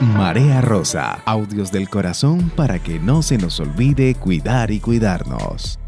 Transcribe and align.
Marea 0.00 0.60
Rosa, 0.60 1.22
audios 1.24 1.72
del 1.72 1.88
corazón 1.88 2.50
para 2.50 2.78
que 2.78 3.00
no 3.00 3.20
se 3.20 3.36
nos 3.36 3.58
olvide 3.58 4.14
cuidar 4.14 4.70
y 4.70 4.78
cuidarnos. 4.78 5.80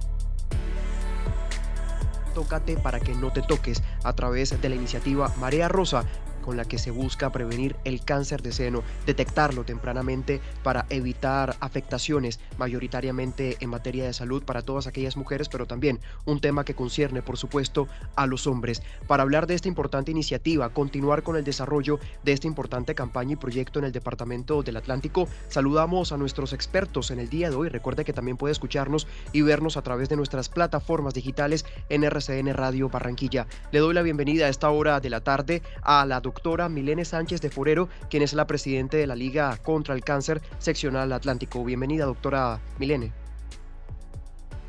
Tócate 2.34 2.76
para 2.76 2.98
que 2.98 3.14
no 3.14 3.30
te 3.30 3.40
toques 3.40 3.84
a 4.02 4.12
través 4.12 4.60
de 4.60 4.68
la 4.68 4.74
iniciativa 4.74 5.32
Marea 5.38 5.68
Rosa 5.68 6.02
con 6.40 6.56
la 6.56 6.64
que 6.64 6.78
se 6.78 6.90
busca 6.90 7.30
prevenir 7.30 7.76
el 7.84 8.04
cáncer 8.04 8.42
de 8.42 8.52
seno, 8.52 8.82
detectarlo 9.06 9.64
tempranamente 9.64 10.40
para 10.62 10.86
evitar 10.90 11.56
afectaciones 11.60 12.40
mayoritariamente 12.58 13.56
en 13.60 13.70
materia 13.70 14.04
de 14.04 14.12
salud 14.12 14.42
para 14.42 14.62
todas 14.62 14.86
aquellas 14.86 15.16
mujeres, 15.16 15.48
pero 15.48 15.66
también 15.66 16.00
un 16.24 16.40
tema 16.40 16.64
que 16.64 16.74
concierne, 16.74 17.22
por 17.22 17.36
supuesto, 17.36 17.88
a 18.16 18.26
los 18.26 18.46
hombres. 18.46 18.82
Para 19.06 19.22
hablar 19.22 19.46
de 19.46 19.54
esta 19.54 19.68
importante 19.68 20.10
iniciativa, 20.10 20.70
continuar 20.70 21.22
con 21.22 21.36
el 21.36 21.44
desarrollo 21.44 21.98
de 22.24 22.32
esta 22.32 22.46
importante 22.46 22.94
campaña 22.94 23.34
y 23.34 23.36
proyecto 23.36 23.78
en 23.78 23.84
el 23.84 23.92
Departamento 23.92 24.62
del 24.62 24.76
Atlántico, 24.76 25.28
saludamos 25.48 26.12
a 26.12 26.16
nuestros 26.16 26.52
expertos 26.52 27.10
en 27.10 27.18
el 27.20 27.28
día 27.28 27.50
de 27.50 27.56
hoy. 27.56 27.68
Recuerde 27.68 28.04
que 28.04 28.12
también 28.12 28.36
puede 28.36 28.52
escucharnos 28.52 29.06
y 29.32 29.42
vernos 29.42 29.76
a 29.76 29.82
través 29.82 30.08
de 30.08 30.16
nuestras 30.16 30.48
plataformas 30.48 31.14
digitales 31.14 31.64
en 31.88 32.04
RCN 32.04 32.54
Radio 32.54 32.88
Barranquilla. 32.88 33.46
Le 33.72 33.78
doy 33.80 33.94
la 33.94 34.02
bienvenida 34.02 34.46
a 34.46 34.48
esta 34.48 34.70
hora 34.70 35.00
de 35.00 35.10
la 35.10 35.20
tarde 35.20 35.62
a 35.82 36.06
la 36.06 36.20
doctora 36.20 36.29
Milene 36.70 37.04
Sánchez 37.04 37.40
de 37.40 37.50
Forero, 37.50 37.88
quien 38.08 38.22
es 38.22 38.32
la 38.32 38.46
presidente 38.46 38.96
de 38.96 39.06
la 39.06 39.14
Liga 39.14 39.56
contra 39.62 39.94
el 39.94 40.02
Cáncer 40.02 40.40
Seccional 40.58 41.12
Atlántico. 41.12 41.64
Bienvenida, 41.64 42.04
doctora 42.04 42.60
Milene. 42.78 43.12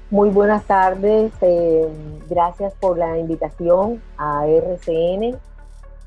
Muy 0.09 0.29
buenas 0.29 0.65
tardes, 0.65 1.31
eh, 1.41 1.87
gracias 2.29 2.73
por 2.79 2.97
la 2.97 3.17
invitación 3.17 4.01
a 4.17 4.45
RCN. 4.45 5.37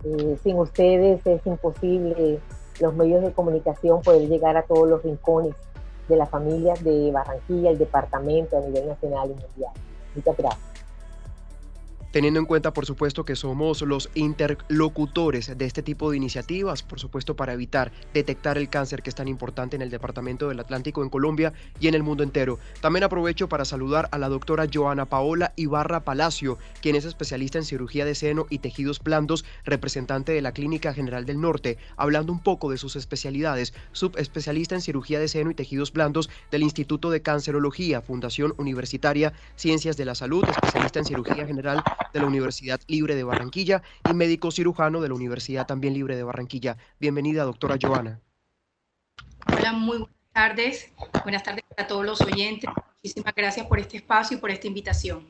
Eh, 0.04 0.38
sin 0.42 0.58
ustedes 0.58 1.26
es 1.26 1.46
imposible 1.46 2.38
los 2.80 2.94
medios 2.94 3.22
de 3.22 3.32
comunicación 3.32 4.02
poder 4.02 4.28
llegar 4.28 4.56
a 4.58 4.62
todos 4.62 4.86
los 4.88 5.02
rincones 5.02 5.54
de 6.08 6.16
las 6.16 6.28
familias 6.28 6.84
de 6.84 7.10
Barranquilla, 7.12 7.70
el 7.70 7.78
departamento 7.78 8.58
a 8.58 8.60
nivel 8.60 8.88
nacional 8.88 9.30
y 9.30 9.40
mundial. 9.40 9.72
Muchas 10.14 10.36
gracias 10.36 10.73
teniendo 12.14 12.38
en 12.38 12.46
cuenta, 12.46 12.72
por 12.72 12.86
supuesto, 12.86 13.24
que 13.24 13.34
somos 13.34 13.82
los 13.82 14.08
interlocutores 14.14 15.58
de 15.58 15.64
este 15.64 15.82
tipo 15.82 16.12
de 16.12 16.16
iniciativas, 16.16 16.84
por 16.84 17.00
supuesto, 17.00 17.34
para 17.34 17.54
evitar 17.54 17.90
detectar 18.12 18.56
el 18.56 18.68
cáncer 18.68 19.02
que 19.02 19.10
es 19.10 19.16
tan 19.16 19.26
importante 19.26 19.74
en 19.74 19.82
el 19.82 19.90
Departamento 19.90 20.48
del 20.48 20.60
Atlántico, 20.60 21.02
en 21.02 21.10
Colombia 21.10 21.52
y 21.80 21.88
en 21.88 21.94
el 21.94 22.04
mundo 22.04 22.22
entero. 22.22 22.60
También 22.80 23.02
aprovecho 23.02 23.48
para 23.48 23.64
saludar 23.64 24.08
a 24.12 24.18
la 24.18 24.28
doctora 24.28 24.68
Joana 24.72 25.06
Paola 25.06 25.54
Ibarra 25.56 26.04
Palacio, 26.04 26.56
quien 26.80 26.94
es 26.94 27.04
especialista 27.04 27.58
en 27.58 27.64
cirugía 27.64 28.04
de 28.04 28.14
seno 28.14 28.46
y 28.48 28.60
tejidos 28.60 29.02
blandos, 29.02 29.44
representante 29.64 30.30
de 30.30 30.40
la 30.40 30.52
Clínica 30.52 30.94
General 30.94 31.26
del 31.26 31.40
Norte, 31.40 31.78
hablando 31.96 32.32
un 32.32 32.44
poco 32.44 32.70
de 32.70 32.78
sus 32.78 32.94
especialidades, 32.94 33.74
subespecialista 33.90 34.76
en 34.76 34.82
cirugía 34.82 35.18
de 35.18 35.26
seno 35.26 35.50
y 35.50 35.54
tejidos 35.54 35.92
blandos 35.92 36.30
del 36.52 36.62
Instituto 36.62 37.10
de 37.10 37.22
Cancerología, 37.22 38.02
Fundación 38.02 38.54
Universitaria 38.56 39.32
Ciencias 39.56 39.96
de 39.96 40.04
la 40.04 40.14
Salud, 40.14 40.44
especialista 40.48 41.00
en 41.00 41.06
cirugía 41.06 41.44
general 41.44 41.82
de 42.14 42.20
la 42.20 42.26
Universidad 42.26 42.80
Libre 42.86 43.16
de 43.16 43.24
Barranquilla 43.24 43.82
y 44.08 44.14
médico 44.14 44.52
cirujano 44.52 45.00
de 45.00 45.08
la 45.08 45.14
Universidad 45.14 45.66
también 45.66 45.94
Libre 45.94 46.16
de 46.16 46.22
Barranquilla. 46.22 46.78
Bienvenida, 47.00 47.42
doctora 47.42 47.76
Joana. 47.80 48.20
Hola, 49.46 49.72
muy 49.72 49.98
buenas 49.98 50.32
tardes. 50.32 50.92
Buenas 51.24 51.42
tardes 51.42 51.64
a 51.76 51.86
todos 51.88 52.06
los 52.06 52.20
oyentes. 52.20 52.70
Muchísimas 53.02 53.34
gracias 53.34 53.66
por 53.66 53.80
este 53.80 53.96
espacio 53.96 54.36
y 54.36 54.40
por 54.40 54.52
esta 54.52 54.68
invitación. 54.68 55.26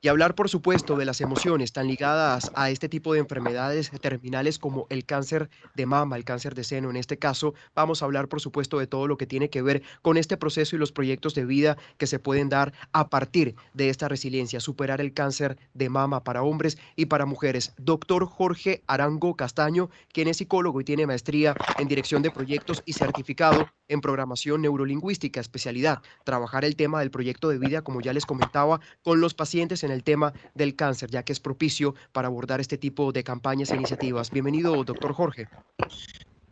Y 0.00 0.06
hablar, 0.06 0.36
por 0.36 0.48
supuesto, 0.48 0.96
de 0.96 1.04
las 1.04 1.20
emociones 1.20 1.72
tan 1.72 1.88
ligadas 1.88 2.52
a 2.54 2.70
este 2.70 2.88
tipo 2.88 3.14
de 3.14 3.18
enfermedades 3.18 3.90
terminales 4.00 4.60
como 4.60 4.86
el 4.90 5.04
cáncer 5.04 5.50
de 5.74 5.86
mama, 5.86 6.16
el 6.16 6.24
cáncer 6.24 6.54
de 6.54 6.62
seno. 6.62 6.88
En 6.88 6.96
este 6.96 7.18
caso, 7.18 7.54
vamos 7.74 8.00
a 8.00 8.04
hablar, 8.04 8.28
por 8.28 8.40
supuesto, 8.40 8.78
de 8.78 8.86
todo 8.86 9.08
lo 9.08 9.16
que 9.16 9.26
tiene 9.26 9.50
que 9.50 9.60
ver 9.60 9.82
con 10.00 10.16
este 10.16 10.36
proceso 10.36 10.76
y 10.76 10.78
los 10.78 10.92
proyectos 10.92 11.34
de 11.34 11.46
vida 11.46 11.78
que 11.96 12.06
se 12.06 12.20
pueden 12.20 12.48
dar 12.48 12.72
a 12.92 13.08
partir 13.08 13.56
de 13.74 13.88
esta 13.88 14.06
resiliencia, 14.06 14.60
superar 14.60 15.00
el 15.00 15.12
cáncer 15.12 15.58
de 15.74 15.88
mama 15.88 16.22
para 16.22 16.44
hombres 16.44 16.78
y 16.94 17.06
para 17.06 17.26
mujeres. 17.26 17.72
Doctor 17.76 18.24
Jorge 18.24 18.84
Arango 18.86 19.34
Castaño, 19.34 19.90
quien 20.12 20.28
es 20.28 20.36
psicólogo 20.36 20.80
y 20.80 20.84
tiene 20.84 21.08
maestría 21.08 21.56
en 21.76 21.88
dirección 21.88 22.22
de 22.22 22.30
proyectos 22.30 22.84
y 22.86 22.92
certificado 22.92 23.68
en 23.88 24.00
programación 24.00 24.62
neurolingüística, 24.62 25.40
especialidad, 25.40 26.02
trabajar 26.24 26.64
el 26.64 26.76
tema 26.76 27.00
del 27.00 27.10
proyecto 27.10 27.48
de 27.48 27.58
vida, 27.58 27.82
como 27.82 28.00
ya 28.00 28.12
les 28.12 28.26
comentaba, 28.26 28.80
con 29.02 29.20
los 29.20 29.34
pacientes 29.34 29.82
en 29.82 29.87
el 29.90 30.04
tema 30.04 30.32
del 30.54 30.76
cáncer, 30.76 31.10
ya 31.10 31.22
que 31.22 31.32
es 31.32 31.40
propicio 31.40 31.94
para 32.12 32.28
abordar 32.28 32.60
este 32.60 32.78
tipo 32.78 33.12
de 33.12 33.24
campañas 33.24 33.70
e 33.70 33.76
iniciativas. 33.76 34.30
Bienvenido, 34.30 34.82
doctor 34.84 35.12
Jorge. 35.12 35.48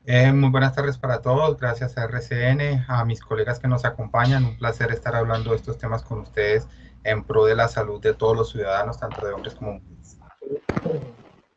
Eh, 0.05 0.33
muy 0.33 0.51
buenas 0.51 0.75
tardes 0.75 0.99
para 0.99 1.21
todos, 1.21 1.59
gracias 1.59 1.99
a 1.99 2.05
RCN, 2.05 2.85
a 2.87 3.05
mis 3.05 3.21
colegas 3.21 3.59
que 3.59 3.67
nos 3.67 3.85
acompañan, 3.85 4.45
un 4.45 4.57
placer 4.57 4.93
estar 4.93 5.17
hablando 5.17 5.51
de 5.51 5.57
estos 5.57 5.79
temas 5.79 6.03
con 6.05 6.21
ustedes 6.21 6.69
en 7.03 7.25
pro 7.25 7.45
de 7.45 7.57
la 7.57 7.67
salud 7.67 8.01
de 8.01 8.15
todos 8.15 8.37
los 8.37 8.51
ciudadanos, 8.51 9.01
tanto 9.01 9.27
de 9.27 9.33
hombres 9.33 9.55
como 9.55 9.81
mujeres. 9.81 10.19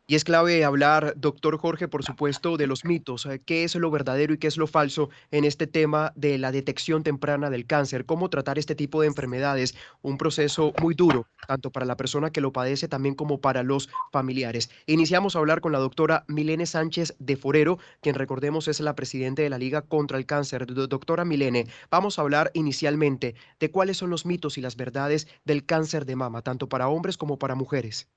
Y 0.09 0.15
es 0.15 0.23
clave 0.23 0.65
hablar, 0.65 1.13
doctor 1.17 1.59
Jorge, 1.59 1.87
por 1.87 2.03
supuesto, 2.03 2.57
de 2.57 2.65
los 2.65 2.83
mitos, 2.83 3.27
eh, 3.27 3.43
qué 3.45 3.63
es 3.63 3.75
lo 3.75 3.91
verdadero 3.91 4.33
y 4.33 4.39
qué 4.39 4.47
es 4.47 4.57
lo 4.57 4.65
falso 4.65 5.11
en 5.29 5.45
este 5.45 5.67
tema 5.67 6.13
de 6.15 6.39
la 6.39 6.51
detección 6.51 7.03
temprana 7.03 7.51
del 7.51 7.67
cáncer, 7.67 8.07
cómo 8.07 8.31
tratar 8.31 8.57
este 8.57 8.73
tipo 8.73 9.01
de 9.01 9.07
enfermedades, 9.07 9.75
un 10.01 10.17
proceso 10.17 10.73
muy 10.81 10.95
duro, 10.95 11.27
tanto 11.47 11.69
para 11.69 11.85
la 11.85 11.95
persona 11.95 12.31
que 12.31 12.41
lo 12.41 12.51
padece 12.51 12.87
también 12.87 13.13
como 13.13 13.39
para 13.39 13.61
los 13.61 13.87
familiares. 14.11 14.71
Iniciamos 14.87 15.35
a 15.35 15.39
hablar 15.39 15.61
con 15.61 15.73
la 15.73 15.77
doctora 15.77 16.25
Milene 16.27 16.65
Sánchez 16.65 17.13
de 17.19 17.37
Forero, 17.37 17.77
quien 18.01 18.15
recordemos 18.15 18.67
es 18.67 18.79
la 18.79 18.95
presidenta 18.95 19.43
de 19.43 19.51
la 19.51 19.59
Liga 19.59 19.83
contra 19.83 20.17
el 20.17 20.25
Cáncer. 20.25 20.65
Doctora 20.65 21.23
Milene, 21.23 21.67
vamos 21.91 22.17
a 22.17 22.23
hablar 22.23 22.49
inicialmente 22.55 23.35
de 23.59 23.69
cuáles 23.69 23.97
son 23.97 24.09
los 24.09 24.25
mitos 24.25 24.57
y 24.57 24.61
las 24.61 24.75
verdades 24.75 25.27
del 25.45 25.67
cáncer 25.67 26.07
de 26.07 26.15
mama, 26.15 26.41
tanto 26.41 26.67
para 26.67 26.87
hombres 26.87 27.15
como 27.15 27.37
para 27.37 27.53
mujeres. 27.53 28.07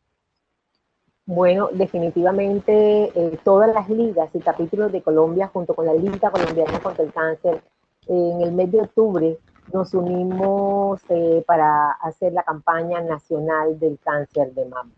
Bueno, 1.35 1.71
definitivamente 1.73 3.05
eh, 3.15 3.39
todas 3.43 3.73
las 3.73 3.89
ligas 3.89 4.29
y 4.35 4.39
capítulos 4.39 4.93
de 4.93 5.01
Colombia, 5.01 5.49
junto 5.51 5.73
con 5.73 5.87
la 5.87 5.95
Liga 5.95 6.31
Colombiana 6.31 6.79
contra 6.79 7.03
el 7.03 7.11
Cáncer, 7.11 7.63
en 8.07 8.43
el 8.43 8.53
mes 8.53 8.71
de 8.71 8.83
octubre 8.83 9.39
nos 9.73 9.95
unimos 9.95 11.01
eh, 11.09 11.43
para 11.47 11.93
hacer 11.93 12.35
la 12.35 12.43
campaña 12.43 13.01
nacional 13.01 13.79
del 13.79 13.99
cáncer 13.99 14.53
de 14.53 14.67
mama. 14.67 14.91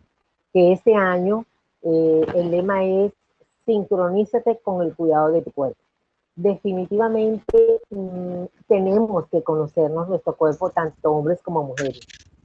Que 0.53 0.73
este 0.73 0.97
año 0.97 1.45
eh, 1.83 2.27
el 2.35 2.51
lema 2.51 2.83
es 2.83 3.13
sincronízate 3.65 4.59
con 4.59 4.83
el 4.83 4.93
cuidado 4.93 5.31
de 5.31 5.43
tu 5.43 5.53
cuerpo. 5.53 5.79
Definitivamente 6.35 7.81
mm, 7.91 8.47
tenemos 8.67 9.29
que 9.29 9.45
conocernos 9.45 10.09
nuestro 10.09 10.35
cuerpo, 10.35 10.71
tanto 10.71 11.13
hombres 11.13 11.41
como 11.43 11.63
mujeres 11.63 12.01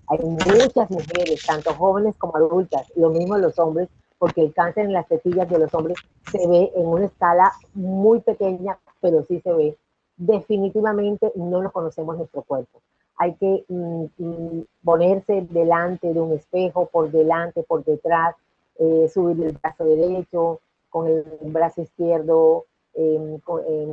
hay 0.09 0.19
muchas 0.25 0.89
mujeres, 0.89 1.45
tanto 1.45 1.73
jóvenes 1.73 2.15
como 2.17 2.35
adultas, 2.35 2.91
lo 2.95 3.09
mismo 3.09 3.38
los 3.38 3.57
hombres, 3.59 3.89
porque 4.17 4.41
el 4.41 4.53
cáncer 4.53 4.85
en 4.85 4.94
las 4.94 5.07
tetillas 5.07 5.50
de 5.50 5.59
los 5.59 5.73
hombres 5.73 5.97
se 6.31 6.45
ve 6.47 6.71
en 6.75 6.88
una 6.88 7.06
escala 7.06 7.53
muy 7.73 8.19
pequeña, 8.19 8.77
pero 9.01 9.23
sí 9.27 9.39
se 9.41 9.53
ve. 9.53 9.77
Definitivamente 10.17 11.31
no 11.35 11.61
nos 11.61 11.71
conocemos 11.71 12.17
nuestro 12.17 12.41
cuerpo. 12.41 12.81
Hay 13.17 13.35
que 13.35 13.65
mm, 13.67 14.06
mm, 14.17 14.65
ponerse 14.83 15.47
delante 15.50 16.13
de 16.13 16.19
un 16.19 16.33
espejo, 16.33 16.88
por 16.88 17.11
delante, 17.11 17.63
por 17.63 17.83
detrás, 17.85 18.35
eh, 18.77 19.09
subir 19.13 19.41
el 19.45 19.57
brazo 19.61 19.85
derecho, 19.85 20.59
con 20.89 21.07
el 21.07 21.23
brazo 21.41 21.81
izquierdo 21.81 22.65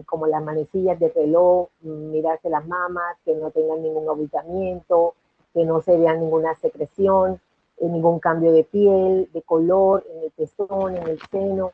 como 0.07 0.27
las 0.27 0.43
manecillas 0.43 0.99
de 0.99 1.09
reloj, 1.11 1.69
mirarse 1.81 2.49
las 2.49 2.67
mamas, 2.67 3.17
que 3.25 3.35
no 3.35 3.51
tengan 3.51 3.83
ningún 3.83 4.09
abultamiento, 4.09 5.15
que 5.57 5.65
no 5.65 5.81
se 5.81 5.97
vea 5.97 6.15
ninguna 6.15 6.55
secreción, 6.57 7.41
eh, 7.79 7.89
ningún 7.89 8.19
cambio 8.19 8.53
de 8.53 8.65
piel, 8.65 9.31
de 9.33 9.41
color, 9.41 10.05
en 10.13 10.25
el 10.25 10.31
pezón, 10.33 10.95
en 10.95 11.09
el 11.09 11.19
seno. 11.31 11.73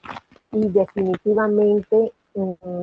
Y 0.52 0.68
definitivamente 0.68 2.12
mm, 2.36 2.82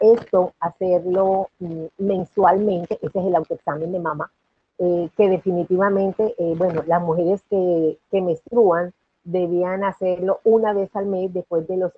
esto, 0.00 0.54
hacerlo 0.58 1.50
mm, 1.60 1.84
mensualmente, 1.98 2.98
ese 3.00 3.16
es 3.20 3.26
el 3.26 3.36
autoexamen 3.36 3.92
de 3.92 4.00
mama, 4.00 4.32
eh, 4.78 5.08
que 5.16 5.28
definitivamente, 5.28 6.34
eh, 6.36 6.54
bueno, 6.58 6.82
las 6.88 7.00
mujeres 7.00 7.40
que, 7.48 7.96
que 8.10 8.20
menstruan 8.20 8.92
debían 9.22 9.84
hacerlo 9.84 10.40
una 10.42 10.72
vez 10.72 10.90
al 10.96 11.06
mes 11.06 11.32
después 11.32 11.68
de 11.68 11.76
los 11.76 11.92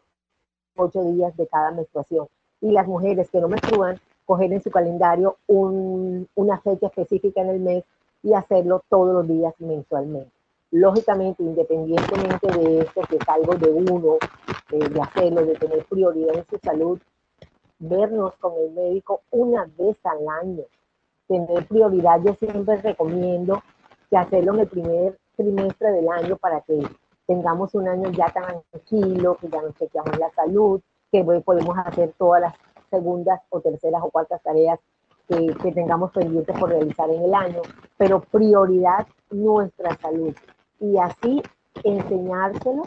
ocho 0.76 1.02
días 1.04 1.34
de 1.38 1.46
cada 1.46 1.70
menstruación. 1.70 2.26
Y 2.60 2.72
las 2.72 2.86
mujeres 2.86 3.30
que 3.30 3.40
no 3.40 3.48
menstruan, 3.48 3.98
coger 4.26 4.52
en 4.52 4.62
su 4.62 4.70
calendario 4.70 5.38
una 5.48 6.60
fecha 6.60 6.86
específica 6.88 7.40
en 7.40 7.48
el 7.48 7.60
mes 7.60 7.84
y 8.22 8.34
hacerlo 8.34 8.82
todos 8.88 9.14
los 9.14 9.28
días 9.28 9.54
mensualmente. 9.58 10.30
Lógicamente, 10.72 11.42
independientemente 11.42 12.46
de 12.58 12.80
esto, 12.80 13.00
que 13.08 13.16
es 13.16 13.28
algo 13.28 13.54
de 13.54 13.70
uno, 13.70 14.18
de 14.70 15.00
hacerlo, 15.00 15.44
de 15.44 15.54
tener 15.56 15.84
prioridad 15.86 16.36
en 16.36 16.46
su 16.46 16.58
salud, 16.58 17.00
vernos 17.78 18.34
con 18.36 18.52
el 18.56 18.70
médico 18.72 19.22
una 19.30 19.68
vez 19.76 19.96
al 20.04 20.28
año, 20.28 20.64
tener 21.26 21.66
prioridad, 21.66 22.20
yo 22.24 22.34
siempre 22.34 22.76
recomiendo 22.76 23.62
que 24.08 24.16
hacerlo 24.16 24.54
en 24.54 24.60
el 24.60 24.68
primer 24.68 25.18
trimestre 25.36 25.92
del 25.92 26.08
año 26.08 26.36
para 26.36 26.60
que 26.60 26.80
tengamos 27.26 27.74
un 27.74 27.88
año 27.88 28.10
ya 28.10 28.26
tranquilo, 28.26 29.36
que 29.40 29.48
ya 29.48 29.62
nos 29.62 29.74
chequeamos 29.76 30.18
la 30.18 30.30
salud, 30.30 30.80
que 31.10 31.24
podemos 31.24 31.76
hacer 31.78 32.12
todas 32.18 32.42
las 32.42 32.54
segundas 32.90 33.40
o 33.48 33.60
terceras 33.60 34.02
o 34.04 34.10
cuartas 34.10 34.42
tareas 34.42 34.78
que, 35.30 35.72
tengamos 35.72 36.10
pendientes 36.10 36.58
por 36.58 36.70
realizar 36.70 37.08
en 37.08 37.22
el 37.22 37.34
año, 37.34 37.62
pero 37.96 38.20
prioridad 38.20 39.06
nuestra 39.30 39.96
salud. 39.98 40.34
Y 40.80 40.96
así 40.98 41.42
enseñárselo 41.84 42.82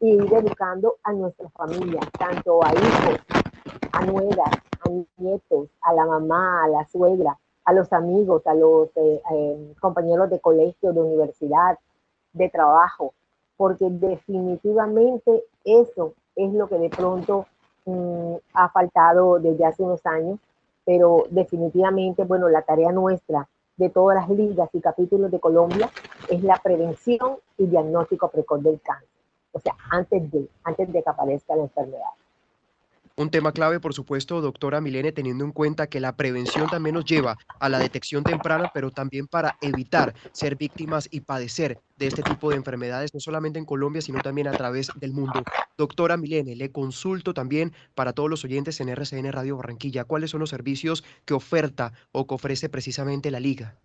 y 0.00 0.14
ir 0.14 0.34
educando 0.34 0.96
a 1.04 1.12
nuestra 1.12 1.48
familia, 1.50 2.00
tanto 2.18 2.64
a 2.64 2.72
hijos, 2.72 3.20
a 3.92 4.04
nueras, 4.04 4.50
a 4.80 4.90
nietos, 5.18 5.68
a 5.82 5.92
la 5.92 6.06
mamá, 6.06 6.64
a 6.64 6.68
la 6.68 6.84
suegra, 6.86 7.38
a 7.64 7.72
los 7.72 7.92
amigos, 7.92 8.46
a 8.46 8.54
los 8.54 8.88
eh, 8.96 9.22
eh, 9.32 9.74
compañeros 9.80 10.30
de 10.30 10.40
colegio, 10.40 10.92
de 10.92 11.00
universidad, 11.00 11.78
de 12.32 12.48
trabajo, 12.48 13.14
porque 13.56 13.86
definitivamente 13.88 15.44
eso 15.64 16.14
es 16.34 16.52
lo 16.52 16.68
que 16.68 16.78
de 16.78 16.90
pronto 16.90 17.46
mm, 17.86 18.34
ha 18.54 18.68
faltado 18.70 19.38
desde 19.38 19.64
hace 19.64 19.82
unos 19.84 20.04
años, 20.04 20.40
pero 20.84 21.24
definitivamente, 21.30 22.24
bueno, 22.24 22.48
la 22.48 22.62
tarea 22.62 22.92
nuestra 22.92 23.48
de 23.76 23.90
todas 23.90 24.16
las 24.16 24.28
ligas 24.28 24.68
y 24.72 24.80
capítulos 24.80 25.30
de 25.30 25.40
Colombia 25.40 25.90
es 26.28 26.42
la 26.42 26.60
prevención 26.62 27.38
y 27.58 27.66
diagnóstico 27.66 28.28
precoz 28.28 28.62
del 28.62 28.80
cáncer, 28.80 29.08
o 29.52 29.58
sea, 29.58 29.74
antes 29.90 30.30
de, 30.30 30.48
antes 30.62 30.92
de 30.92 31.02
que 31.02 31.10
aparezca 31.10 31.56
la 31.56 31.62
enfermedad. 31.62 32.12
Un 33.16 33.30
tema 33.30 33.52
clave, 33.52 33.78
por 33.78 33.94
supuesto, 33.94 34.40
doctora 34.40 34.80
Milene, 34.80 35.12
teniendo 35.12 35.44
en 35.44 35.52
cuenta 35.52 35.86
que 35.86 36.00
la 36.00 36.16
prevención 36.16 36.68
también 36.68 36.94
nos 36.96 37.04
lleva 37.04 37.36
a 37.60 37.68
la 37.68 37.78
detección 37.78 38.24
temprana, 38.24 38.72
pero 38.74 38.90
también 38.90 39.28
para 39.28 39.56
evitar 39.60 40.14
ser 40.32 40.56
víctimas 40.56 41.08
y 41.12 41.20
padecer 41.20 41.78
de 41.96 42.08
este 42.08 42.22
tipo 42.22 42.50
de 42.50 42.56
enfermedades, 42.56 43.14
no 43.14 43.20
solamente 43.20 43.60
en 43.60 43.66
Colombia, 43.66 44.02
sino 44.02 44.20
también 44.20 44.48
a 44.48 44.52
través 44.52 44.90
del 44.96 45.12
mundo. 45.12 45.44
Doctora 45.78 46.16
Milene, 46.16 46.56
le 46.56 46.72
consulto 46.72 47.34
también 47.34 47.72
para 47.94 48.14
todos 48.14 48.28
los 48.28 48.44
oyentes 48.44 48.80
en 48.80 48.88
RCN 48.88 49.30
Radio 49.30 49.58
Barranquilla, 49.58 50.02
¿cuáles 50.02 50.30
son 50.30 50.40
los 50.40 50.50
servicios 50.50 51.04
que 51.24 51.34
oferta 51.34 51.92
o 52.10 52.26
que 52.26 52.34
ofrece 52.34 52.68
precisamente 52.68 53.30
la 53.30 53.38
Liga? 53.38 53.76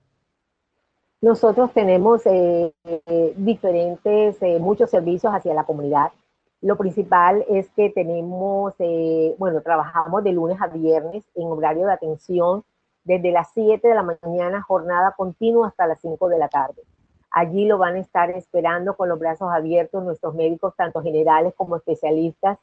Nosotros 1.22 1.72
tenemos 1.74 2.26
eh, 2.26 2.74
eh, 2.84 3.34
diferentes, 3.38 4.42
eh, 4.42 4.58
muchos 4.60 4.90
servicios 4.90 5.32
hacia 5.34 5.54
la 5.54 5.66
comunidad 5.66 6.12
lo 6.62 6.78
principal 6.78 7.46
es 7.48 7.70
que 7.72 7.90
tenemos, 7.90 8.74
eh, 8.80 9.34
bueno, 9.38 9.62
trabajamos 9.62 10.24
de 10.24 10.34
lunes 10.34 10.62
a 10.62 10.68
viernes 10.68 11.24
en 11.36 11.48
horario 11.48 11.86
de 11.86 11.94
atención 11.94 12.64
desde 13.06 13.32
las 13.32 13.50
7 13.54 13.88
de 13.88 13.96
la 13.96 14.04
mañana, 14.04 14.62
jornada 14.62 15.14
continua 15.16 15.68
hasta 15.68 15.88
las 15.88 16.02
5 16.02 16.28
de 16.28 16.38
la 16.38 16.50
tarde. 16.50 16.82
Allí 17.32 17.66
lo 17.66 17.78
van 17.78 17.96
a 17.96 18.00
estar 18.00 18.30
esperando 18.32 18.98
con 18.98 19.08
los 19.08 19.20
brazos 19.20 19.50
abiertos 19.52 20.04
nuestros 20.04 20.36
médicos, 20.36 20.76
tanto 20.76 21.02
generales 21.02 21.54
como 21.56 21.78
especialistas, 21.78 22.58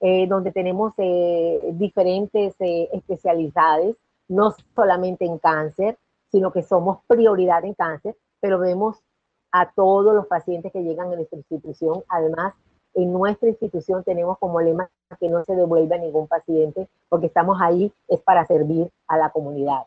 eh, 0.00 0.26
donde 0.26 0.52
tenemos 0.52 0.92
eh, 0.98 1.60
diferentes 1.72 2.54
especialidades, 2.58 3.96
no 4.28 4.54
solamente 4.74 5.24
en 5.24 5.38
cáncer, 5.38 5.96
sino 6.30 6.52
que 6.52 6.62
somos 6.62 6.98
prioridad 7.06 7.64
en 7.64 7.74
cáncer, 7.74 8.14
pero 8.40 8.58
vemos 8.58 9.02
a 9.50 9.70
todos 9.72 10.14
los 10.14 10.26
pacientes 10.26 10.70
que 10.70 10.82
llegan 10.82 11.12
a 11.12 11.16
nuestra 11.16 11.38
institución, 11.38 12.04
además 12.08 12.52
en 12.98 13.12
nuestra 13.12 13.48
institución 13.48 14.02
tenemos 14.02 14.38
como 14.38 14.60
lema 14.60 14.90
que 15.20 15.28
no 15.28 15.44
se 15.44 15.54
devuelva 15.54 15.94
a 15.94 16.00
ningún 16.00 16.26
paciente 16.26 16.88
porque 17.08 17.26
estamos 17.26 17.56
ahí 17.60 17.92
es 18.08 18.20
para 18.20 18.44
servir 18.44 18.90
a 19.06 19.16
la 19.16 19.30
comunidad. 19.30 19.86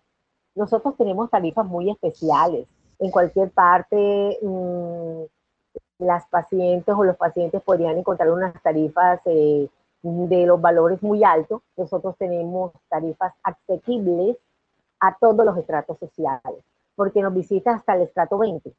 Nosotros 0.56 0.96
tenemos 0.96 1.30
tarifas 1.30 1.66
muy 1.66 1.90
especiales. 1.90 2.68
En 3.00 3.12
cualquier 3.12 3.52
parte, 3.52 4.40
mm, 4.42 5.24
las 6.00 6.26
pacientes 6.28 6.96
o 6.96 7.04
los 7.04 7.18
pacientes 7.18 7.62
podrían 7.62 7.98
encontrar 7.98 8.32
unas 8.32 8.54
tarifas 8.64 9.20
eh, 9.26 9.68
de 10.04 10.46
los 10.46 10.62
valores 10.62 11.04
muy 11.04 11.24
altos. 11.26 11.62
Nosotros 11.76 12.16
tenemos 12.18 12.72
tarifas 12.90 13.34
asequibles 13.44 14.38
a 15.02 15.18
todos 15.20 15.46
los 15.46 15.58
estratos 15.58 16.00
sociales, 16.00 16.64
porque 16.96 17.22
nos 17.22 17.34
visita 17.34 17.74
hasta 17.74 17.96
el 17.96 18.04
estrato 18.04 18.38
20, 18.38 18.74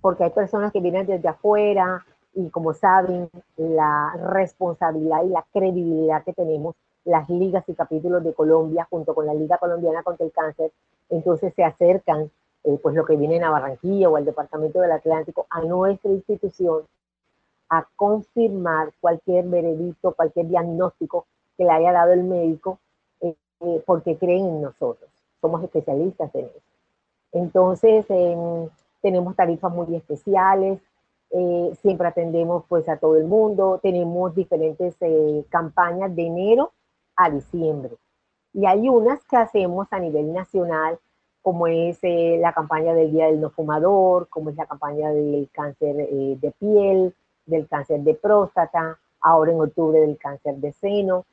porque 0.00 0.24
hay 0.24 0.30
personas 0.30 0.72
que 0.72 0.80
vienen 0.80 1.06
desde 1.06 1.28
afuera, 1.28 2.04
y 2.34 2.48
como 2.50 2.72
saben, 2.74 3.28
la 3.56 4.12
responsabilidad 4.32 5.24
y 5.24 5.28
la 5.28 5.44
credibilidad 5.52 6.24
que 6.24 6.32
tenemos 6.32 6.76
las 7.04 7.28
ligas 7.28 7.64
y 7.68 7.74
capítulos 7.74 8.22
de 8.22 8.34
Colombia 8.34 8.86
junto 8.88 9.14
con 9.14 9.26
la 9.26 9.34
Liga 9.34 9.58
Colombiana 9.58 10.02
contra 10.02 10.26
el 10.26 10.32
Cáncer, 10.32 10.70
entonces 11.08 11.52
se 11.54 11.64
acercan, 11.64 12.30
eh, 12.64 12.78
pues 12.82 12.94
lo 12.94 13.04
que 13.04 13.16
vienen 13.16 13.42
a 13.42 13.50
Barranquilla 13.50 14.08
o 14.08 14.16
al 14.16 14.24
Departamento 14.24 14.80
del 14.80 14.92
Atlántico, 14.92 15.46
a 15.50 15.62
nuestra 15.62 16.10
institución 16.10 16.82
a 17.70 17.86
confirmar 17.96 18.92
cualquier 19.00 19.46
veredicto, 19.46 20.12
cualquier 20.12 20.48
diagnóstico 20.48 21.26
que 21.56 21.64
le 21.64 21.70
haya 21.70 21.92
dado 21.92 22.12
el 22.12 22.24
médico, 22.24 22.78
eh, 23.20 23.34
eh, 23.60 23.82
porque 23.86 24.16
creen 24.16 24.46
en 24.46 24.62
nosotros. 24.62 25.08
Somos 25.40 25.62
especialistas 25.62 26.34
en 26.34 26.46
eso. 26.46 26.60
Entonces, 27.32 28.06
tenemos 29.00 29.36
tarifas 29.36 29.72
muy 29.72 29.94
especiales, 29.94 30.80
eh, 31.32 31.72
siempre 31.80 32.08
atendemos 32.08 32.64
pues 32.68 32.88
a 32.88 32.96
todo 32.96 33.16
el 33.16 33.24
mundo, 33.24 33.78
tenemos 33.82 34.34
diferentes 34.34 34.96
eh, 35.00 35.44
campañas 35.48 36.14
de 36.14 36.26
enero 36.26 36.72
a 37.16 37.30
diciembre. 37.30 37.96
Y 38.52 38.66
hay 38.66 38.88
unas 38.88 39.22
que 39.24 39.36
hacemos 39.36 39.86
a 39.92 40.00
nivel 40.00 40.32
nacional, 40.32 40.98
como 41.40 41.68
es 41.68 41.98
eh, 42.02 42.38
la 42.40 42.52
campaña 42.52 42.94
del 42.94 43.12
Día 43.12 43.26
del 43.26 43.40
No 43.40 43.50
Fumador, 43.50 44.28
como 44.28 44.50
es 44.50 44.56
la 44.56 44.66
campaña 44.66 45.10
del 45.10 45.48
cáncer 45.52 45.96
de 45.96 46.54
piel, 46.58 47.14
del 47.46 47.68
cáncer 47.68 48.00
de 48.00 48.14
próstata, 48.14 48.98
ahora 49.20 49.52
en 49.52 49.60
octubre 49.60 50.00
del 50.00 50.18
cáncer 50.18 50.56
de 50.56 50.72
seno. 50.72 51.24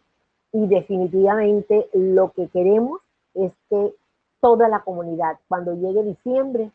Y 0.54 0.68
definitivamente 0.68 1.90
lo 1.94 2.32
que 2.32 2.48
queremos 2.50 3.02
es 3.34 3.52
que 3.70 3.96
toda 4.40 4.70
la 4.70 4.82
comunidad, 4.82 5.40
cuando 5.48 5.74
llegue 5.74 6.04
diciembre, 6.04 6.72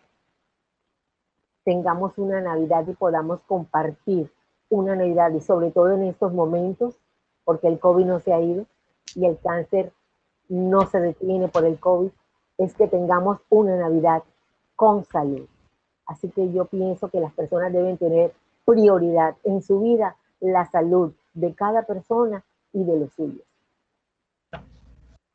tengamos 1.64 2.18
una 2.18 2.40
Navidad 2.40 2.86
y 2.86 2.92
podamos 2.94 3.40
compartir 3.46 4.30
una 4.68 4.96
Navidad 4.96 5.32
y 5.32 5.40
sobre 5.40 5.70
todo 5.70 5.92
en 5.92 6.04
estos 6.04 6.32
momentos, 6.32 6.94
porque 7.44 7.68
el 7.68 7.78
COVID 7.78 8.06
no 8.06 8.20
se 8.20 8.32
ha 8.32 8.40
ido 8.40 8.66
y 9.14 9.26
el 9.26 9.38
cáncer 9.38 9.92
no 10.48 10.86
se 10.86 11.00
detiene 11.00 11.48
por 11.48 11.64
el 11.64 11.78
COVID, 11.78 12.10
es 12.58 12.74
que 12.74 12.88
tengamos 12.88 13.38
una 13.48 13.76
Navidad 13.76 14.22
con 14.76 15.04
salud. 15.04 15.46
Así 16.06 16.28
que 16.30 16.52
yo 16.52 16.66
pienso 16.66 17.08
que 17.08 17.20
las 17.20 17.32
personas 17.32 17.72
deben 17.72 17.96
tener 17.96 18.32
prioridad 18.64 19.36
en 19.44 19.62
su 19.62 19.80
vida 19.80 20.16
la 20.40 20.66
salud 20.66 21.12
de 21.34 21.54
cada 21.54 21.82
persona 21.82 22.44
y 22.72 22.84
de 22.84 22.98
los 22.98 23.12
suyos. 23.12 23.44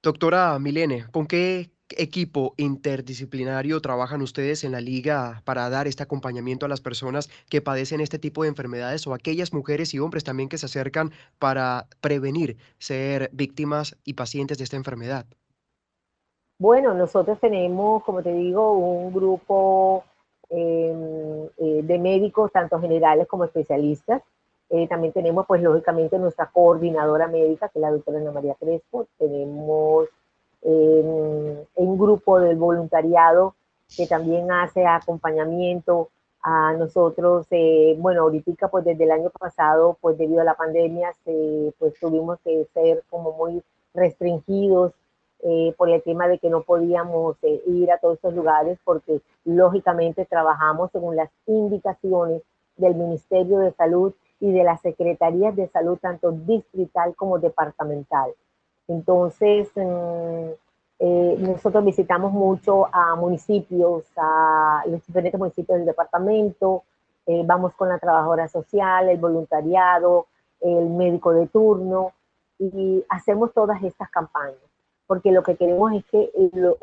Doctora 0.03 0.57
Milene, 0.59 1.05
¿con 1.11 1.25
qué 1.25 1.69
equipo 1.89 2.53
interdisciplinario 2.57 3.81
trabajan 3.81 4.21
ustedes 4.21 4.63
en 4.63 4.71
la 4.71 4.81
liga 4.81 5.41
para 5.45 5.69
dar 5.69 5.87
este 5.87 6.03
acompañamiento 6.03 6.65
a 6.65 6.69
las 6.69 6.81
personas 6.81 7.29
que 7.49 7.61
padecen 7.61 8.01
este 8.01 8.19
tipo 8.19 8.43
de 8.43 8.49
enfermedades 8.49 9.07
o 9.07 9.13
aquellas 9.13 9.53
mujeres 9.53 9.93
y 9.93 9.99
hombres 9.99 10.23
también 10.23 10.49
que 10.49 10.57
se 10.57 10.65
acercan 10.65 11.11
para 11.39 11.87
prevenir 12.01 12.57
ser 12.77 13.29
víctimas 13.33 13.97
y 14.03 14.13
pacientes 14.13 14.57
de 14.57 14.63
esta 14.65 14.77
enfermedad? 14.77 15.25
Bueno, 16.59 16.93
nosotros 16.95 17.39
tenemos, 17.39 18.03
como 18.03 18.23
te 18.23 18.33
digo, 18.33 18.73
un 18.73 19.13
grupo 19.13 20.03
em, 20.49 21.45
eh, 21.57 21.81
de 21.83 21.99
médicos, 21.99 22.51
tanto 22.51 22.79
generales 22.79 23.27
como 23.27 23.43
especialistas. 23.43 24.23
Eh, 24.69 24.87
también 24.87 25.13
tenemos, 25.13 25.45
pues, 25.45 25.61
lógicamente, 25.61 26.17
nuestra 26.17 26.49
coordinadora 26.51 27.27
médica, 27.27 27.69
que 27.69 27.77
es 27.77 27.81
la 27.81 27.91
doctora 27.91 28.19
Ana 28.19 28.31
María 28.31 28.55
Crespo. 28.55 29.07
Tenemos 29.19 30.07
un 30.61 31.97
grupo 31.97 32.39
del 32.39 32.57
voluntariado 32.57 33.55
que 33.95 34.07
también 34.07 34.51
hace 34.51 34.85
acompañamiento 34.85 36.09
a 36.41 36.73
nosotros. 36.73 37.47
Eh, 37.51 37.95
bueno, 37.99 38.23
ahorita, 38.23 38.69
pues, 38.69 38.85
desde 38.85 39.03
el 39.03 39.11
año 39.11 39.29
pasado, 39.29 39.97
pues, 40.01 40.17
debido 40.17 40.41
a 40.41 40.45
la 40.45 40.55
pandemia, 40.55 41.13
pues, 41.79 41.93
tuvimos 41.99 42.39
que 42.43 42.67
ser 42.73 43.03
como 43.09 43.33
muy 43.33 43.61
restringidos 43.93 44.93
eh, 45.43 45.73
por 45.77 45.89
el 45.89 46.01
tema 46.01 46.27
de 46.27 46.39
que 46.39 46.49
no 46.49 46.61
podíamos 46.61 47.37
eh, 47.43 47.61
ir 47.67 47.91
a 47.91 47.99
todos 47.99 48.15
estos 48.15 48.33
lugares 48.33 48.79
porque 48.83 49.21
lógicamente 49.45 50.25
trabajamos 50.25 50.91
según 50.91 51.15
las 51.15 51.29
indicaciones 51.45 52.41
del 52.75 52.95
Ministerio 52.95 53.59
de 53.59 53.71
Salud 53.73 54.13
y 54.39 54.51
de 54.51 54.63
las 54.63 54.81
Secretarías 54.81 55.55
de 55.55 55.67
Salud, 55.67 55.97
tanto 55.99 56.31
distrital 56.31 57.15
como 57.15 57.37
departamental. 57.39 58.31
Entonces, 58.87 59.69
mm, 59.75 60.49
eh, 60.99 61.35
nosotros 61.39 61.83
visitamos 61.85 62.31
mucho 62.31 62.87
a 62.91 63.15
municipios, 63.15 64.05
a 64.17 64.83
los 64.87 65.05
diferentes 65.05 65.39
municipios 65.39 65.77
del 65.77 65.85
departamento, 65.87 66.83
vamos 67.45 67.73
con 67.73 67.89
la 67.89 67.99
trabajadora 67.99 68.47
social, 68.47 69.09
el 69.09 69.17
voluntariado, 69.17 70.27
el 70.61 70.89
médico 70.89 71.33
de 71.33 71.47
turno 71.47 72.13
y 72.57 73.03
hacemos 73.09 73.53
todas 73.53 73.83
estas 73.83 74.09
campañas 74.09 74.67
porque 75.07 75.31
lo 75.31 75.41
que 75.41 75.55
queremos 75.55 75.93
es 75.93 76.05
que, 76.05 76.29
eh, 76.35 76.51
lo, 76.53 76.77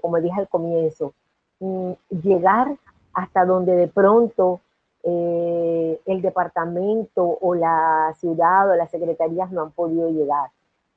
como 0.00 0.20
dije 0.20 0.38
al 0.40 0.48
comienzo, 0.48 1.14
mm, 1.60 1.92
llegar 2.22 2.76
hasta 3.14 3.44
donde 3.44 3.74
de 3.74 3.88
pronto 3.88 4.60
eh, 5.04 6.00
el 6.06 6.20
departamento 6.20 7.38
o 7.40 7.54
la 7.54 8.12
ciudad 8.18 8.68
o 8.70 8.74
las 8.74 8.90
secretarías 8.90 9.50
no 9.52 9.62
han 9.62 9.70
podido 9.70 10.10
llegar, 10.10 10.50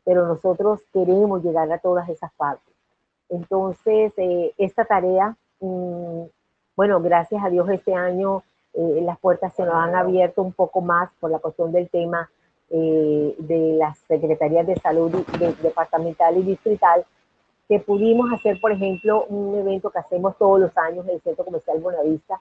pero 0.03 0.27
nosotros 0.27 0.81
queremos 0.93 1.43
llegar 1.43 1.71
a 1.71 1.79
todas 1.79 2.09
esas 2.09 2.31
partes. 2.33 2.73
Entonces, 3.29 4.13
eh, 4.17 4.53
esta 4.57 4.85
tarea, 4.85 5.35
mm, 5.59 6.23
bueno, 6.75 7.01
gracias 7.01 7.43
a 7.43 7.49
Dios 7.49 7.69
este 7.69 7.93
año 7.93 8.43
las 8.73 9.19
puertas 9.19 9.53
se 9.53 9.65
nos 9.65 9.75
han 9.75 9.95
abierto 9.95 10.41
un 10.41 10.53
poco 10.53 10.81
más 10.81 11.09
por 11.19 11.29
la 11.29 11.39
cuestión 11.39 11.71
del 11.71 11.89
tema 11.89 12.29
eh, 12.69 13.35
de 13.37 13.73
las 13.73 13.97
secretarías 14.07 14.65
de 14.65 14.77
salud 14.77 15.11
departamental 15.61 16.37
y 16.37 16.43
distrital, 16.43 17.05
que 17.67 17.79
pudimos 17.79 18.31
hacer, 18.31 18.59
por 18.61 18.71
ejemplo, 18.71 19.25
un 19.25 19.57
evento 19.57 19.89
que 19.89 19.99
hacemos 19.99 20.37
todos 20.37 20.59
los 20.59 20.77
años 20.77 21.05
en 21.07 21.15
el 21.15 21.21
Centro 21.21 21.43
Comercial 21.43 21.79
Buenavista, 21.79 22.39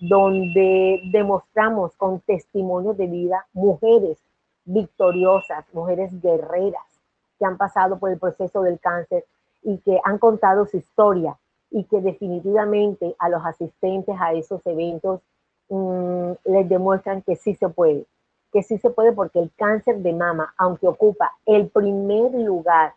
donde 0.00 1.00
demostramos 1.12 1.94
con 1.96 2.20
testimonios 2.20 2.96
de 2.96 3.06
vida 3.06 3.46
mujeres 3.52 4.18
victoriosas, 4.64 5.64
mujeres 5.72 6.10
guerreras 6.20 6.97
que 7.38 7.44
han 7.44 7.56
pasado 7.56 7.98
por 7.98 8.10
el 8.10 8.18
proceso 8.18 8.62
del 8.62 8.78
cáncer 8.80 9.24
y 9.62 9.78
que 9.78 10.00
han 10.04 10.18
contado 10.18 10.66
su 10.66 10.76
historia 10.76 11.36
y 11.70 11.84
que 11.84 12.00
definitivamente 12.00 13.14
a 13.18 13.28
los 13.28 13.44
asistentes 13.44 14.16
a 14.18 14.32
esos 14.32 14.64
eventos 14.66 15.20
mm, 15.68 16.32
les 16.44 16.68
demuestran 16.68 17.22
que 17.22 17.36
sí 17.36 17.54
se 17.54 17.68
puede, 17.68 18.06
que 18.52 18.62
sí 18.62 18.78
se 18.78 18.90
puede 18.90 19.12
porque 19.12 19.38
el 19.38 19.50
cáncer 19.56 19.98
de 19.98 20.12
mama, 20.12 20.54
aunque 20.56 20.88
ocupa 20.88 21.32
el 21.44 21.68
primer 21.68 22.32
lugar 22.32 22.94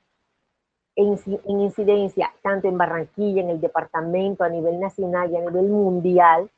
en, 0.95 1.17
incidencia, 1.45 2.31
tanto 2.41 2.67
en 2.67 2.77
Barranquilla, 2.77 3.41
en 3.41 3.50
el 3.50 3.62
departamento, 3.62 4.43
a 4.43 4.50
nivel 4.50 4.79
nacional 4.79 5.31
y 5.31 5.38
a 5.38 5.41
nivel 5.41 5.67
mundial, 5.67 6.50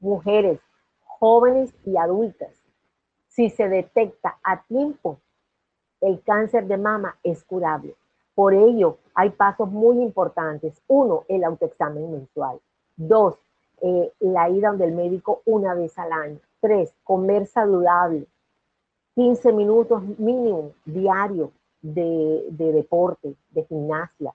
mujeres 0.00 0.60
jóvenes 1.04 1.72
y 1.84 1.96
adultas, 1.96 2.50
si 3.28 3.50
se 3.50 3.68
detecta 3.68 4.38
a 4.42 4.62
tiempo, 4.64 5.20
el 6.02 6.20
cáncer 6.22 6.66
de 6.66 6.76
mama 6.76 7.16
es 7.22 7.44
curable. 7.44 7.94
Por 8.34 8.54
ello, 8.54 8.98
hay 9.14 9.30
pasos 9.30 9.70
muy 9.70 10.02
importantes. 10.02 10.82
Uno, 10.88 11.24
el 11.28 11.44
autoexamen 11.44 12.10
mensual. 12.10 12.60
Dos, 12.96 13.38
eh, 13.80 14.12
la 14.20 14.50
ida 14.50 14.68
donde 14.68 14.86
el 14.86 14.92
médico 14.92 15.42
una 15.44 15.74
vez 15.74 15.98
al 15.98 16.12
año. 16.12 16.38
Tres, 16.60 16.92
comer 17.04 17.46
saludable. 17.46 18.26
15 19.14 19.52
minutos 19.52 20.02
mínimo 20.18 20.72
diario 20.84 21.52
de, 21.80 22.46
deporte, 22.50 23.34
de 23.50 23.64
gimnasia. 23.64 24.34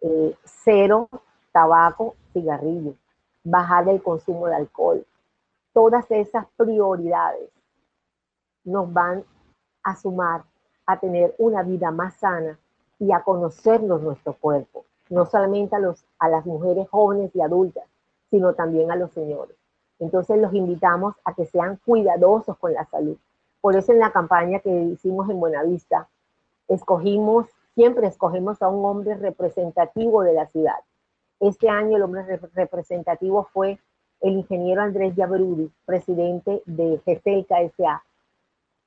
Eh, 0.00 0.34
cero 0.44 1.08
tabaco, 1.52 2.16
cigarrillo. 2.32 2.94
Bajar 3.44 3.88
el 3.88 4.02
consumo 4.02 4.46
de 4.48 4.56
alcohol. 4.56 5.06
Todas 5.72 6.10
esas 6.10 6.46
prioridades 6.56 7.48
nos 8.64 8.92
van 8.92 9.24
a 9.82 9.96
sumar 9.96 10.44
a 10.92 11.00
tener 11.00 11.34
una 11.38 11.62
vida 11.62 11.90
más 11.90 12.14
sana 12.14 12.58
y 12.98 13.12
a 13.12 13.22
conocernos 13.22 14.02
nuestro 14.02 14.34
cuerpo, 14.34 14.84
no 15.08 15.26
solamente 15.26 15.76
a, 15.76 15.78
los, 15.78 16.04
a 16.18 16.28
las 16.28 16.44
mujeres 16.46 16.88
jóvenes 16.88 17.34
y 17.34 17.40
adultas, 17.40 17.84
sino 18.30 18.54
también 18.54 18.90
a 18.90 18.96
los 18.96 19.10
señores. 19.12 19.56
Entonces 19.98 20.38
los 20.38 20.54
invitamos 20.54 21.14
a 21.24 21.34
que 21.34 21.46
sean 21.46 21.78
cuidadosos 21.84 22.56
con 22.58 22.72
la 22.72 22.84
salud. 22.86 23.16
Por 23.60 23.76
eso 23.76 23.92
en 23.92 23.98
la 23.98 24.12
campaña 24.12 24.60
que 24.60 24.70
hicimos 24.70 25.28
en 25.28 25.38
Buenavista, 25.38 26.08
escogimos, 26.68 27.46
siempre 27.74 28.06
escogemos 28.06 28.62
a 28.62 28.68
un 28.68 28.84
hombre 28.84 29.14
representativo 29.14 30.22
de 30.22 30.32
la 30.32 30.46
ciudad. 30.46 30.78
Este 31.40 31.68
año 31.68 31.96
el 31.96 32.02
hombre 32.02 32.38
representativo 32.54 33.44
fue 33.52 33.78
el 34.20 34.34
ingeniero 34.34 34.82
Andrés 34.82 35.14
Yabruri, 35.16 35.70
presidente 35.84 36.62
de 36.66 37.00
GESELCA 37.04 37.62
S.A., 37.62 38.02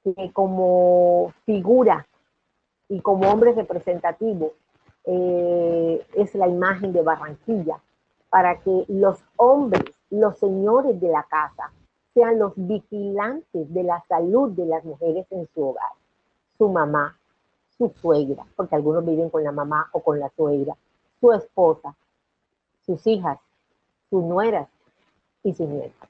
que 0.03 0.31
como 0.33 1.33
figura 1.45 2.07
y 2.89 2.99
como 3.01 3.29
hombre 3.29 3.53
representativo 3.53 4.53
eh, 5.05 6.05
es 6.15 6.35
la 6.35 6.47
imagen 6.47 6.93
de 6.93 7.01
Barranquilla, 7.01 7.79
para 8.29 8.59
que 8.59 8.85
los 8.87 9.23
hombres 9.37 9.83
los 10.09 10.37
señores 10.37 10.99
de 11.01 11.07
la 11.09 11.23
casa 11.23 11.71
sean 12.13 12.37
los 12.37 12.53
vigilantes 12.55 13.73
de 13.73 13.83
la 13.83 14.03
salud 14.07 14.51
de 14.51 14.65
las 14.67 14.85
mujeres 14.85 15.25
en 15.31 15.47
su 15.53 15.69
hogar, 15.69 15.91
su 16.57 16.69
mamá, 16.69 17.17
su 17.77 17.89
suegra, 17.99 18.45
porque 18.55 18.75
algunos 18.75 19.03
viven 19.03 19.31
con 19.31 19.43
la 19.43 19.51
mamá 19.51 19.89
o 19.91 20.01
con 20.01 20.19
la 20.19 20.29
suegra, 20.29 20.77
su 21.19 21.31
esposa, 21.33 21.95
sus 22.85 23.05
hijas, 23.07 23.39
sus 24.09 24.23
nueras 24.23 24.69
y 25.41 25.55
sus 25.55 25.67
nietas. 25.67 26.09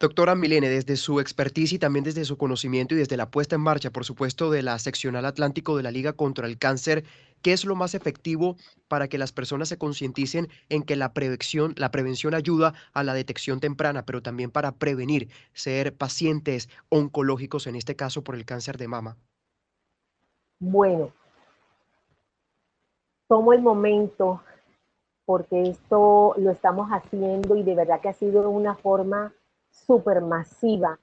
Doctora 0.00 0.36
Milene, 0.36 0.68
desde 0.68 0.94
su 0.94 1.18
expertise 1.18 1.72
y 1.72 1.78
también 1.80 2.04
desde 2.04 2.24
su 2.24 2.38
conocimiento 2.38 2.94
y 2.94 2.98
desde 2.98 3.16
la 3.16 3.32
puesta 3.32 3.56
en 3.56 3.62
marcha, 3.62 3.90
por 3.90 4.04
supuesto, 4.04 4.48
de 4.48 4.62
la 4.62 4.78
seccional 4.78 5.24
Atlántico 5.24 5.76
de 5.76 5.82
la 5.82 5.90
Liga 5.90 6.12
contra 6.12 6.46
el 6.46 6.56
Cáncer, 6.56 7.02
¿qué 7.42 7.52
es 7.52 7.64
lo 7.64 7.74
más 7.74 7.96
efectivo 7.96 8.54
para 8.86 9.08
que 9.08 9.18
las 9.18 9.32
personas 9.32 9.68
se 9.68 9.76
concienticen 9.76 10.46
en 10.68 10.84
que 10.84 10.94
la 10.94 11.12
prevención, 11.14 11.74
la 11.76 11.90
prevención 11.90 12.34
ayuda 12.34 12.74
a 12.92 13.02
la 13.02 13.12
detección 13.12 13.58
temprana, 13.58 14.04
pero 14.04 14.22
también 14.22 14.52
para 14.52 14.70
prevenir 14.70 15.30
ser 15.52 15.92
pacientes 15.92 16.68
oncológicos, 16.90 17.66
en 17.66 17.74
este 17.74 17.96
caso 17.96 18.22
por 18.22 18.36
el 18.36 18.44
cáncer 18.44 18.78
de 18.78 18.86
mama? 18.86 19.16
Bueno, 20.60 21.12
tomo 23.26 23.52
el 23.52 23.62
momento 23.62 24.44
porque 25.24 25.60
esto 25.62 26.34
lo 26.38 26.52
estamos 26.52 26.88
haciendo 26.90 27.56
y 27.56 27.64
de 27.64 27.74
verdad 27.74 28.00
que 28.00 28.10
ha 28.10 28.14
sido 28.14 28.48
una 28.48 28.76
forma 28.76 29.34
súper 29.86 30.20
masiva 30.20 30.98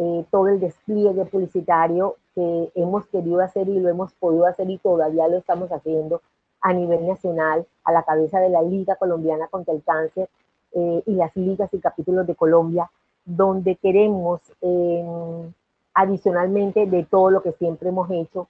eh, 0.00 0.24
todo 0.30 0.46
el 0.46 0.60
despliegue 0.60 1.24
publicitario 1.24 2.18
que 2.32 2.70
hemos 2.76 3.04
querido 3.08 3.40
hacer 3.40 3.68
y 3.68 3.80
lo 3.80 3.88
hemos 3.88 4.12
podido 4.14 4.46
hacer 4.46 4.70
y 4.70 4.78
todavía 4.78 5.26
lo 5.26 5.38
estamos 5.38 5.72
haciendo 5.72 6.22
a 6.60 6.72
nivel 6.72 7.04
nacional, 7.04 7.66
a 7.82 7.90
la 7.90 8.04
cabeza 8.04 8.38
de 8.38 8.48
la 8.48 8.62
Liga 8.62 8.94
Colombiana 8.94 9.48
contra 9.48 9.74
el 9.74 9.82
Cáncer 9.82 10.28
eh, 10.72 11.02
y 11.04 11.14
las 11.14 11.34
ligas 11.36 11.74
y 11.74 11.80
capítulos 11.80 12.28
de 12.28 12.36
Colombia, 12.36 12.88
donde 13.24 13.74
queremos, 13.74 14.40
em, 14.60 15.52
adicionalmente 15.94 16.86
de 16.86 17.02
todo 17.02 17.30
lo 17.30 17.42
que 17.42 17.50
siempre 17.52 17.88
hemos 17.88 18.08
hecho, 18.12 18.46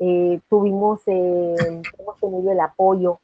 eh, 0.00 0.40
tuvimos, 0.48 1.00
em, 1.06 1.80
hemos 1.96 2.18
tenido 2.20 2.50
el 2.50 2.58
apoyo 2.58 3.20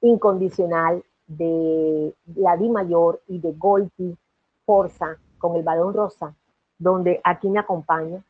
incondicional 0.00 1.02
de 1.36 2.14
la 2.36 2.56
Di 2.56 2.68
Mayor 2.68 3.22
y 3.28 3.38
de 3.38 3.52
Golpi 3.52 4.16
Forza 4.64 5.16
con 5.38 5.56
el 5.56 5.62
balón 5.62 5.94
rosa, 5.94 6.34
donde 6.78 7.20
aquí 7.24 7.48
me 7.48 7.58
acompaña. 7.58 8.22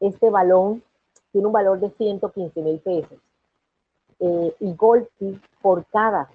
Este 0.00 0.30
balón 0.30 0.82
tiene 1.32 1.46
un 1.46 1.52
valor 1.52 1.80
de 1.80 1.90
115 1.90 2.62
mil 2.62 2.78
pesos. 2.80 3.18
Eh, 4.20 4.56
y 4.60 4.74
Golpi, 4.74 5.40
por 5.60 5.84
cada 5.86 6.30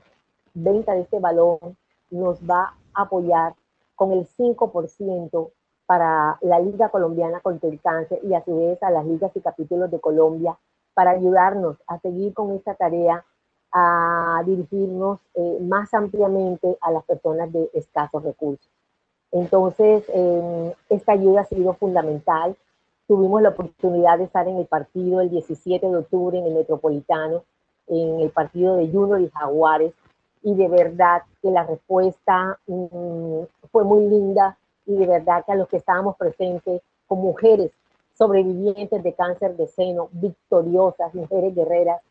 venta 0.53 0.93
de 0.93 1.01
este 1.01 1.19
balón, 1.19 1.59
nos 2.09 2.39
va 2.41 2.75
a 2.93 3.01
apoyar 3.03 3.55
con 3.95 4.11
el 4.11 4.27
5% 4.27 5.51
para 5.85 6.37
la 6.41 6.59
Liga 6.59 6.89
Colombiana 6.89 7.39
contra 7.41 7.69
el 7.69 7.79
Cáncer 7.81 8.19
y 8.23 8.33
a 8.33 8.43
su 8.43 8.57
vez 8.57 8.81
a 8.83 8.91
las 8.91 9.05
ligas 9.05 9.31
y 9.35 9.41
capítulos 9.41 9.91
de 9.91 9.99
Colombia 9.99 10.57
para 10.93 11.11
ayudarnos 11.11 11.77
a 11.87 11.99
seguir 11.99 12.33
con 12.33 12.51
esta 12.51 12.75
tarea 12.75 13.25
a 13.71 14.43
dirigirnos 14.45 15.19
eh, 15.35 15.57
más 15.61 15.93
ampliamente 15.93 16.77
a 16.81 16.91
las 16.91 17.03
personas 17.05 17.51
de 17.51 17.69
escasos 17.73 18.23
recursos. 18.23 18.69
Entonces, 19.31 20.03
em, 20.09 20.73
esta 20.89 21.13
ayuda 21.13 21.41
ha 21.41 21.45
sido 21.45 21.73
fundamental. 21.73 22.55
Tuvimos 23.07 23.41
la 23.41 23.49
oportunidad 23.49 24.17
de 24.17 24.25
estar 24.25 24.47
en 24.47 24.57
el 24.57 24.65
partido 24.65 25.21
el 25.21 25.29
17 25.29 25.87
de 25.87 25.97
octubre 25.97 26.37
en 26.37 26.45
el 26.45 26.53
Metropolitano, 26.53 27.43
en 27.87 28.19
el 28.19 28.29
partido 28.29 28.75
de 28.75 28.89
Junior 28.89 29.21
y 29.21 29.29
Jaguares, 29.29 29.93
y 30.43 30.55
de 30.55 30.67
verdad 30.67 31.23
que 31.41 31.51
la 31.51 31.63
respuesta 31.63 32.59
mm, 32.67 33.43
fue 33.71 33.83
muy 33.83 34.07
linda 34.07 34.57
y 34.85 34.95
de 34.95 35.05
verdad 35.05 35.45
que 35.45 35.51
a 35.51 35.55
los 35.55 35.67
que 35.67 35.77
estábamos 35.77 36.17
presentes, 36.17 36.81
con 37.07 37.19
mujeres 37.19 37.71
sobrevivientes 38.13 39.03
de 39.03 39.13
cáncer 39.13 39.55
de 39.55 39.67
seno, 39.67 40.09
victoriosas, 40.11 41.13
mujeres 41.13 41.55
guerreras, 41.55 42.01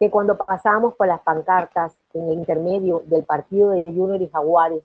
que 0.00 0.10
cuando 0.10 0.38
pasamos 0.38 0.94
por 0.94 1.06
las 1.06 1.20
pancartas 1.20 1.94
en 2.14 2.30
el 2.30 2.38
intermedio 2.38 3.02
del 3.04 3.22
partido 3.22 3.70
de 3.70 3.84
Junior 3.84 4.20
y 4.22 4.28
Jaguares, 4.28 4.82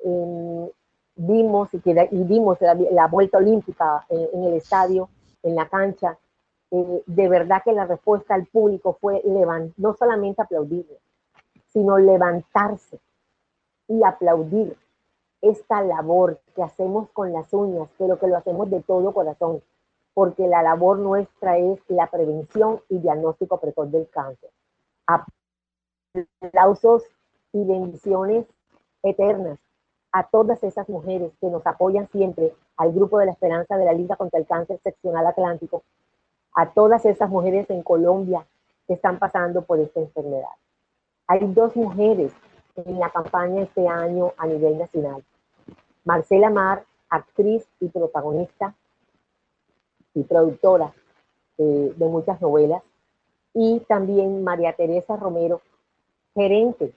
em, 0.00 0.68
vimos 1.14 1.68
y, 1.72 1.80
vimos 2.24 2.58
la, 2.60 3.06
vuelta 3.06 3.38
olímpica 3.38 4.04
eh, 4.08 4.30
en, 4.32 4.44
el 4.44 4.54
estadio, 4.54 5.08
en 5.44 5.54
la 5.54 5.68
cancha, 5.68 6.18
eh, 6.72 7.02
de 7.06 7.28
verdad 7.28 7.62
que 7.64 7.72
la 7.72 7.86
respuesta 7.86 8.34
al 8.34 8.46
público 8.46 8.98
fue 9.00 9.22
no 9.76 9.94
solamente 9.94 10.42
aplaudirle, 10.42 10.98
sino 11.68 11.98
levantarse 11.98 12.98
y 13.86 14.02
aplaudir 14.02 14.76
esta 15.42 15.80
labor 15.82 16.40
que 16.56 16.62
hacemos 16.64 17.08
con 17.10 17.32
las 17.32 17.52
uñas, 17.52 17.88
pero 17.98 18.18
que 18.18 18.26
lo 18.26 18.36
hacemos 18.36 18.68
de 18.68 18.82
todo 18.82 19.12
corazón, 19.12 19.62
porque 20.14 20.46
la 20.48 20.62
labor 20.62 20.98
nuestra 20.98 21.58
es 21.58 21.78
la 21.88 22.08
prevención 22.08 22.80
y 22.88 22.98
diagnóstico 22.98 23.58
precoz 23.58 23.90
del 23.90 24.08
cáncer. 24.08 24.50
Aplausos 26.40 27.04
y 27.52 27.64
bendiciones 27.64 28.46
eternas 29.02 29.58
a 30.12 30.26
todas 30.28 30.62
esas 30.64 30.88
mujeres 30.88 31.32
que 31.40 31.48
nos 31.48 31.66
apoyan 31.66 32.08
siempre, 32.10 32.52
al 32.76 32.92
Grupo 32.92 33.18
de 33.18 33.26
la 33.26 33.32
Esperanza 33.32 33.76
de 33.76 33.84
la 33.84 33.92
Liga 33.92 34.16
contra 34.16 34.40
el 34.40 34.46
Cáncer 34.46 34.80
Seccional 34.82 35.26
Atlántico, 35.26 35.82
a 36.54 36.70
todas 36.70 37.04
esas 37.04 37.30
mujeres 37.30 37.70
en 37.70 37.82
Colombia 37.82 38.44
que 38.86 38.94
están 38.94 39.18
pasando 39.18 39.62
por 39.62 39.78
esta 39.78 40.00
enfermedad. 40.00 40.48
Hay 41.28 41.46
dos 41.52 41.76
mujeres 41.76 42.32
en 42.74 42.98
la 42.98 43.10
campaña 43.10 43.62
este 43.62 43.86
año 43.86 44.32
a 44.36 44.46
nivel 44.46 44.78
nacional. 44.78 45.22
Marcela 46.04 46.50
Mar, 46.50 46.84
actriz 47.08 47.68
y 47.78 47.88
protagonista 47.88 48.74
y 50.14 50.22
productora 50.24 50.92
eh, 51.58 51.94
de 51.96 52.06
muchas 52.06 52.40
novelas, 52.40 52.82
y 53.54 53.80
también 53.80 54.42
María 54.44 54.72
Teresa 54.74 55.16
Romero, 55.16 55.60
gerente 56.34 56.92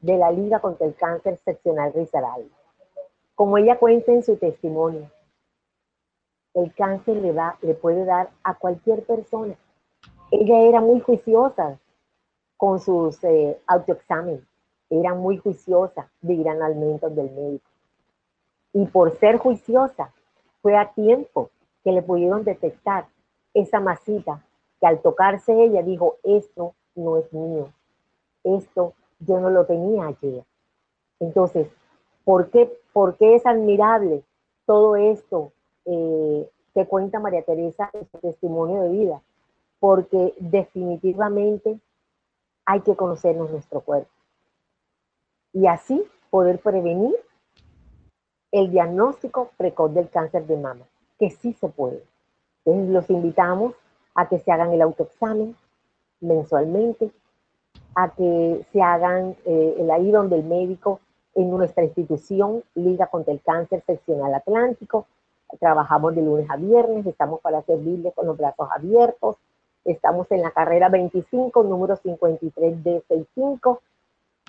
de 0.00 0.18
la 0.18 0.30
Liga 0.30 0.60
contra 0.60 0.86
el 0.86 0.94
Cáncer 0.94 1.38
Seccional 1.44 1.92
Risaralda. 1.92 2.48
Como 3.34 3.58
ella 3.58 3.78
cuenta 3.78 4.12
en 4.12 4.22
su 4.22 4.36
testimonio, 4.36 5.10
el 6.54 6.72
cáncer 6.74 7.16
le, 7.16 7.32
da, 7.32 7.58
le 7.62 7.74
puede 7.74 8.04
dar 8.04 8.30
a 8.44 8.54
cualquier 8.54 9.04
persona. 9.04 9.56
Ella 10.30 10.60
era 10.60 10.80
muy 10.80 11.00
juiciosa 11.00 11.78
con 12.56 12.78
sus 12.80 13.22
eh, 13.24 13.60
autoexámenes, 13.66 14.42
era 14.88 15.14
muy 15.14 15.38
juiciosa 15.38 16.08
de 16.22 16.34
ir 16.34 16.48
al 16.48 16.80
del 17.14 17.30
médico. 17.32 17.70
Y 18.72 18.86
por 18.86 19.18
ser 19.18 19.38
juiciosa, 19.38 20.12
fue 20.62 20.76
a 20.76 20.92
tiempo 20.92 21.50
que 21.84 21.92
le 21.92 22.02
pudieron 22.02 22.42
detectar 22.42 23.06
esa 23.52 23.78
masita 23.78 24.42
que 24.80 24.86
al 24.86 25.00
tocarse 25.00 25.52
ella 25.52 25.82
dijo, 25.82 26.16
esto 26.24 26.74
no 26.94 27.18
es 27.18 27.32
mío, 27.32 27.72
esto 28.42 28.94
yo 29.20 29.38
no 29.38 29.50
lo 29.50 29.66
tenía 29.66 30.06
ayer. 30.06 30.44
Entonces, 31.20 31.68
¿por 32.24 32.50
qué, 32.50 32.72
por 32.92 33.16
qué 33.16 33.36
es 33.36 33.46
admirable 33.46 34.22
todo 34.66 34.96
esto 34.96 35.52
eh, 35.84 36.50
que 36.74 36.86
cuenta 36.86 37.20
María 37.20 37.42
Teresa 37.42 37.90
en 37.92 38.06
su 38.10 38.18
testimonio 38.18 38.82
de 38.82 38.88
vida? 38.88 39.22
Porque 39.78 40.34
definitivamente 40.38 41.78
hay 42.64 42.80
que 42.80 42.96
conocernos 42.96 43.50
nuestro 43.50 43.80
cuerpo. 43.80 44.10
Y 45.52 45.66
así 45.66 46.02
poder 46.30 46.58
prevenir 46.58 47.14
el 48.50 48.70
diagnóstico 48.70 49.50
precoz 49.56 49.92
del 49.94 50.08
cáncer 50.08 50.46
de 50.46 50.56
mama, 50.56 50.86
que 51.18 51.30
sí 51.30 51.52
se 51.54 51.68
puede. 51.68 52.02
Entonces 52.64 52.90
los 52.92 53.10
invitamos 53.10 53.74
a 54.14 54.28
que 54.28 54.38
se 54.38 54.50
hagan 54.52 54.72
el 54.72 54.82
autoexamen 54.82 55.56
mensualmente, 56.20 57.10
a 57.94 58.10
que 58.14 58.64
se 58.72 58.82
hagan 58.82 59.36
eh, 59.44 59.76
el 59.78 59.90
ahí 59.90 60.10
donde 60.10 60.36
el 60.36 60.44
médico 60.44 61.00
en 61.34 61.50
nuestra 61.50 61.84
institución 61.84 62.62
Liga 62.74 63.06
contra 63.08 63.32
el 63.32 63.40
Cáncer 63.42 63.82
Seccional 63.86 64.34
Atlántico. 64.34 65.06
Trabajamos 65.60 66.14
de 66.14 66.22
lunes 66.22 66.48
a 66.50 66.56
viernes, 66.56 67.06
estamos 67.06 67.40
para 67.40 67.62
servirles 67.62 68.14
con 68.14 68.26
los 68.26 68.36
brazos 68.36 68.68
abiertos. 68.74 69.36
Estamos 69.84 70.30
en 70.30 70.42
la 70.42 70.50
carrera 70.50 70.88
25, 70.88 71.62
número 71.64 71.96
53 71.96 72.82
d 72.82 73.02
65, 73.06 73.82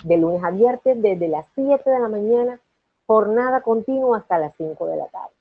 de 0.04 0.16
lunes 0.16 0.42
a 0.42 0.50
viernes, 0.50 1.02
desde 1.02 1.28
las 1.28 1.46
7 1.54 1.88
de 1.88 1.98
la 1.98 2.08
mañana, 2.08 2.60
jornada 3.06 3.60
continua 3.60 4.18
hasta 4.18 4.38
las 4.38 4.54
5 4.56 4.86
de 4.86 4.96
la 4.96 5.06
tarde. 5.06 5.35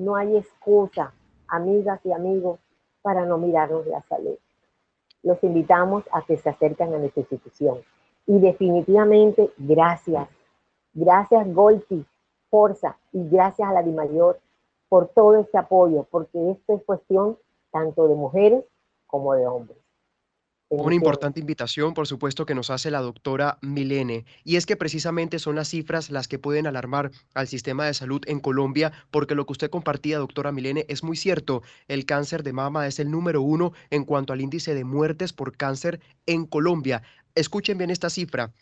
No 0.00 0.16
hay 0.16 0.36
excusa, 0.36 1.12
amigas 1.48 2.00
y 2.04 2.12
amigos, 2.12 2.58
para 3.02 3.24
no 3.24 3.38
mirarnos 3.38 3.86
la 3.86 4.02
salud 4.02 4.36
los 5.22 5.42
invitamos 5.44 6.04
a 6.12 6.22
que 6.22 6.36
se 6.36 6.48
acerquen 6.48 6.94
a 6.94 6.98
nuestra 6.98 7.20
institución. 7.20 7.78
Y 8.26 8.38
definitivamente, 8.38 9.50
gracias. 9.58 10.28
Gracias, 10.92 11.52
Golpi, 11.52 12.04
Forza, 12.48 12.96
y 13.12 13.28
gracias 13.28 13.68
a 13.68 13.72
la 13.72 13.82
Mayor 13.82 14.40
por 14.88 15.08
todo 15.08 15.36
este 15.36 15.58
apoyo, 15.58 16.06
porque 16.10 16.50
esto 16.50 16.74
es 16.74 16.84
cuestión 16.84 17.38
tanto 17.70 18.08
de 18.08 18.14
mujeres 18.14 18.64
como 19.06 19.34
de 19.34 19.46
hombres. 19.46 19.78
Una 20.72 20.94
importante 20.94 21.40
invitación, 21.40 21.94
por 21.94 22.06
supuesto, 22.06 22.46
que 22.46 22.54
nos 22.54 22.70
hace 22.70 22.92
la 22.92 23.00
doctora 23.00 23.58
Milene, 23.60 24.24
y 24.44 24.54
es 24.54 24.66
que 24.66 24.76
precisamente 24.76 25.40
son 25.40 25.56
las 25.56 25.66
cifras 25.66 26.10
las 26.10 26.28
que 26.28 26.38
pueden 26.38 26.68
alarmar 26.68 27.10
al 27.34 27.48
sistema 27.48 27.86
de 27.86 27.92
salud 27.92 28.22
en 28.28 28.38
Colombia, 28.38 28.92
porque 29.10 29.34
lo 29.34 29.46
que 29.46 29.52
usted 29.52 29.68
compartía, 29.68 30.18
doctora 30.18 30.52
Milene, 30.52 30.86
es 30.88 31.02
muy 31.02 31.16
cierto. 31.16 31.64
El 31.88 32.06
cáncer 32.06 32.44
de 32.44 32.52
mama 32.52 32.86
es 32.86 33.00
el 33.00 33.10
número 33.10 33.42
uno 33.42 33.72
en 33.90 34.04
cuanto 34.04 34.32
al 34.32 34.40
índice 34.40 34.72
de 34.76 34.84
muertes 34.84 35.32
por 35.32 35.56
cáncer 35.56 35.98
en 36.26 36.46
Colombia. 36.46 37.02
Escuchen 37.34 37.76
bien 37.76 37.90
esta 37.90 38.08
cifra 38.08 38.52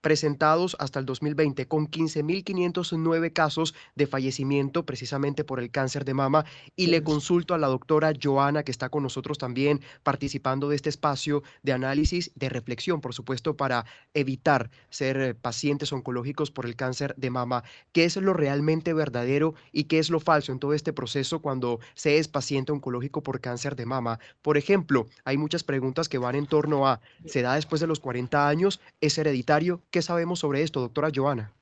presentados 0.00 0.76
hasta 0.78 0.98
el 0.98 1.06
2020 1.06 1.66
con 1.66 1.88
15.509 1.88 3.32
casos 3.32 3.74
de 3.94 4.06
fallecimiento 4.06 4.84
precisamente 4.84 5.44
por 5.44 5.60
el 5.60 5.70
cáncer 5.70 6.04
de 6.04 6.14
mama 6.14 6.44
y 6.76 6.86
le 6.86 7.02
consulto 7.02 7.54
a 7.54 7.58
la 7.58 7.68
doctora 7.68 8.12
Joana 8.20 8.62
que 8.62 8.70
está 8.70 8.88
con 8.88 9.02
nosotros 9.02 9.38
también 9.38 9.80
participando 10.02 10.68
de 10.68 10.76
este 10.76 10.88
espacio 10.88 11.42
de 11.62 11.72
análisis, 11.72 12.32
de 12.34 12.48
reflexión, 12.48 13.00
por 13.00 13.14
supuesto, 13.14 13.56
para 13.56 13.84
evitar 14.14 14.70
ser 14.88 15.20
eh, 15.20 15.34
pacientes 15.34 15.92
oncológicos 15.92 16.50
por 16.50 16.66
el 16.66 16.76
cáncer 16.76 17.14
de 17.16 17.30
mama. 17.30 17.64
¿Qué 17.92 18.04
es 18.04 18.16
lo 18.16 18.32
realmente 18.32 18.92
verdadero 18.92 19.54
y 19.72 19.84
qué 19.84 19.98
es 19.98 20.10
lo 20.10 20.20
falso 20.20 20.52
en 20.52 20.58
todo 20.58 20.74
este 20.74 20.92
proceso 20.92 21.40
cuando 21.40 21.80
se 21.94 22.18
es 22.18 22.28
paciente 22.28 22.72
oncológico 22.72 23.22
por 23.22 23.40
cáncer 23.40 23.76
de 23.76 23.86
mama? 23.86 24.18
Por 24.42 24.56
ejemplo, 24.56 25.06
hay 25.24 25.36
muchas 25.36 25.64
preguntas 25.64 26.08
que 26.08 26.18
van 26.18 26.34
en 26.34 26.46
torno 26.46 26.86
a, 26.86 27.00
¿se 27.24 27.42
da 27.42 27.54
después 27.54 27.80
de 27.80 27.86
los 27.86 28.00
40 28.00 28.48
años? 28.48 28.80
¿Es 29.00 29.18
hereditario? 29.18 29.82
¿Qué 29.90 30.02
sabemos 30.02 30.38
sobre 30.38 30.62
esto, 30.62 30.80
doctora 30.80 31.10
Joana? 31.12 31.52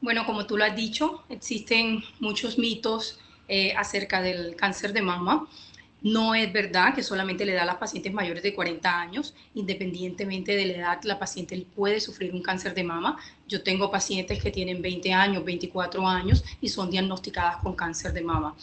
Bueno, 0.00 0.24
como 0.24 0.46
tú 0.46 0.56
lo 0.56 0.64
has 0.64 0.76
dicho, 0.76 1.24
existen 1.28 2.04
muchos 2.20 2.56
mitos 2.56 3.18
eh, 3.48 3.74
acerca 3.76 4.22
del 4.22 4.54
cáncer 4.54 4.92
de 4.92 5.02
mama. 5.02 5.48
No 6.02 6.36
es 6.36 6.52
verdad 6.52 6.94
que 6.94 7.02
solamente 7.02 7.44
le 7.44 7.54
da 7.54 7.62
a 7.62 7.66
las 7.66 7.78
pacientes 7.78 8.12
mayores 8.12 8.44
de 8.44 8.54
40 8.54 9.00
años, 9.00 9.34
independientemente 9.54 10.54
de 10.54 10.66
la 10.66 10.72
edad, 10.74 11.00
la 11.02 11.18
paciente 11.18 11.66
puede 11.74 11.98
sufrir 11.98 12.32
un 12.32 12.42
cáncer 12.42 12.74
de 12.74 12.84
mama. 12.84 13.16
Yo 13.48 13.64
tengo 13.64 13.90
pacientes 13.90 14.40
que 14.40 14.52
tienen 14.52 14.80
20 14.80 15.12
años, 15.12 15.44
24 15.44 16.06
años 16.06 16.44
y 16.60 16.68
son 16.68 16.90
diagnosticadas 16.90 17.56
con 17.56 17.74
cáncer 17.74 18.12
de 18.12 18.20
mama. 18.20 18.54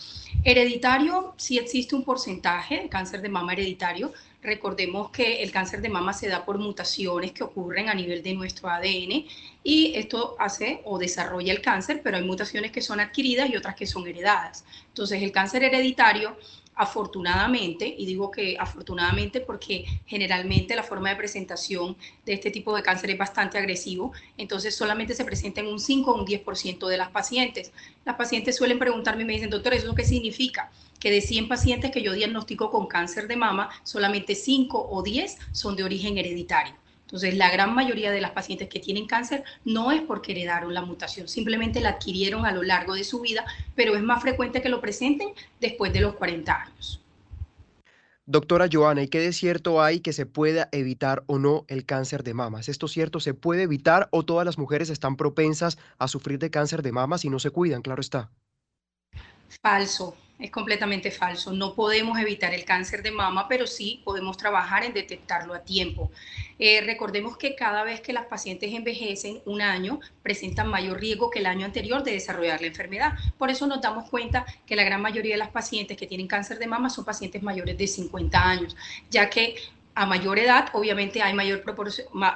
Hereditario, 0.45 1.33
sí 1.35 1.57
existe 1.57 1.95
un 1.95 2.05
porcentaje 2.05 2.83
de 2.83 2.87
cáncer 2.87 3.21
de 3.21 3.27
mama 3.27 3.51
hereditario, 3.51 4.13
Recordemos 4.43 5.09
que 5.09 5.41
el 5.41 5.51
cáncer 5.51 5.81
de 5.81 5.89
mama 5.89 6.11
se 6.11 6.27
da 6.27 6.43
por 6.43 6.57
mutaciones 6.57 7.31
que 7.31 7.43
ocurren 7.43 7.87
a 7.87 7.93
nivel 7.93 8.21
de 8.21 8.33
nuestro 8.33 8.69
ADN 8.69 9.25
y 9.63 9.93
esto 9.95 10.35
hace 10.37 10.81
o 10.83 10.99
desarrolla 10.99 11.53
el 11.53 11.61
cáncer, 11.61 12.01
pero 12.03 12.17
hay 12.17 12.23
mutaciones 12.23 12.71
que 12.71 12.81
son 12.81 12.99
adquiridas 12.99 13.49
y 13.49 13.55
otras 13.55 13.75
que 13.75 13.87
son 13.87 14.05
heredadas. 14.05 14.65
Entonces, 14.89 15.23
el 15.23 15.31
cáncer 15.31 15.63
hereditario 15.63 16.37
afortunadamente, 16.75 17.93
y 17.97 18.05
digo 18.05 18.31
que 18.31 18.57
afortunadamente 18.59 19.41
porque 19.41 19.85
generalmente 20.05 20.75
la 20.75 20.83
forma 20.83 21.09
de 21.09 21.15
presentación 21.15 21.95
de 22.25 22.33
este 22.33 22.51
tipo 22.51 22.75
de 22.75 22.83
cáncer 22.83 23.11
es 23.11 23.17
bastante 23.17 23.57
agresivo, 23.57 24.11
entonces 24.37 24.75
solamente 24.75 25.15
se 25.15 25.25
presenta 25.25 25.61
en 25.61 25.67
un 25.67 25.79
5 25.79 26.11
o 26.11 26.19
un 26.19 26.25
10% 26.25 26.87
de 26.87 26.97
las 26.97 27.09
pacientes. 27.09 27.71
Las 28.05 28.15
pacientes 28.15 28.55
suelen 28.55 28.79
preguntarme 28.79 29.23
y 29.23 29.25
me 29.25 29.33
dicen, 29.33 29.49
doctor, 29.49 29.73
¿eso 29.73 29.95
qué 29.95 30.05
significa? 30.05 30.71
Que 30.99 31.11
de 31.11 31.21
100 31.21 31.47
pacientes 31.47 31.91
que 31.91 32.01
yo 32.01 32.13
diagnostico 32.13 32.71
con 32.71 32.87
cáncer 32.87 33.27
de 33.27 33.35
mama, 33.35 33.69
solamente 33.83 34.35
5 34.35 34.87
o 34.89 35.03
10 35.03 35.37
son 35.51 35.75
de 35.75 35.83
origen 35.83 36.17
hereditario. 36.17 36.82
Entonces, 37.03 37.35
la 37.35 37.51
gran 37.51 37.75
mayoría 37.75 38.11
de 38.11 38.21
las 38.21 38.31
pacientes 38.31 38.69
que 38.69 38.79
tienen 38.79 39.05
cáncer 39.05 39.43
no 39.65 39.91
es 39.91 40.01
porque 40.01 40.31
heredaron 40.31 40.73
la 40.73 40.81
mutación, 40.81 41.27
simplemente 41.27 41.79
la 41.79 41.89
adquirieron 41.89 42.45
a 42.45 42.51
lo 42.51 42.63
largo 42.63 42.95
de 42.95 43.03
su 43.03 43.21
vida, 43.21 43.45
pero 43.75 43.95
es 43.95 44.01
más 44.01 44.21
frecuente 44.21 44.61
que 44.61 44.69
lo 44.69 44.81
presenten 44.81 45.29
después 45.59 45.93
de 45.93 46.01
los 46.01 46.15
40 46.15 46.53
años. 46.53 46.99
Doctora 48.25 48.69
Joana, 48.71 49.03
¿y 49.03 49.09
qué 49.09 49.19
de 49.19 49.33
cierto 49.33 49.81
hay 49.81 49.99
que 49.99 50.13
se 50.13 50.25
pueda 50.25 50.69
evitar 50.71 51.23
o 51.27 51.39
no 51.39 51.65
el 51.67 51.85
cáncer 51.85 52.23
de 52.23 52.33
mama? 52.33 52.61
¿Es 52.61 52.69
esto 52.69 52.87
cierto? 52.87 53.19
¿Se 53.19 53.33
puede 53.33 53.63
evitar 53.63 54.07
o 54.11 54.23
todas 54.23 54.45
las 54.45 54.57
mujeres 54.57 54.89
están 54.89 55.17
propensas 55.17 55.77
a 55.97 56.07
sufrir 56.07 56.39
de 56.39 56.49
cáncer 56.49 56.83
de 56.83 56.93
mama 56.93 57.17
si 57.17 57.29
no 57.29 57.37
se 57.39 57.49
cuidan? 57.49 57.81
Claro 57.81 57.99
está. 57.99 58.31
Falso 59.61 60.15
es 60.39 60.51
completamente 60.51 61.11
falso. 61.11 61.53
No 61.53 61.73
podemos 61.73 62.19
evitar 62.19 62.53
el 62.53 62.65
cáncer 62.65 63.03
de 63.03 63.11
mama, 63.11 63.47
pero 63.47 63.67
sí 63.67 64.01
podemos 64.03 64.37
trabajar 64.37 64.83
en 64.83 64.93
detectarlo 64.93 65.53
a 65.53 65.63
tiempo. 65.63 66.11
Eh, 66.59 66.81
recordemos 66.81 67.37
que 67.37 67.55
cada 67.55 67.83
vez 67.83 68.01
que 68.01 68.13
las 68.13 68.25
pacientes 68.25 68.73
envejecen 68.73 69.41
un 69.45 69.61
año, 69.61 69.99
presentan 70.21 70.67
mayor 70.67 70.99
riesgo 70.99 71.29
que 71.29 71.39
el 71.39 71.45
año 71.45 71.65
anterior 71.65 72.03
de 72.03 72.11
desarrollar 72.11 72.61
la 72.61 72.67
enfermedad. 72.67 73.13
Por 73.37 73.51
eso 73.51 73.67
nos 73.67 73.81
damos 73.81 74.09
cuenta 74.09 74.45
que 74.65 74.75
la 74.75 74.83
gran 74.83 75.01
mayoría 75.01 75.35
de 75.35 75.39
las 75.39 75.49
pacientes 75.49 75.97
que 75.97 76.07
tienen 76.07 76.27
cáncer 76.27 76.59
de 76.59 76.67
mama 76.67 76.89
son 76.89 77.05
pacientes 77.05 77.41
mayores 77.41 77.77
de 77.77 77.87
50 77.87 78.43
años, 78.43 78.75
ya 79.09 79.29
que 79.29 79.55
a 79.95 80.05
mayor 80.05 80.39
edad, 80.39 80.69
obviamente, 80.73 81.21
hay 81.21 81.33
mayor, 81.33 81.63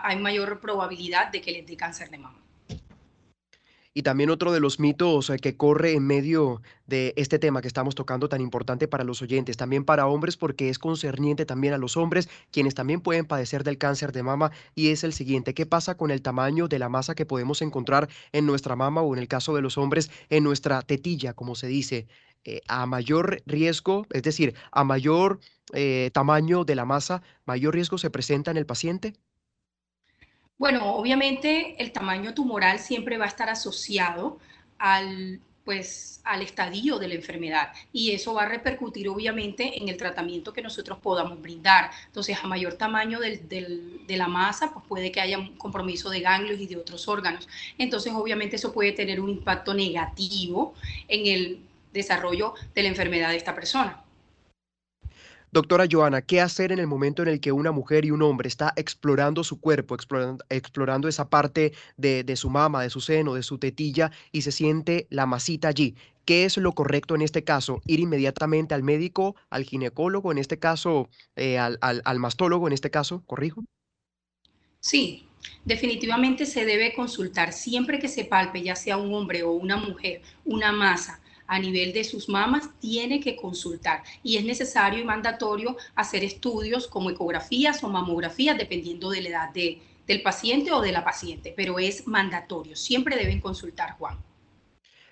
hay 0.03 0.15
mayor 0.17 0.59
probabilidad 0.59 1.31
de 1.31 1.41
que 1.41 1.51
les 1.51 1.65
dé 1.65 1.75
cáncer 1.75 2.09
de 2.09 2.19
mama. 2.19 2.46
Y 3.97 4.03
también 4.03 4.29
otro 4.29 4.51
de 4.51 4.59
los 4.59 4.79
mitos 4.79 5.31
eh, 5.31 5.37
que 5.39 5.57
corre 5.57 5.93
en 5.93 6.05
medio 6.05 6.61
de 6.85 7.15
este 7.17 7.39
tema 7.39 7.63
que 7.63 7.67
estamos 7.67 7.95
tocando 7.95 8.29
tan 8.29 8.41
importante 8.41 8.87
para 8.87 9.03
los 9.03 9.23
oyentes, 9.23 9.57
también 9.57 9.85
para 9.85 10.05
hombres 10.05 10.37
porque 10.37 10.69
es 10.69 10.77
concerniente 10.77 11.47
también 11.47 11.73
a 11.73 11.79
los 11.79 11.97
hombres, 11.97 12.29
quienes 12.51 12.75
también 12.75 13.01
pueden 13.01 13.25
padecer 13.25 13.63
del 13.63 13.79
cáncer 13.79 14.11
de 14.11 14.21
mama 14.21 14.51
y 14.75 14.89
es 14.89 15.03
el 15.03 15.13
siguiente, 15.13 15.55
¿qué 15.55 15.65
pasa 15.65 15.97
con 15.97 16.11
el 16.11 16.21
tamaño 16.21 16.67
de 16.67 16.77
la 16.77 16.89
masa 16.89 17.15
que 17.15 17.25
podemos 17.25 17.63
encontrar 17.63 18.07
en 18.33 18.45
nuestra 18.45 18.75
mama 18.75 19.01
o 19.01 19.15
en 19.15 19.19
el 19.19 19.27
caso 19.27 19.55
de 19.55 19.63
los 19.63 19.79
hombres 19.79 20.11
en 20.29 20.43
nuestra 20.43 20.83
tetilla, 20.83 21.33
como 21.33 21.55
se 21.55 21.65
dice? 21.65 22.07
Eh, 22.43 22.61
a 22.67 22.85
mayor 22.85 23.41
riesgo, 23.47 24.05
es 24.11 24.21
decir, 24.21 24.53
a 24.71 24.83
mayor 24.83 25.39
eh, 25.73 26.11
tamaño 26.13 26.65
de 26.65 26.75
la 26.75 26.85
masa, 26.85 27.23
mayor 27.47 27.73
riesgo 27.73 27.97
se 27.97 28.11
presenta 28.11 28.51
en 28.51 28.57
el 28.57 28.67
paciente? 28.67 29.15
Bueno, 30.57 30.95
obviamente 30.95 31.75
el 31.81 31.91
tamaño 31.91 32.33
tumoral 32.33 32.79
siempre 32.79 33.17
va 33.17 33.25
a 33.25 33.27
estar 33.27 33.49
asociado 33.49 34.39
al 34.79 35.39
pues 35.67 36.21
al 36.23 36.41
estadio 36.41 36.97
de 36.97 37.09
la 37.09 37.15
enfermedad 37.15 37.73
y 37.91 38.11
eso 38.11 38.33
va 38.33 38.43
a 38.43 38.47
repercutir 38.47 39.09
obviamente 39.09 39.81
en 39.81 39.89
el 39.89 39.97
tratamiento 39.97 40.53
que 40.53 40.61
nosotros 40.61 40.97
podamos 40.99 41.41
brindar. 41.41 41.91
Entonces, 42.05 42.37
a 42.41 42.47
mayor 42.47 42.75
tamaño 42.75 43.19
de 43.19 44.05
la 44.07 44.29
masa, 44.29 44.71
pues 44.73 44.85
puede 44.87 45.11
que 45.11 45.19
haya 45.19 45.37
un 45.37 45.57
compromiso 45.57 46.09
de 46.09 46.21
ganglios 46.21 46.61
y 46.61 46.67
de 46.67 46.77
otros 46.77 47.09
órganos. 47.09 47.49
Entonces, 47.77 48.13
obviamente 48.15 48.55
eso 48.55 48.71
puede 48.71 48.93
tener 48.93 49.19
un 49.19 49.29
impacto 49.29 49.73
negativo 49.73 50.73
en 51.09 51.27
el 51.27 51.59
desarrollo 51.91 52.53
de 52.73 52.83
la 52.83 52.87
enfermedad 52.87 53.29
de 53.31 53.35
esta 53.37 53.53
persona. 53.53 54.06
Doctora 55.51 55.85
Joana, 55.89 56.21
¿qué 56.21 56.41
hacer 56.41 56.73
en 56.73 56.79
el 56.79 56.87
momento 56.87 57.21
en 57.21 57.29
el 57.29 57.39
que 57.39 57.53
una 57.53 57.71
mujer 57.71 58.03
y 58.03 58.11
un 58.11 58.21
hombre 58.21 58.49
está 58.49 58.73
explorando 58.75 59.45
su 59.45 59.61
cuerpo, 59.61 59.95
explorando, 60.49 61.07
esa 61.07 61.29
parte 61.29 61.71
de, 61.95 62.35
su 62.35 62.49
mama, 62.49 62.83
de 62.83 62.89
su 62.89 62.99
seno, 62.99 63.33
de 63.33 63.43
su 63.43 63.57
tetilla 63.57 64.11
y 64.33 64.41
se 64.41 64.51
siente 64.51 65.07
la 65.09 65.25
masita 65.25 65.69
allí? 65.69 65.95
¿Qué 66.25 66.43
es 66.43 66.57
lo 66.57 66.73
correcto 66.73 67.15
en 67.15 67.21
este 67.21 67.45
caso? 67.45 67.81
¿Ir 67.85 68.01
inmediatamente 68.01 68.75
al 68.75 68.83
médico, 68.83 69.37
al 69.49 69.63
ginecólogo, 69.63 70.33
en 70.33 70.37
este 70.37 70.59
caso, 70.59 71.07
eh, 71.37 71.57
al, 71.57 71.79
al 71.81 72.19
mastólogo, 72.19 72.67
en 72.67 72.73
este 72.73 72.91
caso, 72.91 73.23
corrijo? 73.25 73.63
Sí, 74.81 75.29
definitivamente 75.63 76.45
se 76.45 76.65
debe 76.65 76.93
consultar 76.93 77.53
siempre 77.53 77.99
que 77.99 78.09
se 78.09 78.25
palpe, 78.25 78.61
ya 78.61 78.75
sea 78.75 78.97
un 78.97 79.13
hombre 79.13 79.43
o 79.43 79.51
una 79.51 79.77
mujer, 79.77 80.21
una 80.43 80.73
masa 80.73 81.21
a 81.47 81.59
nivel 81.59 81.93
de 81.93 82.03
sus 82.03 82.29
mamas, 82.29 82.69
tiene 82.79 83.19
que 83.19 83.35
consultar 83.35 84.03
y 84.23 84.37
es 84.37 84.45
necesario 84.45 84.99
y 84.99 85.03
mandatorio 85.03 85.77
hacer 85.95 86.23
estudios 86.23 86.87
como 86.87 87.09
ecografías 87.09 87.83
o 87.83 87.89
mamografías, 87.89 88.57
dependiendo 88.57 89.09
de 89.09 89.21
la 89.21 89.29
edad 89.29 89.53
de, 89.53 89.81
del 90.05 90.21
paciente 90.21 90.71
o 90.71 90.81
de 90.81 90.91
la 90.91 91.03
paciente, 91.03 91.53
pero 91.55 91.79
es 91.79 92.07
mandatorio, 92.07 92.75
siempre 92.75 93.15
deben 93.15 93.39
consultar, 93.39 93.93
Juan. 93.97 94.17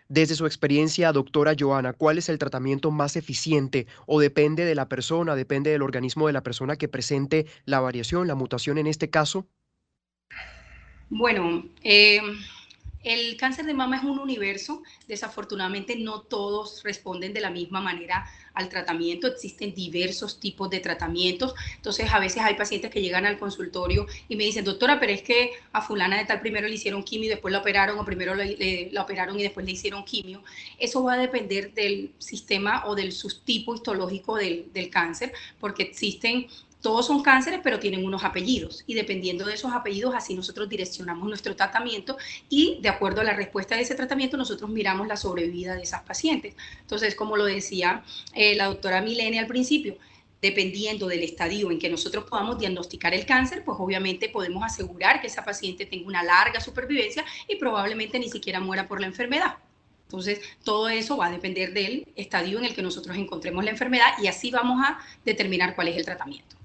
Desde 0.08 0.36
su 0.36 0.45
experiencia, 0.45 1.12
doctora 1.12 1.56
Joana, 1.58 1.93
¿cuál 1.93 2.19
es 2.19 2.30
el 2.30 2.38
tratamiento 2.38 2.91
más 2.91 3.15
eficiente 3.15 3.88
o 4.06 4.19
depende 4.19 4.63
de 4.63 4.76
la 4.76 4.88
persona, 4.88 5.36
depende 5.36 5.71
del 5.71 5.82
organismo 5.82 6.28
de 6.28 6.34
la 6.34 6.43
persona 6.43 6.76
que 6.76 6.88
presente 6.88 7.48
la 7.65 7.80
variación, 7.80 8.28
la 8.28 8.36
mutación 8.36 8.78
en 8.78 8.86
este 8.86 9.10
caso? 9.10 9.48
Bueno, 11.10 11.65
eh, 11.84 12.21
el 13.06 13.38
cáncer 13.38 13.65
de 13.65 13.74
mama 13.74 13.98
es 13.98 14.04
un 14.04 14.20
universo, 14.20 14.82
desafortunadamente 15.08 15.96
no 15.96 16.22
todos 16.22 16.84
responden 16.84 17.34
de 17.34 17.39
la 17.39 17.52
misma 17.52 17.80
manera 17.80 18.28
al 18.56 18.68
tratamiento, 18.68 19.28
existen 19.28 19.76
diversos 19.76 20.39
tipos 20.39 20.70
de 20.70 20.80
tratamientos, 20.80 21.54
entonces 21.76 22.12
a 22.12 22.20
veces 22.20 22.41
hay 22.41 22.56
pacientes 22.56 22.89
que 22.89 23.02
llegan 23.02 23.26
al 23.26 23.38
consultorio 23.38 24.08
y 24.28 24.36
me 24.36 24.46
dicen, 24.46 24.65
doctora, 24.65 25.00
pero 25.00 25.12
es 25.12 25.22
que 25.22 25.52
a 25.72 25.82
fulana 25.82 26.18
de 26.18 26.26
tal 26.26 26.41
primero 26.41 26.68
le 26.68 26.76
hicieron 26.76 27.04
quimio 27.04 27.28
y 27.28 27.30
después 27.30 27.52
la 27.52 27.60
operaron, 27.60 28.00
o 28.00 28.06
primero 28.06 28.34
la 28.34 29.02
operaron 29.02 29.39
y 29.39 29.44
después 29.44 29.65
le 29.65 29.74
hicieron 29.74 30.04
quimio. 30.04 30.44
Eso 30.80 31.04
va 31.04 31.13
a 31.13 31.18
depender 31.18 31.74
del 31.74 32.12
sistema 32.18 32.86
o 32.88 32.96
del 32.96 33.12
subtipo 33.12 33.76
histológico 33.76 34.38
del 34.38 34.89
cáncer, 34.89 35.32
porque 35.60 35.84
existen 35.84 36.48
todos 36.86 37.08
son 37.08 37.24
cánceres, 37.24 37.62
pero 37.63 37.80
tienen 37.80 38.06
unos 38.06 38.24
apellidos 38.24 38.84
y 38.86 38.93
dependiendo 38.93 39.43
de 39.43 39.56
esos 39.56 39.74
apellidos, 39.74 40.13
así 40.13 40.36
nosotros 40.36 40.69
direccionamos 40.69 41.28
nuestro 41.28 41.56
tratamiento 41.56 42.15
y 42.48 42.78
de 42.80 42.89
acuerdo 42.89 43.21
a 43.21 43.24
la 43.24 43.34
respuesta 43.34 43.76
de 43.76 43.82
ese 43.82 43.95
tratamiento, 43.95 44.38
nosotros 44.38 44.69
miramos 44.69 45.08
la 45.08 45.17
sobrevida 45.17 45.74
de 45.74 45.82
esas 45.82 46.04
pacientes. 46.04 46.54
Entonces, 46.82 47.15
como 47.15 47.38
lo 47.38 47.45
decía 47.45 48.04
eh, 48.36 48.54
la 48.56 48.65
doctora 48.65 49.02
Milene 49.02 49.39
al 49.39 49.48
principio, 49.48 49.98
dependiendo 50.39 51.08
del 51.08 51.24
estadio 51.24 51.71
en 51.71 51.80
que 51.80 51.89
nosotros 51.89 52.26
podamos 52.26 52.60
diagnosticar 52.60 53.15
el 53.15 53.26
cáncer, 53.26 53.63
pues 53.65 53.80
obviamente 53.80 54.30
podemos 54.30 54.63
asegurar 54.63 55.21
que 55.21 55.26
esa 55.26 55.43
paciente 55.43 55.88
tenga 55.88 56.06
una 56.06 56.21
larga 56.21 56.62
supervivencia 56.62 57.26
y 57.48 57.56
probablemente 57.56 58.19
ni 58.19 58.30
siquiera 58.30 58.60
muera 58.60 58.88
por 58.88 59.02
la 59.02 59.08
enfermedad. 59.08 59.56
Entonces, 60.04 60.39
todo 60.63 60.88
eso 60.89 61.17
va 61.17 61.26
a 61.26 61.32
depender 61.32 61.74
del 61.74 62.08
estadio 62.15 62.60
en 62.60 62.65
el 62.65 62.76
que 62.76 62.84
nosotros 62.84 63.17
encontremos 63.17 63.65
la 63.65 63.71
enfermedad 63.71 64.10
y 64.21 64.28
así 64.28 64.52
vamos 64.52 64.86
a 64.86 65.00
determinar 65.26 65.74
cuál 65.74 65.88
es 65.88 65.98
el 65.98 66.06
tratamiento. 66.06 66.56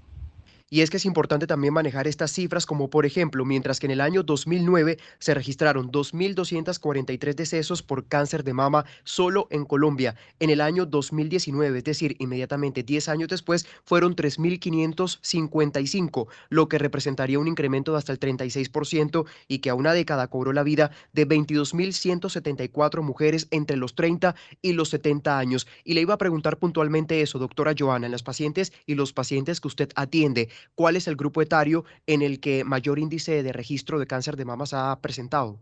Y 0.73 0.79
es 0.79 0.89
que 0.89 0.95
es 0.95 1.05
importante 1.05 1.47
también 1.47 1.73
manejar 1.73 2.07
estas 2.07 2.31
cifras 2.31 2.65
como 2.65 2.89
por 2.89 3.05
ejemplo, 3.05 3.43
mientras 3.43 3.81
que 3.81 3.87
en 3.87 3.91
el 3.91 3.99
año 3.99 4.23
2009 4.23 4.99
se 5.19 5.33
registraron 5.33 5.91
2.243 5.91 7.35
decesos 7.35 7.83
por 7.83 8.05
cáncer 8.05 8.45
de 8.45 8.53
mama 8.53 8.85
solo 9.03 9.49
en 9.51 9.65
Colombia, 9.65 10.15
en 10.39 10.49
el 10.49 10.61
año 10.61 10.85
2019, 10.85 11.79
es 11.79 11.83
decir, 11.83 12.15
inmediatamente 12.19 12.83
10 12.83 13.09
años 13.09 13.27
después, 13.27 13.67
fueron 13.83 14.15
3.555, 14.15 16.27
lo 16.47 16.69
que 16.69 16.77
representaría 16.77 17.37
un 17.37 17.49
incremento 17.49 17.91
de 17.91 17.97
hasta 17.97 18.13
el 18.13 18.21
36% 18.21 19.25
y 19.49 19.59
que 19.59 19.71
a 19.71 19.75
una 19.75 19.91
década 19.91 20.27
cobró 20.27 20.53
la 20.53 20.63
vida 20.63 20.91
de 21.11 21.27
22.174 21.27 23.01
mujeres 23.01 23.49
entre 23.51 23.75
los 23.75 23.93
30 23.93 24.35
y 24.61 24.71
los 24.71 24.87
70 24.87 25.37
años. 25.37 25.67
Y 25.83 25.95
le 25.95 26.01
iba 26.01 26.13
a 26.13 26.17
preguntar 26.17 26.59
puntualmente 26.59 27.21
eso, 27.21 27.39
doctora 27.39 27.75
Joana, 27.77 28.05
en 28.05 28.13
las 28.13 28.23
pacientes 28.23 28.71
y 28.85 28.95
los 28.95 29.11
pacientes 29.11 29.59
que 29.59 29.67
usted 29.67 29.89
atiende 29.95 30.47
cuál 30.75 30.95
es 30.95 31.07
el 31.07 31.15
grupo 31.15 31.41
etario 31.41 31.85
en 32.07 32.21
el 32.21 32.39
que 32.39 32.63
mayor 32.63 32.99
índice 32.99 33.43
de 33.43 33.53
registro 33.53 33.99
de 33.99 34.07
cáncer 34.07 34.35
de 34.37 34.45
mama 34.45 34.65
se 34.65 34.75
ha 34.75 34.97
presentado. 35.01 35.59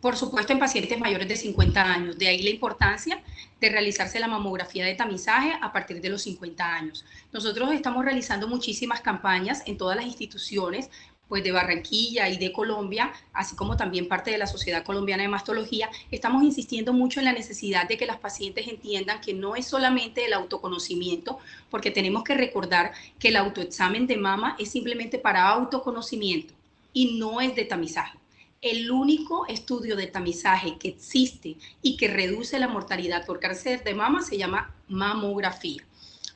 Por 0.00 0.16
supuesto, 0.16 0.52
en 0.52 0.58
pacientes 0.58 1.00
mayores 1.00 1.26
de 1.26 1.36
50 1.36 1.82
años. 1.82 2.18
De 2.18 2.28
ahí 2.28 2.42
la 2.42 2.50
importancia 2.50 3.22
de 3.60 3.68
realizarse 3.68 4.20
la 4.20 4.28
mamografía 4.28 4.84
de 4.84 4.94
tamizaje 4.94 5.52
a 5.60 5.72
partir 5.72 6.00
de 6.00 6.10
los 6.10 6.22
50 6.22 6.64
años. 6.64 7.04
Nosotros 7.32 7.72
estamos 7.72 8.04
realizando 8.04 8.46
muchísimas 8.46 9.00
campañas 9.00 9.62
en 9.66 9.76
todas 9.76 9.96
las 9.96 10.06
instituciones 10.06 10.90
pues 11.28 11.42
de 11.42 11.52
Barranquilla 11.52 12.28
y 12.28 12.38
de 12.38 12.52
Colombia, 12.52 13.12
así 13.32 13.56
como 13.56 13.76
también 13.76 14.08
parte 14.08 14.30
de 14.30 14.38
la 14.38 14.46
Sociedad 14.46 14.84
Colombiana 14.84 15.22
de 15.22 15.28
Mastología, 15.28 15.90
estamos 16.10 16.42
insistiendo 16.42 16.92
mucho 16.92 17.20
en 17.20 17.26
la 17.26 17.32
necesidad 17.32 17.88
de 17.88 17.96
que 17.96 18.06
las 18.06 18.18
pacientes 18.18 18.68
entiendan 18.68 19.20
que 19.20 19.34
no 19.34 19.56
es 19.56 19.66
solamente 19.66 20.24
el 20.24 20.32
autoconocimiento, 20.32 21.38
porque 21.70 21.90
tenemos 21.90 22.22
que 22.22 22.34
recordar 22.34 22.92
que 23.18 23.28
el 23.28 23.36
autoexamen 23.36 24.06
de 24.06 24.16
mama 24.16 24.56
es 24.58 24.70
simplemente 24.70 25.18
para 25.18 25.48
autoconocimiento 25.48 26.54
y 26.92 27.18
no 27.18 27.40
es 27.40 27.54
de 27.54 27.64
tamizaje. 27.64 28.18
El 28.62 28.90
único 28.90 29.46
estudio 29.46 29.96
de 29.96 30.06
tamizaje 30.06 30.76
que 30.78 30.88
existe 30.88 31.56
y 31.82 31.96
que 31.96 32.08
reduce 32.08 32.58
la 32.58 32.68
mortalidad 32.68 33.26
por 33.26 33.38
cáncer 33.38 33.84
de 33.84 33.94
mama 33.94 34.22
se 34.22 34.38
llama 34.38 34.74
mamografía. 34.88 35.85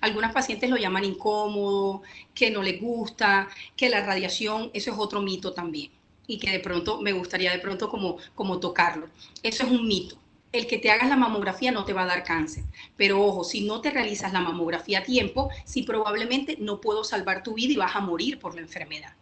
Algunas 0.00 0.32
pacientes 0.32 0.70
lo 0.70 0.76
llaman 0.76 1.04
incómodo, 1.04 2.02
que 2.34 2.50
no 2.50 2.62
les 2.62 2.80
gusta, 2.80 3.48
que 3.76 3.90
la 3.90 4.04
radiación, 4.04 4.70
eso 4.72 4.90
es 4.92 4.98
otro 4.98 5.20
mito 5.20 5.52
también. 5.52 5.90
Y 6.26 6.38
que 6.38 6.50
de 6.50 6.60
pronto 6.60 7.00
me 7.00 7.12
gustaría 7.12 7.52
de 7.52 7.58
pronto 7.58 7.88
como, 7.88 8.16
como 8.34 8.60
tocarlo. 8.60 9.08
Eso 9.42 9.64
es 9.64 9.70
un 9.70 9.86
mito. 9.86 10.16
El 10.52 10.66
que 10.66 10.78
te 10.78 10.90
hagas 10.90 11.08
la 11.08 11.16
mamografía 11.16 11.70
no 11.70 11.84
te 11.84 11.92
va 11.92 12.02
a 12.02 12.06
dar 12.06 12.24
cáncer. 12.24 12.64
Pero 12.96 13.22
ojo, 13.24 13.44
si 13.44 13.60
no 13.62 13.80
te 13.80 13.90
realizas 13.90 14.32
la 14.32 14.40
mamografía 14.40 15.00
a 15.00 15.04
tiempo, 15.04 15.50
sí 15.64 15.82
probablemente 15.82 16.56
no 16.58 16.80
puedo 16.80 17.04
salvar 17.04 17.42
tu 17.42 17.54
vida 17.54 17.72
y 17.72 17.76
vas 17.76 17.94
a 17.94 18.00
morir 18.00 18.38
por 18.38 18.54
la 18.54 18.62
enfermedad. 18.62 19.12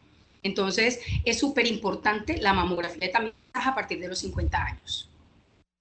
Entonces, 0.42 1.00
es 1.24 1.38
súper 1.38 1.66
importante 1.66 2.38
la 2.38 2.52
mamografía 2.52 3.10
también 3.10 3.34
a 3.52 3.74
partir 3.74 3.98
de 3.98 4.08
los 4.08 4.18
50 4.20 4.56
años. 4.56 5.07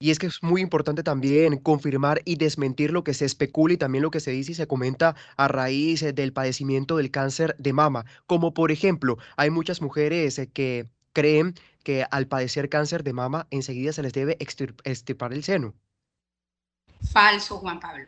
Y 0.00 0.10
es 0.10 0.18
que 0.20 0.26
es 0.26 0.42
muy 0.44 0.60
importante 0.60 1.02
también 1.02 1.58
confirmar 1.58 2.22
y 2.24 2.36
desmentir 2.36 2.92
lo 2.92 3.02
que 3.02 3.14
se 3.14 3.24
especula 3.24 3.74
y 3.74 3.78
también 3.78 4.02
lo 4.02 4.12
que 4.12 4.20
se 4.20 4.30
dice 4.30 4.52
y 4.52 4.54
se 4.54 4.68
comenta 4.68 5.16
a 5.36 5.48
raíz 5.48 6.02
eh, 6.02 6.12
del 6.12 6.32
padecimiento 6.32 6.96
del 6.96 7.10
cáncer 7.10 7.56
de 7.58 7.72
mama. 7.72 8.04
Como 8.26 8.54
por 8.54 8.70
ejemplo, 8.70 9.18
hay 9.36 9.50
muchas 9.50 9.82
mujeres 9.82 10.38
eh, 10.38 10.48
que 10.52 10.86
creen 11.12 11.54
que 11.82 12.04
al 12.10 12.28
padecer 12.28 12.68
cáncer 12.68 13.02
de 13.02 13.12
mama 13.12 13.48
enseguida 13.50 13.92
se 13.92 14.02
les 14.02 14.12
debe 14.12 14.36
extirpar 14.38 15.32
el 15.32 15.42
seno. 15.42 15.74
Falso, 17.12 17.58
Juan 17.58 17.80
Pablo. 17.80 18.06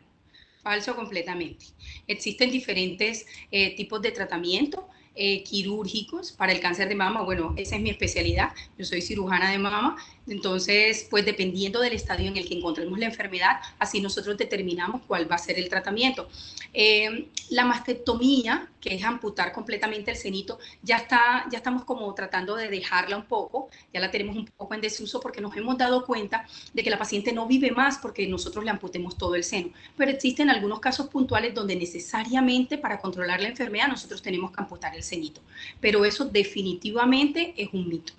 Falso 0.61 0.95
completamente. 0.95 1.65
Existen 2.07 2.51
diferentes 2.51 3.25
eh, 3.49 3.75
tipos 3.75 4.01
de 4.01 4.11
tratamiento 4.11 4.87
eh, 5.13 5.43
quirúrgicos 5.43 6.31
para 6.31 6.53
el 6.53 6.61
cáncer 6.61 6.87
de 6.87 6.95
mama. 6.95 7.21
Bueno, 7.23 7.53
esa 7.57 7.75
es 7.75 7.81
mi 7.81 7.89
especialidad. 7.89 8.51
Yo 8.77 8.85
soy 8.85 9.01
cirujana 9.01 9.51
de 9.51 9.59
mama. 9.59 9.97
Entonces, 10.27 11.05
pues 11.09 11.25
dependiendo 11.25 11.81
del 11.81 11.93
estadio 11.93 12.29
en 12.29 12.37
el 12.37 12.47
que 12.47 12.55
encontremos 12.55 12.97
la 12.97 13.07
enfermedad, 13.07 13.59
así 13.77 13.99
nosotros 13.99 14.37
determinamos 14.37 15.01
cuál 15.07 15.29
va 15.29 15.35
a 15.35 15.39
ser 15.39 15.59
el 15.59 15.67
tratamiento. 15.67 16.29
Eh, 16.73 17.27
la 17.49 17.65
mastectomía, 17.65 18.70
que 18.81 18.95
es 18.95 19.03
amputar 19.03 19.53
completamente 19.53 20.11
el 20.11 20.17
cenito, 20.17 20.59
ya, 20.81 20.97
está, 20.97 21.45
ya 21.49 21.59
estamos 21.59 21.85
como 21.85 22.13
tratando 22.13 22.55
de 22.55 22.67
dejarla 22.67 23.15
un 23.15 23.25
poco, 23.25 23.69
ya 23.93 23.99
la 23.99 24.11
tenemos 24.11 24.35
un 24.35 24.45
poco 24.45 24.73
en 24.73 24.81
desuso 24.81 25.19
porque 25.19 25.39
nos 25.39 25.55
hemos 25.55 25.77
dado 25.77 26.05
cuenta 26.05 26.45
de 26.73 26.83
que 26.83 26.89
la 26.89 26.97
paciente 26.97 27.31
no 27.31 27.47
vive 27.47 27.71
más 27.71 27.99
porque 27.99 28.27
nosotros 28.27 28.65
le 28.65 28.71
amputemos 28.71 29.17
todo 29.17 29.35
el 29.35 29.43
seno. 29.43 29.69
Pero 29.95 30.11
existen 30.11 30.49
algunos 30.49 30.79
casos 30.79 31.07
puntuales 31.07 31.53
donde 31.53 31.75
necesariamente 31.75 32.77
para 32.77 32.99
controlar 32.99 33.39
la 33.39 33.49
enfermedad 33.49 33.87
nosotros 33.87 34.21
tenemos 34.21 34.51
que 34.51 34.61
amputar 34.61 34.95
el 34.95 35.03
cenito. 35.03 35.41
Pero 35.79 36.03
eso 36.03 36.25
definitivamente 36.25 37.53
es 37.55 37.69
un 37.73 37.87
mito. 37.87 38.13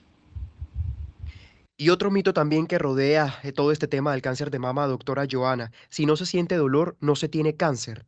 Y 1.76 1.88
otro 1.88 2.12
mito 2.12 2.32
también 2.32 2.68
que 2.68 2.78
rodea 2.78 3.40
eh, 3.42 3.50
todo 3.50 3.72
este 3.72 3.88
tema 3.88 4.12
del 4.12 4.22
cáncer 4.22 4.52
de 4.52 4.60
mama, 4.60 4.86
doctora 4.86 5.26
Joana, 5.28 5.72
si 5.88 6.06
no 6.06 6.16
se 6.16 6.26
siente 6.26 6.54
dolor, 6.54 6.96
no 7.00 7.16
se 7.16 7.28
tiene 7.28 7.56
cáncer. 7.56 8.06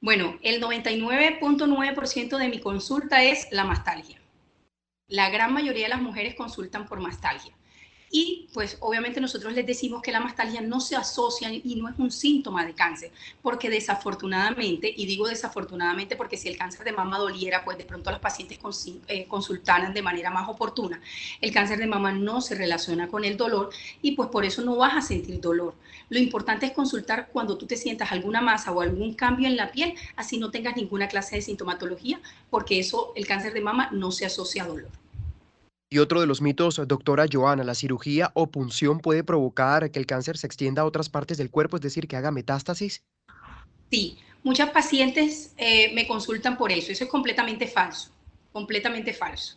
Bueno, 0.00 0.38
el 0.42 0.62
99.9% 0.62 2.36
de 2.38 2.48
mi 2.48 2.60
consulta 2.60 3.22
es 3.22 3.48
la 3.50 3.64
mastalgia. 3.64 4.20
La 5.08 5.30
gran 5.30 5.52
mayoría 5.52 5.84
de 5.84 5.90
las 5.90 6.02
mujeres 6.02 6.34
consultan 6.34 6.86
por 6.86 7.00
mastalgia. 7.00 7.56
Y 8.10 8.48
pues 8.54 8.76
obviamente 8.80 9.20
nosotros 9.20 9.52
les 9.52 9.66
decimos 9.66 10.00
que 10.00 10.12
la 10.12 10.20
mastalgia 10.20 10.60
no 10.60 10.80
se 10.80 10.96
asocia 10.96 11.52
y 11.52 11.74
no 11.76 11.88
es 11.88 11.98
un 11.98 12.10
síntoma 12.10 12.64
de 12.64 12.74
cáncer, 12.74 13.10
porque 13.42 13.68
desafortunadamente, 13.68 14.92
y 14.96 15.06
digo 15.06 15.26
desafortunadamente 15.26 16.16
porque 16.16 16.36
si 16.36 16.48
el 16.48 16.56
cáncer 16.56 16.84
de 16.84 16.92
mama 16.92 17.18
doliera, 17.18 17.64
pues 17.64 17.78
de 17.78 17.84
pronto 17.84 18.10
las 18.10 18.20
pacientes 18.20 18.58
eh, 19.08 19.26
consultaran 19.26 19.92
de 19.92 20.02
manera 20.02 20.30
más 20.30 20.48
oportuna. 20.48 21.00
El 21.40 21.52
cáncer 21.52 21.78
de 21.78 21.86
mama 21.86 22.12
no 22.12 22.40
se 22.40 22.54
relaciona 22.54 23.08
con 23.08 23.24
el 23.24 23.36
dolor 23.36 23.70
y 24.02 24.12
pues 24.12 24.28
por 24.28 24.44
eso 24.44 24.62
no 24.62 24.76
vas 24.76 24.94
a 24.94 25.00
sentir 25.00 25.40
dolor. 25.40 25.74
Lo 26.08 26.18
importante 26.18 26.66
es 26.66 26.72
consultar 26.72 27.28
cuando 27.32 27.58
tú 27.58 27.66
te 27.66 27.76
sientas 27.76 28.12
alguna 28.12 28.40
masa 28.40 28.70
o 28.70 28.80
algún 28.80 29.14
cambio 29.14 29.48
en 29.48 29.56
la 29.56 29.72
piel, 29.72 29.94
así 30.14 30.38
no 30.38 30.50
tengas 30.50 30.76
ninguna 30.76 31.08
clase 31.08 31.36
de 31.36 31.42
sintomatología, 31.42 32.20
porque 32.50 32.78
eso, 32.78 33.12
el 33.16 33.26
cáncer 33.26 33.52
de 33.52 33.60
mama 33.60 33.88
no 33.92 34.12
se 34.12 34.26
asocia 34.26 34.62
a 34.62 34.66
dolor. 34.66 35.05
Y 35.88 35.98
otro 35.98 36.20
de 36.20 36.26
los 36.26 36.42
mitos, 36.42 36.80
doctora 36.88 37.26
Joana, 37.30 37.62
¿la 37.62 37.76
cirugía 37.76 38.32
o 38.34 38.50
punción 38.50 38.98
puede 38.98 39.22
provocar 39.22 39.92
que 39.92 40.00
el 40.00 40.06
cáncer 40.06 40.36
se 40.36 40.48
extienda 40.48 40.82
a 40.82 40.84
otras 40.84 41.08
partes 41.08 41.38
del 41.38 41.50
cuerpo, 41.50 41.76
es 41.76 41.82
decir, 41.82 42.08
que 42.08 42.16
haga 42.16 42.32
metástasis? 42.32 43.04
Sí, 43.90 44.18
muchas 44.42 44.70
pacientes 44.70 45.54
eh, 45.56 45.92
me 45.94 46.08
consultan 46.08 46.58
por 46.58 46.72
eso. 46.72 46.90
Eso 46.90 47.04
es 47.04 47.10
completamente 47.10 47.68
falso, 47.68 48.10
completamente 48.52 49.12
falso. 49.12 49.56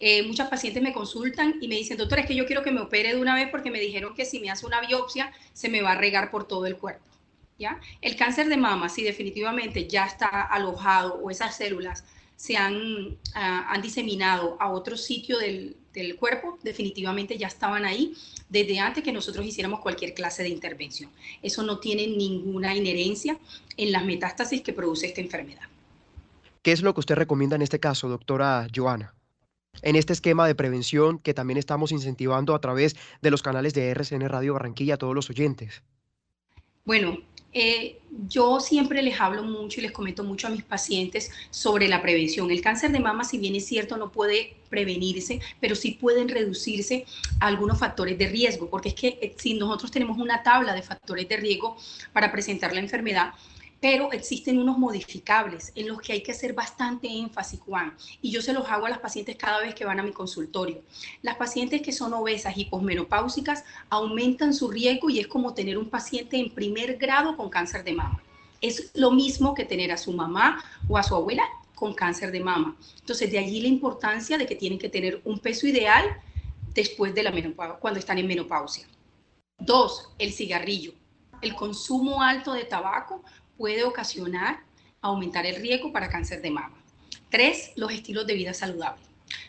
Eh, 0.00 0.24
muchas 0.24 0.48
pacientes 0.48 0.82
me 0.82 0.92
consultan 0.92 1.54
y 1.60 1.68
me 1.68 1.76
dicen, 1.76 1.96
doctora, 1.96 2.22
es 2.22 2.26
que 2.26 2.34
yo 2.34 2.46
quiero 2.46 2.64
que 2.64 2.72
me 2.72 2.80
opere 2.80 3.14
de 3.14 3.20
una 3.20 3.36
vez 3.36 3.48
porque 3.48 3.70
me 3.70 3.78
dijeron 3.78 4.14
que 4.14 4.24
si 4.24 4.40
me 4.40 4.50
hace 4.50 4.66
una 4.66 4.80
biopsia 4.80 5.32
se 5.52 5.68
me 5.68 5.80
va 5.80 5.92
a 5.92 5.96
regar 5.96 6.32
por 6.32 6.48
todo 6.48 6.66
el 6.66 6.76
cuerpo. 6.76 7.04
¿ya? 7.56 7.80
El 8.00 8.16
cáncer 8.16 8.48
de 8.48 8.56
mama, 8.56 8.88
si 8.88 9.04
definitivamente 9.04 9.86
ya 9.88 10.06
está 10.06 10.26
alojado 10.42 11.20
o 11.22 11.30
esas 11.30 11.56
células 11.56 12.04
se 12.38 12.56
han, 12.56 13.18
ah, 13.34 13.66
han 13.68 13.82
diseminado 13.82 14.56
a 14.60 14.70
otro 14.70 14.96
sitio 14.96 15.38
del, 15.38 15.76
del, 15.92 16.14
cuerpo, 16.14 16.56
definitivamente 16.62 17.36
ya 17.36 17.48
estaban 17.48 17.84
ahí 17.84 18.14
desde 18.48 18.78
antes 18.78 19.02
que 19.02 19.10
nosotros 19.10 19.44
hiciéramos 19.44 19.80
cualquier 19.80 20.14
clase 20.14 20.44
de 20.44 20.48
intervención. 20.48 21.10
Eso 21.42 21.64
no 21.64 21.80
tiene 21.80 22.06
ninguna 22.06 22.76
inherencia 22.76 23.36
en 23.76 23.90
las 23.90 24.04
metástasis 24.04 24.62
que 24.62 24.72
produce 24.72 25.06
esta 25.06 25.20
enfermedad. 25.20 25.64
¿Qué 26.62 26.70
es 26.70 26.82
lo 26.82 26.94
que 26.94 27.00
usted 27.00 27.16
recomienda 27.16 27.56
en 27.56 27.62
este 27.62 27.80
caso, 27.80 28.08
doctora 28.08 28.68
Joana? 28.72 29.16
En 29.82 29.96
este 29.96 30.12
esquema 30.12 30.46
de 30.46 30.54
prevención 30.54 31.18
que 31.18 31.34
también 31.34 31.58
estamos 31.58 31.90
incentivando 31.90 32.54
a 32.54 32.60
través 32.60 32.94
de 33.20 33.32
los 33.32 33.42
canales 33.42 33.74
de 33.74 33.90
RCN 33.90 34.28
Radio 34.28 34.52
Barranquilla 34.52 34.94
a 34.94 34.98
todos 34.98 35.14
los 35.14 35.28
oyentes. 35.28 35.82
Bueno, 36.88 37.18
eh, 37.52 37.98
yo 38.28 38.60
siempre 38.60 39.02
les 39.02 39.20
hablo 39.20 39.42
mucho 39.42 39.78
y 39.78 39.82
les 39.82 39.92
comento 39.92 40.24
mucho 40.24 40.46
a 40.46 40.50
mis 40.50 40.62
pacientes 40.62 41.30
sobre 41.50 41.86
la 41.86 42.00
prevención. 42.00 42.50
El 42.50 42.62
cáncer 42.62 42.92
de 42.92 42.98
mama, 42.98 43.24
si 43.24 43.36
bien 43.36 43.54
es 43.54 43.66
cierto, 43.66 43.98
no 43.98 44.10
puede 44.10 44.56
prevenirse, 44.70 45.38
pero 45.60 45.74
sí 45.74 45.98
pueden 46.00 46.30
reducirse 46.30 47.04
algunos 47.40 47.78
factores 47.78 48.16
de 48.16 48.28
riesgo, 48.28 48.70
porque 48.70 48.88
es 48.88 48.94
que 48.94 49.18
eh, 49.20 49.34
si 49.36 49.52
nosotros 49.52 49.90
tenemos 49.90 50.16
una 50.16 50.42
tabla 50.42 50.72
de 50.72 50.80
factores 50.80 51.28
de 51.28 51.36
riesgo 51.36 51.76
para 52.14 52.32
presentar 52.32 52.72
la 52.72 52.80
enfermedad, 52.80 53.34
pero 53.80 54.12
existen 54.12 54.58
unos 54.58 54.78
modificables 54.78 55.72
en 55.74 55.88
los 55.88 56.00
que 56.00 56.12
hay 56.12 56.22
que 56.22 56.32
hacer 56.32 56.52
bastante 56.52 57.08
énfasis, 57.08 57.60
Juan, 57.60 57.94
y 58.20 58.30
yo 58.30 58.42
se 58.42 58.52
los 58.52 58.68
hago 58.68 58.86
a 58.86 58.90
las 58.90 58.98
pacientes 58.98 59.36
cada 59.36 59.60
vez 59.60 59.74
que 59.74 59.84
van 59.84 60.00
a 60.00 60.02
mi 60.02 60.12
consultorio. 60.12 60.82
Las 61.22 61.36
pacientes 61.36 61.82
que 61.82 61.92
son 61.92 62.12
obesas 62.12 62.56
y 62.56 62.64
posmenopáusicas 62.64 63.64
aumentan 63.88 64.52
su 64.52 64.68
riesgo 64.68 65.10
y 65.10 65.20
es 65.20 65.28
como 65.28 65.54
tener 65.54 65.78
un 65.78 65.90
paciente 65.90 66.38
en 66.38 66.50
primer 66.50 66.96
grado 66.96 67.36
con 67.36 67.48
cáncer 67.50 67.84
de 67.84 67.94
mama. 67.94 68.22
Es 68.60 68.90
lo 68.94 69.12
mismo 69.12 69.54
que 69.54 69.64
tener 69.64 69.92
a 69.92 69.96
su 69.96 70.12
mamá 70.12 70.64
o 70.88 70.98
a 70.98 71.02
su 71.04 71.14
abuela 71.14 71.44
con 71.76 71.94
cáncer 71.94 72.32
de 72.32 72.40
mama. 72.40 72.76
Entonces, 72.98 73.30
de 73.30 73.38
allí 73.38 73.60
la 73.60 73.68
importancia 73.68 74.36
de 74.36 74.46
que 74.46 74.56
tienen 74.56 74.80
que 74.80 74.88
tener 74.88 75.20
un 75.24 75.38
peso 75.38 75.68
ideal 75.68 76.04
después 76.74 77.14
de 77.14 77.22
la 77.22 77.30
menopausia, 77.30 77.78
cuando 77.78 78.00
están 78.00 78.18
en 78.18 78.26
menopausia. 78.26 78.86
Dos, 79.58 80.10
el 80.18 80.32
cigarrillo. 80.32 80.92
El 81.40 81.54
consumo 81.54 82.20
alto 82.20 82.52
de 82.52 82.64
tabaco 82.64 83.22
puede 83.58 83.84
ocasionar 83.84 84.60
aumentar 85.02 85.44
el 85.44 85.56
riesgo 85.56 85.92
para 85.92 86.08
cáncer 86.08 86.40
de 86.40 86.50
mama. 86.50 86.76
Tres, 87.28 87.72
los 87.76 87.92
estilos 87.92 88.26
de 88.26 88.34
vida 88.34 88.54
saludables. 88.54 89.08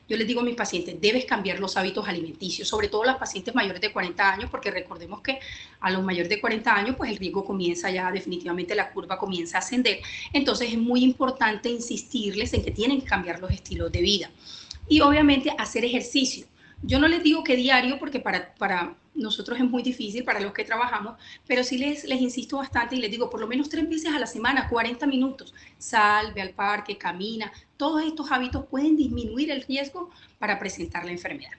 Yo 0.09 0.17
les 0.17 0.27
digo 0.27 0.41
a 0.41 0.43
mis 0.43 0.55
pacientes, 0.55 0.99
debes 0.99 1.25
cambiar 1.25 1.59
los 1.59 1.77
hábitos 1.77 2.07
alimenticios, 2.07 2.67
sobre 2.67 2.87
todo 2.87 3.03
las 3.05 3.17
pacientes 3.17 3.53
mayores 3.53 3.79
de 3.79 3.93
40 3.93 4.33
años, 4.33 4.49
porque 4.49 4.71
recordemos 4.71 5.21
que 5.21 5.39
a 5.79 5.91
los 5.91 6.03
mayores 6.03 6.29
de 6.29 6.41
40 6.41 6.75
años, 6.75 6.95
pues 6.97 7.11
el 7.11 7.17
riesgo 7.17 7.45
comienza 7.45 7.89
ya, 7.91 8.11
definitivamente 8.11 8.75
la 8.75 8.91
curva 8.91 9.17
comienza 9.17 9.57
a 9.57 9.59
ascender. 9.59 9.99
Entonces 10.33 10.71
es 10.71 10.77
muy 10.77 11.03
importante 11.03 11.69
insistirles 11.69 12.53
en 12.53 12.63
que 12.63 12.71
tienen 12.71 13.01
que 13.01 13.07
cambiar 13.07 13.39
los 13.39 13.51
estilos 13.51 13.91
de 13.91 14.01
vida. 14.01 14.31
Y 14.87 15.01
obviamente 15.01 15.53
hacer 15.57 15.85
ejercicio. 15.85 16.47
Yo 16.81 16.99
no 16.99 17.07
les 17.07 17.23
digo 17.23 17.43
que 17.43 17.55
diario, 17.55 17.99
porque 17.99 18.19
para, 18.19 18.53
para 18.55 18.95
nosotros 19.13 19.59
es 19.59 19.65
muy 19.65 19.83
difícil 19.83 20.23
para 20.23 20.39
los 20.39 20.53
que 20.53 20.63
trabajamos, 20.63 21.15
pero 21.45 21.63
sí 21.63 21.77
les, 21.77 22.05
les 22.05 22.21
insisto 22.21 22.57
bastante 22.57 22.95
y 22.95 22.99
les 22.99 23.11
digo, 23.11 23.29
por 23.29 23.39
lo 23.39 23.47
menos 23.47 23.69
tres 23.69 23.87
veces 23.87 24.13
a 24.13 24.19
la 24.19 24.27
semana, 24.27 24.69
40 24.69 25.05
minutos, 25.07 25.53
sal, 25.77 26.33
ve 26.33 26.41
al 26.41 26.51
parque, 26.51 26.97
camina. 26.97 27.51
Todos 27.75 28.03
estos 28.03 28.31
hábitos 28.31 28.65
pueden 28.65 28.95
disminuir 28.95 29.51
el 29.51 29.63
riesgo 29.63 30.09
para 30.39 30.57
presentar 30.57 31.05
la 31.05 31.11
enfermedad 31.11 31.51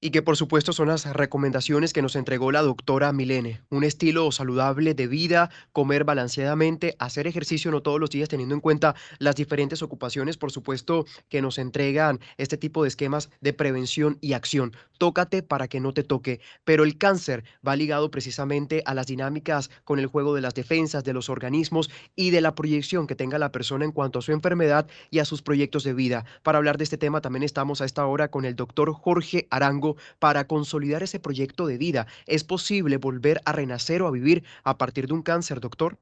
y 0.00 0.10
que 0.10 0.22
por 0.22 0.36
supuesto 0.36 0.72
son 0.72 0.88
las 0.88 1.04
recomendaciones 1.12 1.92
que 1.92 2.02
nos 2.02 2.14
entregó 2.14 2.52
la 2.52 2.62
doctora 2.62 3.12
Milene. 3.12 3.60
Un 3.68 3.82
estilo 3.82 4.30
saludable 4.30 4.94
de 4.94 5.08
vida, 5.08 5.50
comer 5.72 6.04
balanceadamente, 6.04 6.94
hacer 6.98 7.26
ejercicio 7.26 7.70
no 7.70 7.82
todos 7.82 7.98
los 7.98 8.10
días 8.10 8.28
teniendo 8.28 8.54
en 8.54 8.60
cuenta 8.60 8.94
las 9.18 9.34
diferentes 9.34 9.82
ocupaciones, 9.82 10.36
por 10.36 10.52
supuesto, 10.52 11.04
que 11.28 11.42
nos 11.42 11.58
entregan 11.58 12.20
este 12.36 12.56
tipo 12.56 12.82
de 12.82 12.88
esquemas 12.88 13.30
de 13.40 13.52
prevención 13.52 14.18
y 14.20 14.34
acción. 14.34 14.72
Tócate 14.98 15.42
para 15.42 15.68
que 15.68 15.80
no 15.80 15.92
te 15.92 16.04
toque, 16.04 16.40
pero 16.64 16.84
el 16.84 16.98
cáncer 16.98 17.44
va 17.66 17.76
ligado 17.76 18.10
precisamente 18.10 18.82
a 18.86 18.94
las 18.94 19.06
dinámicas 19.06 19.70
con 19.84 19.98
el 19.98 20.06
juego 20.06 20.34
de 20.34 20.40
las 20.40 20.54
defensas 20.54 21.02
de 21.02 21.12
los 21.12 21.28
organismos 21.28 21.90
y 22.14 22.30
de 22.30 22.40
la 22.40 22.54
proyección 22.54 23.06
que 23.06 23.14
tenga 23.16 23.38
la 23.38 23.52
persona 23.52 23.84
en 23.84 23.92
cuanto 23.92 24.20
a 24.20 24.22
su 24.22 24.32
enfermedad 24.32 24.88
y 25.10 25.18
a 25.18 25.24
sus 25.24 25.42
proyectos 25.42 25.82
de 25.82 25.94
vida. 25.94 26.24
Para 26.42 26.58
hablar 26.58 26.78
de 26.78 26.84
este 26.84 26.98
tema 26.98 27.20
también 27.20 27.42
estamos 27.42 27.80
a 27.80 27.84
esta 27.84 28.06
hora 28.06 28.28
con 28.28 28.44
el 28.44 28.54
doctor 28.54 28.92
Jorge 28.92 29.46
Arango 29.50 29.87
para 30.18 30.46
consolidar 30.46 31.02
ese 31.02 31.20
proyecto 31.20 31.66
de 31.66 31.78
vida? 31.78 32.06
¿Es 32.26 32.44
posible 32.44 32.96
volver 32.96 33.40
a 33.44 33.52
renacer 33.52 34.02
o 34.02 34.08
a 34.08 34.10
vivir 34.10 34.44
a 34.64 34.78
partir 34.78 35.06
de 35.06 35.14
un 35.14 35.22
cáncer, 35.22 35.60
doctor? 35.60 35.98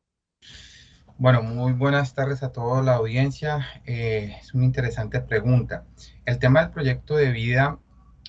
Bueno, 1.18 1.42
muy 1.42 1.72
buenas 1.72 2.12
tardes 2.12 2.42
a 2.42 2.52
toda 2.52 2.82
la 2.82 2.96
audiencia. 2.96 3.66
Eh, 3.86 4.36
es 4.38 4.52
una 4.52 4.66
interesante 4.66 5.18
pregunta. 5.20 5.84
El 6.26 6.38
tema 6.38 6.60
del 6.60 6.70
proyecto 6.72 7.16
de 7.16 7.30
vida 7.30 7.78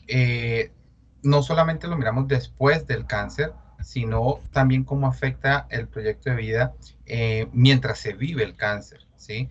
eh, 0.08 0.72
no 1.22 1.44
solamente 1.44 1.90
lo 1.90 1.98
miramos 1.98 2.30
después 2.30 2.88
del 2.88 3.06
cáncer, 3.06 3.52
sino 3.82 4.40
también 4.54 4.86
cómo 4.86 5.06
afecta 5.08 5.68
el 5.70 5.90
proyecto 5.90 6.30
de 6.30 6.38
vida 6.38 6.76
eh, 7.06 7.50
mientras 7.52 8.00
se 8.00 8.14
vive 8.14 8.44
el 8.44 8.56
cáncer, 8.56 9.06
¿sí? 9.18 9.50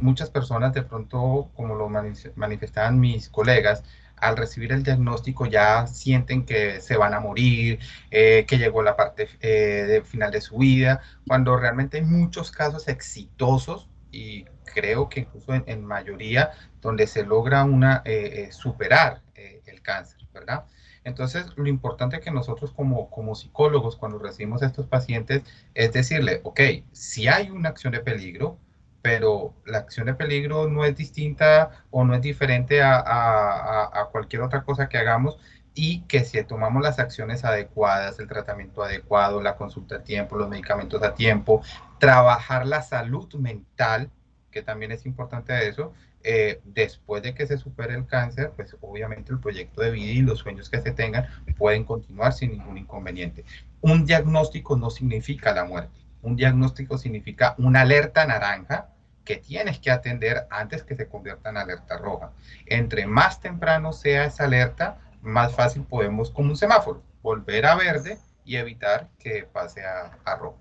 muchas 0.00 0.28
personas 0.28 0.74
de 0.74 0.82
pronto, 0.82 1.48
como 1.54 1.74
lo 1.76 1.88
manifestaban 1.88 3.00
mis 3.00 3.30
colegas, 3.30 3.82
al 4.16 4.36
recibir 4.36 4.72
el 4.72 4.82
diagnóstico 4.82 5.46
ya 5.46 5.86
sienten 5.86 6.44
que 6.44 6.80
se 6.80 6.96
van 6.96 7.14
a 7.14 7.20
morir, 7.20 7.78
eh, 8.10 8.44
que 8.48 8.58
llegó 8.58 8.82
la 8.82 8.96
parte 8.96 9.28
eh, 9.40 10.02
final 10.04 10.30
de 10.30 10.40
su 10.40 10.58
vida, 10.58 11.00
cuando 11.26 11.56
realmente 11.56 11.98
hay 11.98 12.04
muchos 12.04 12.50
casos 12.50 12.88
exitosos 12.88 13.88
y 14.10 14.44
creo 14.64 15.08
que 15.08 15.20
incluso 15.20 15.54
en, 15.54 15.84
mayoría 15.84 16.50
donde 16.80 17.06
se 17.06 17.24
logra 17.24 17.64
una, 17.64 18.02
superar 18.50 19.22
el 19.34 19.82
cáncer, 19.82 20.18
¿verdad? 20.32 20.64
Entonces, 21.06 21.46
lo 21.54 21.68
importante 21.68 22.18
que 22.18 22.32
nosotros 22.32 22.72
como, 22.72 23.08
como 23.10 23.36
psicólogos, 23.36 23.94
cuando 23.94 24.18
recibimos 24.18 24.64
a 24.64 24.66
estos 24.66 24.88
pacientes, 24.88 25.44
es 25.72 25.92
decirle, 25.92 26.40
ok, 26.42 26.60
si 26.90 27.28
hay 27.28 27.48
una 27.48 27.68
acción 27.68 27.92
de 27.92 28.00
peligro, 28.00 28.58
pero 29.06 29.54
la 29.64 29.78
acción 29.78 30.06
de 30.06 30.14
peligro 30.14 30.68
no 30.68 30.84
es 30.84 30.96
distinta 30.96 31.84
o 31.92 32.04
no 32.04 32.12
es 32.16 32.22
diferente 32.22 32.82
a, 32.82 34.08
cualquier 34.10 34.42
otra 34.42 34.64
cosa 34.64 34.88
que 34.88 34.98
hagamos 34.98 35.38
y 35.74 36.00
que 36.08 36.24
si 36.24 36.42
tomamos 36.42 36.82
las 36.82 36.98
acciones 36.98 37.44
adecuadas, 37.44 38.18
el 38.18 38.26
tratamiento 38.26 38.82
adecuado, 38.82 39.40
la 39.40 39.54
consulta 39.54 39.96
a 39.96 40.02
tiempo, 40.02 40.34
los 40.34 40.48
medicamentos 40.48 41.00
a 41.04 41.14
tiempo, 41.14 41.62
trabajar 42.00 42.66
la 42.66 42.82
salud 42.82 43.32
mental, 43.34 44.10
que 44.50 44.62
también 44.62 44.90
es 44.90 45.06
importante 45.06 45.68
eso, 45.68 45.92
eh, 46.24 46.60
después 46.64 47.22
de 47.22 47.32
que 47.32 47.46
se 47.46 47.58
supere 47.58 47.94
el 47.94 48.06
cáncer, 48.06 48.54
pues 48.56 48.76
obviamente 48.80 49.30
el 49.30 49.38
proyecto 49.38 49.82
de 49.82 49.92
vida 49.92 50.10
y 50.10 50.22
los 50.22 50.40
sueños 50.40 50.68
que 50.68 50.80
se 50.80 50.90
tengan 50.90 51.28
pueden 51.56 51.84
continuar 51.84 52.32
sin 52.32 52.50
ningún 52.50 52.76
inconveniente. 52.76 53.44
Un 53.82 54.04
diagnóstico 54.04 54.76
no 54.76 54.90
significa 54.90 55.54
la 55.54 55.64
muerte. 55.64 56.00
Un 56.22 56.34
diagnóstico 56.34 56.98
significa 56.98 57.54
una 57.56 57.82
alerta 57.82 58.26
naranja 58.26 58.88
que 59.26 59.36
tienes 59.36 59.78
que 59.78 59.90
atender 59.90 60.46
antes 60.48 60.82
que 60.84 60.96
se 60.96 61.08
convierta 61.08 61.50
en 61.50 61.58
alerta 61.58 61.98
roja. 61.98 62.32
Entre 62.64 63.06
más 63.06 63.40
temprano 63.40 63.92
sea 63.92 64.24
esa 64.24 64.44
alerta, 64.44 64.98
más 65.20 65.54
fácil 65.54 65.82
podemos, 65.82 66.30
como 66.30 66.50
un 66.50 66.56
semáforo, 66.56 67.02
volver 67.20 67.66
a 67.66 67.74
verde 67.74 68.16
y 68.46 68.56
evitar 68.56 69.10
que 69.18 69.46
pase 69.52 69.84
a, 69.84 70.16
a 70.24 70.36
rojo. 70.36 70.58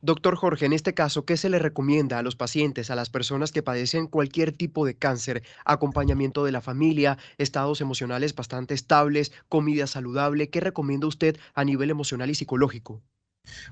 Doctor 0.00 0.36
Jorge, 0.36 0.66
en 0.66 0.74
este 0.74 0.92
caso, 0.92 1.24
¿qué 1.24 1.38
se 1.38 1.48
le 1.48 1.58
recomienda 1.58 2.18
a 2.18 2.22
los 2.22 2.36
pacientes, 2.36 2.90
a 2.90 2.94
las 2.94 3.08
personas 3.08 3.52
que 3.52 3.62
padecen 3.62 4.06
cualquier 4.06 4.52
tipo 4.52 4.84
de 4.84 4.96
cáncer? 4.96 5.42
Acompañamiento 5.64 6.44
de 6.44 6.52
la 6.52 6.60
familia, 6.60 7.16
estados 7.38 7.80
emocionales 7.80 8.34
bastante 8.34 8.74
estables, 8.74 9.32
comida 9.48 9.86
saludable. 9.86 10.50
¿Qué 10.50 10.60
recomienda 10.60 11.06
usted 11.06 11.38
a 11.54 11.64
nivel 11.64 11.90
emocional 11.90 12.28
y 12.28 12.34
psicológico? 12.34 13.02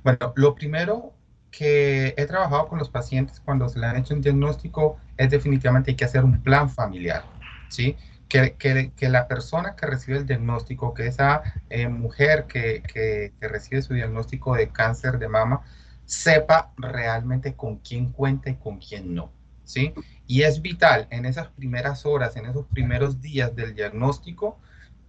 Bueno, 0.02 0.32
lo 0.34 0.54
primero 0.54 1.12
que 1.52 2.14
he 2.16 2.26
trabajado 2.26 2.66
con 2.66 2.78
los 2.78 2.88
pacientes 2.88 3.38
cuando 3.38 3.68
se 3.68 3.78
le 3.78 3.86
han 3.86 3.96
hecho 3.96 4.14
un 4.14 4.22
diagnóstico 4.22 4.98
es 5.18 5.30
definitivamente 5.30 5.92
hay 5.92 5.96
que 5.96 6.06
hacer 6.06 6.24
un 6.24 6.42
plan 6.42 6.68
familiar, 6.68 7.24
¿sí? 7.68 7.96
Que, 8.28 8.56
que, 8.56 9.08
la 9.10 9.28
persona 9.28 9.76
que 9.76 9.84
recibe 9.84 10.16
el 10.16 10.26
diagnóstico, 10.26 10.94
que 10.94 11.06
esa 11.06 11.42
eh, 11.68 11.86
mujer 11.86 12.46
que, 12.46 12.82
que, 12.82 13.34
recibe 13.46 13.82
su 13.82 13.92
diagnóstico 13.92 14.54
de 14.54 14.70
cáncer 14.70 15.18
de 15.18 15.28
mama, 15.28 15.60
sepa 16.06 16.72
realmente 16.78 17.54
con 17.54 17.76
quién 17.76 18.10
cuenta 18.10 18.48
y 18.48 18.56
con 18.56 18.78
quién 18.78 19.14
no, 19.14 19.30
¿sí? 19.64 19.92
Y 20.26 20.42
es 20.44 20.62
vital 20.62 21.08
en 21.10 21.26
esas 21.26 21.48
primeras 21.48 22.06
horas, 22.06 22.34
en 22.36 22.46
esos 22.46 22.66
primeros 22.68 23.20
días 23.20 23.54
del 23.54 23.74
diagnóstico, 23.74 24.58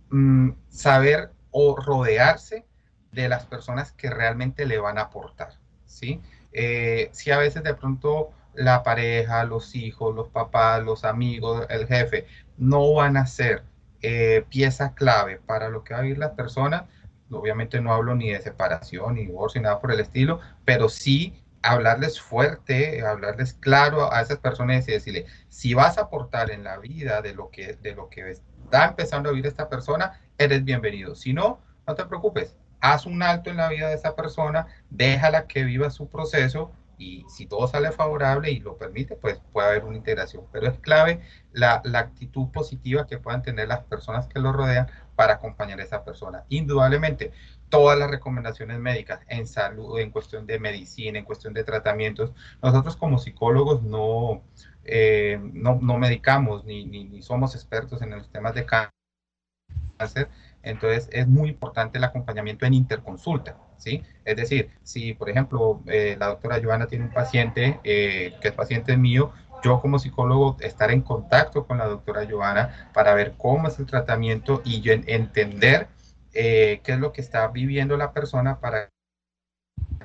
mm, 0.10 0.50
saber 0.68 1.32
o 1.52 1.78
rodearse 1.78 2.66
de 3.14 3.30
las 3.30 3.46
personas 3.46 3.94
que 3.94 4.10
realmente 4.10 4.66
le 4.66 4.80
van 4.80 4.98
a 4.98 5.04
aportar, 5.04 5.54
¿sí? 5.86 6.20
Eh, 6.54 7.10
si 7.12 7.32
a 7.32 7.38
veces 7.38 7.64
de 7.64 7.74
pronto 7.74 8.32
la 8.54 8.84
pareja, 8.84 9.44
los 9.46 9.76
hijos, 9.76 10.16
los 10.16 10.30
papás, 10.30 10.84
los 10.84 11.04
amigos, 11.06 11.66
el 11.70 11.88
jefe, 11.88 12.28
no 12.58 12.94
van 12.94 13.18
a 13.18 13.26
ser 13.26 13.64
eh, 14.02 14.46
pieza 14.50 14.94
clave 14.94 15.40
para 15.46 15.70
lo 15.70 15.84
que 15.84 15.94
va 15.94 16.02
a 16.02 16.04
vivir 16.04 16.18
la 16.18 16.36
persona, 16.36 16.88
obviamente 17.32 17.82
no 17.82 17.94
hablo 17.94 18.16
ni 18.16 18.32
de 18.32 18.42
separación, 18.42 19.16
ni 19.16 19.26
divorcio, 19.26 19.60
ni 19.60 19.64
nada 19.64 19.80
por 19.80 19.92
el 19.92 20.00
estilo, 20.00 20.40
pero 20.66 20.90
sí 20.90 21.42
hablarles 21.62 22.20
fuerte, 22.20 23.06
hablarles 23.06 23.54
claro 23.54 24.12
a 24.12 24.22
esas 24.22 24.38
personas 24.38 24.88
y 24.88 24.92
decirle, 24.92 25.26
si 25.50 25.74
vas 25.74 25.98
a 25.98 26.02
aportar 26.02 26.52
en 26.52 26.64
la 26.64 26.78
vida 26.78 27.22
de 27.22 27.34
lo 27.34 27.50
que, 27.50 27.74
de 27.82 27.96
lo 27.96 28.10
que 28.10 28.32
está 28.32 28.86
empezando 28.86 29.30
a 29.30 29.32
vivir 29.32 29.48
esta 29.48 29.70
persona, 29.70 30.20
eres 30.38 30.64
bienvenido. 30.64 31.16
Si 31.16 31.34
no, 31.34 31.62
no 31.88 31.96
te 31.96 32.06
preocupes, 32.06 32.56
haz 32.84 33.06
un 33.06 33.24
alto 33.24 33.50
en 33.50 33.58
la 33.58 33.70
vida 33.70 33.88
de 33.88 33.96
esa 33.96 34.14
persona, 34.14 34.68
déjala 34.90 35.48
que 35.48 35.64
viva 35.64 35.90
su 35.90 36.10
proceso 36.10 36.74
y 36.98 37.26
si 37.30 37.46
todo 37.46 37.66
sale 37.66 37.94
favorable 37.94 38.52
y 38.52 38.60
lo 38.60 38.78
permite, 38.78 39.16
pues 39.16 39.42
puede 39.54 39.70
haber 39.70 39.86
una 39.86 39.96
integración. 39.96 40.44
Pero 40.52 40.68
es 40.68 40.78
clave 40.80 41.22
la, 41.54 41.82
actitud 41.94 42.50
positiva 42.52 43.08
que 43.08 43.18
puedan 43.18 43.42
tener 43.42 43.70
las 43.70 43.86
personas 43.86 44.28
que 44.28 44.40
lo 44.40 44.52
rodean 44.52 44.88
para 45.16 45.36
acompañar 45.36 45.80
a 45.80 45.84
esa 45.84 46.04
persona. 46.04 46.44
Indudablemente, 46.50 47.32
todas 47.70 47.98
las 47.98 48.12
recomendaciones 48.12 48.80
médicas 48.80 49.22
en 49.30 49.48
salud, 49.48 49.98
en 50.00 50.12
cuestión 50.12 50.46
de 50.46 50.60
medicina, 50.60 51.18
en 51.18 51.26
cuestión 51.26 51.54
de 51.54 51.64
tratamientos, 51.64 52.34
nosotros 52.62 52.98
como 52.98 53.18
psicólogos 53.18 53.82
no, 53.82 54.44
eh, 54.84 55.40
no, 55.42 55.80
medicamos 55.98 56.66
ni, 56.66 56.84
ni 56.84 57.22
somos 57.22 57.56
expertos 57.56 58.02
en 58.02 58.10
los 58.10 58.30
temas 58.30 58.54
de 58.56 58.66
cáncer, 58.66 60.28
entonces 60.64 61.10
es 61.12 61.28
muy 61.28 61.50
importante 61.50 61.98
el 61.98 62.04
acompañamiento 62.04 62.66
en 62.66 62.74
interconsulta, 62.74 63.58
¿sí? 63.78 64.02
Es 64.26 64.36
decir, 64.36 64.70
si 64.84 65.14
por 65.14 65.30
ejemplo 65.30 65.82
eh, 65.88 66.16
la 66.18 66.28
doctora 66.28 66.60
Joana 66.64 66.88
tiene 66.88 67.06
un 67.06 67.12
paciente 67.12 67.80
eh, 67.84 68.34
que 68.42 68.48
es 68.48 68.54
paciente 68.54 68.98
mío, 68.98 69.32
yo 69.64 69.80
como 69.80 70.00
psicólogo 70.00 70.58
estar 70.60 70.92
en 70.92 71.02
contacto 71.02 71.66
con 71.66 71.78
la 71.78 71.86
doctora 71.86 72.28
Joana 72.30 72.90
para 72.94 73.14
ver 73.14 73.34
cómo 73.38 73.68
es 73.68 73.80
el 73.80 73.86
tratamiento 73.86 74.62
y 74.66 74.90
entender 74.90 75.88
eh, 76.34 76.82
qué 76.84 76.94
es 76.94 77.00
lo 77.00 77.14
que 77.14 77.22
está 77.22 77.48
viviendo 77.48 77.96
la 77.96 78.12
persona 78.12 78.60
para 78.60 78.90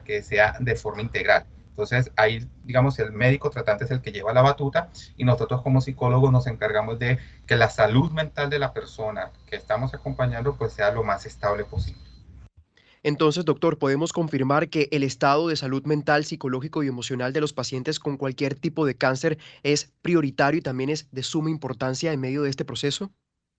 que 0.04 0.22
sea 0.22 0.56
de 0.60 0.76
forma 0.76 1.02
integral. 1.02 1.44
Entonces, 1.78 2.10
ahí, 2.16 2.44
digamos, 2.64 2.98
el 2.98 3.12
médico 3.12 3.50
tratante 3.50 3.84
es 3.84 3.92
el 3.92 4.00
que 4.00 4.10
lleva 4.10 4.32
la 4.32 4.42
batuta 4.42 4.88
y 5.16 5.22
nosotros 5.22 5.62
como 5.62 5.80
psicólogos 5.80 6.32
nos 6.32 6.48
encargamos 6.48 6.98
de 6.98 7.18
que 7.46 7.54
la 7.54 7.70
salud 7.70 8.10
mental 8.10 8.50
de 8.50 8.58
la 8.58 8.72
persona 8.72 9.30
que 9.46 9.54
estamos 9.54 9.94
acompañando 9.94 10.56
pues 10.56 10.72
sea 10.72 10.90
lo 10.90 11.04
más 11.04 11.24
estable 11.24 11.62
posible. 11.62 12.02
Entonces, 13.04 13.44
doctor, 13.44 13.78
¿podemos 13.78 14.12
confirmar 14.12 14.68
que 14.70 14.88
el 14.90 15.04
estado 15.04 15.46
de 15.46 15.54
salud 15.54 15.84
mental, 15.84 16.24
psicológico 16.24 16.82
y 16.82 16.88
emocional 16.88 17.32
de 17.32 17.42
los 17.42 17.52
pacientes 17.52 18.00
con 18.00 18.16
cualquier 18.16 18.56
tipo 18.56 18.84
de 18.84 18.96
cáncer 18.96 19.38
es 19.62 19.92
prioritario 20.02 20.58
y 20.58 20.62
también 20.62 20.90
es 20.90 21.06
de 21.12 21.22
suma 21.22 21.48
importancia 21.48 22.12
en 22.12 22.18
medio 22.18 22.42
de 22.42 22.50
este 22.50 22.64
proceso? 22.64 23.12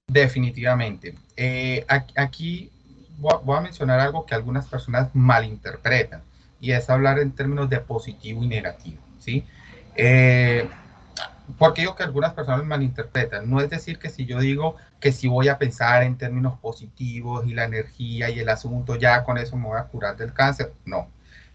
Definitivamente. 0.07 1.15
Eh, 1.37 1.85
aquí 1.87 2.69
voy 3.17 3.55
a 3.55 3.61
mencionar 3.61 4.01
algo 4.01 4.25
que 4.25 4.35
algunas 4.35 4.67
personas 4.67 5.09
malinterpretan 5.15 6.21
y 6.59 6.71
es 6.71 6.89
hablar 6.89 7.19
en 7.19 7.31
términos 7.31 7.69
de 7.69 7.79
positivo 7.79 8.43
y 8.43 8.47
negativo, 8.47 9.01
¿sí? 9.19 9.45
Eh, 9.95 10.69
porque 11.57 11.81
digo 11.81 11.95
que 11.95 12.03
algunas 12.03 12.33
personas 12.33 12.63
malinterpretan. 12.65 13.49
No 13.49 13.59
es 13.59 13.69
decir 13.69 13.97
que 13.97 14.09
si 14.09 14.25
yo 14.25 14.39
digo 14.39 14.75
que 14.99 15.11
si 15.11 15.27
voy 15.27 15.47
a 15.47 15.57
pensar 15.57 16.03
en 16.03 16.17
términos 16.17 16.59
positivos 16.59 17.45
y 17.47 17.53
la 17.53 17.63
energía 17.65 18.29
y 18.29 18.39
el 18.39 18.49
asunto, 18.49 18.95
ya 18.95 19.23
con 19.23 19.37
eso 19.37 19.55
me 19.55 19.67
voy 19.67 19.79
a 19.79 19.85
curar 19.85 20.17
del 20.17 20.33
cáncer. 20.33 20.73
No. 20.85 21.09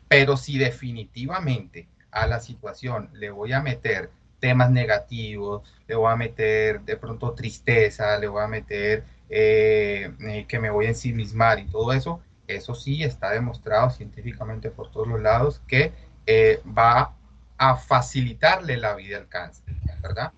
Pero 0.09 0.37
si 0.37 0.59
definitivamente 0.59 1.89
a 2.11 2.27
la 2.27 2.41
situación 2.41 3.11
le 3.15 3.31
voy 3.31 3.53
a 3.53 3.61
meter 3.61 4.11
temas 4.41 4.71
negativos, 4.71 5.63
le 5.87 5.95
voy 5.95 6.13
a 6.13 6.17
meter 6.17 6.81
de 6.83 6.97
pronto 6.97 7.33
tristeza, 7.33 8.19
le 8.19 8.29
voy 8.29 8.43
a 8.43 8.49
meter 8.49 9.05
eh, 9.31 10.13
eh, 10.21 10.45
que 10.47 10.59
me 10.59 10.71
voy 10.71 10.87
a 10.87 10.91
ensimismar 10.91 11.59
y 11.59 11.65
todo 11.67 11.93
eso, 11.93 12.21
eso 12.47 12.75
sí 12.75 13.03
está 13.03 13.31
demostrado 13.31 13.91
científicamente 13.91 14.71
por 14.71 14.91
todos 14.91 15.09
los 15.09 15.21
lados 15.21 15.61
que 15.67 15.93
eh, 16.27 16.61
va 16.67 17.15
a 17.59 17.77
facilitarle 17.77 18.77
la 18.77 18.95
vida 18.95 19.17
al 19.17 19.29
cáncer, 19.29 19.75
¿verdad? 20.03 20.33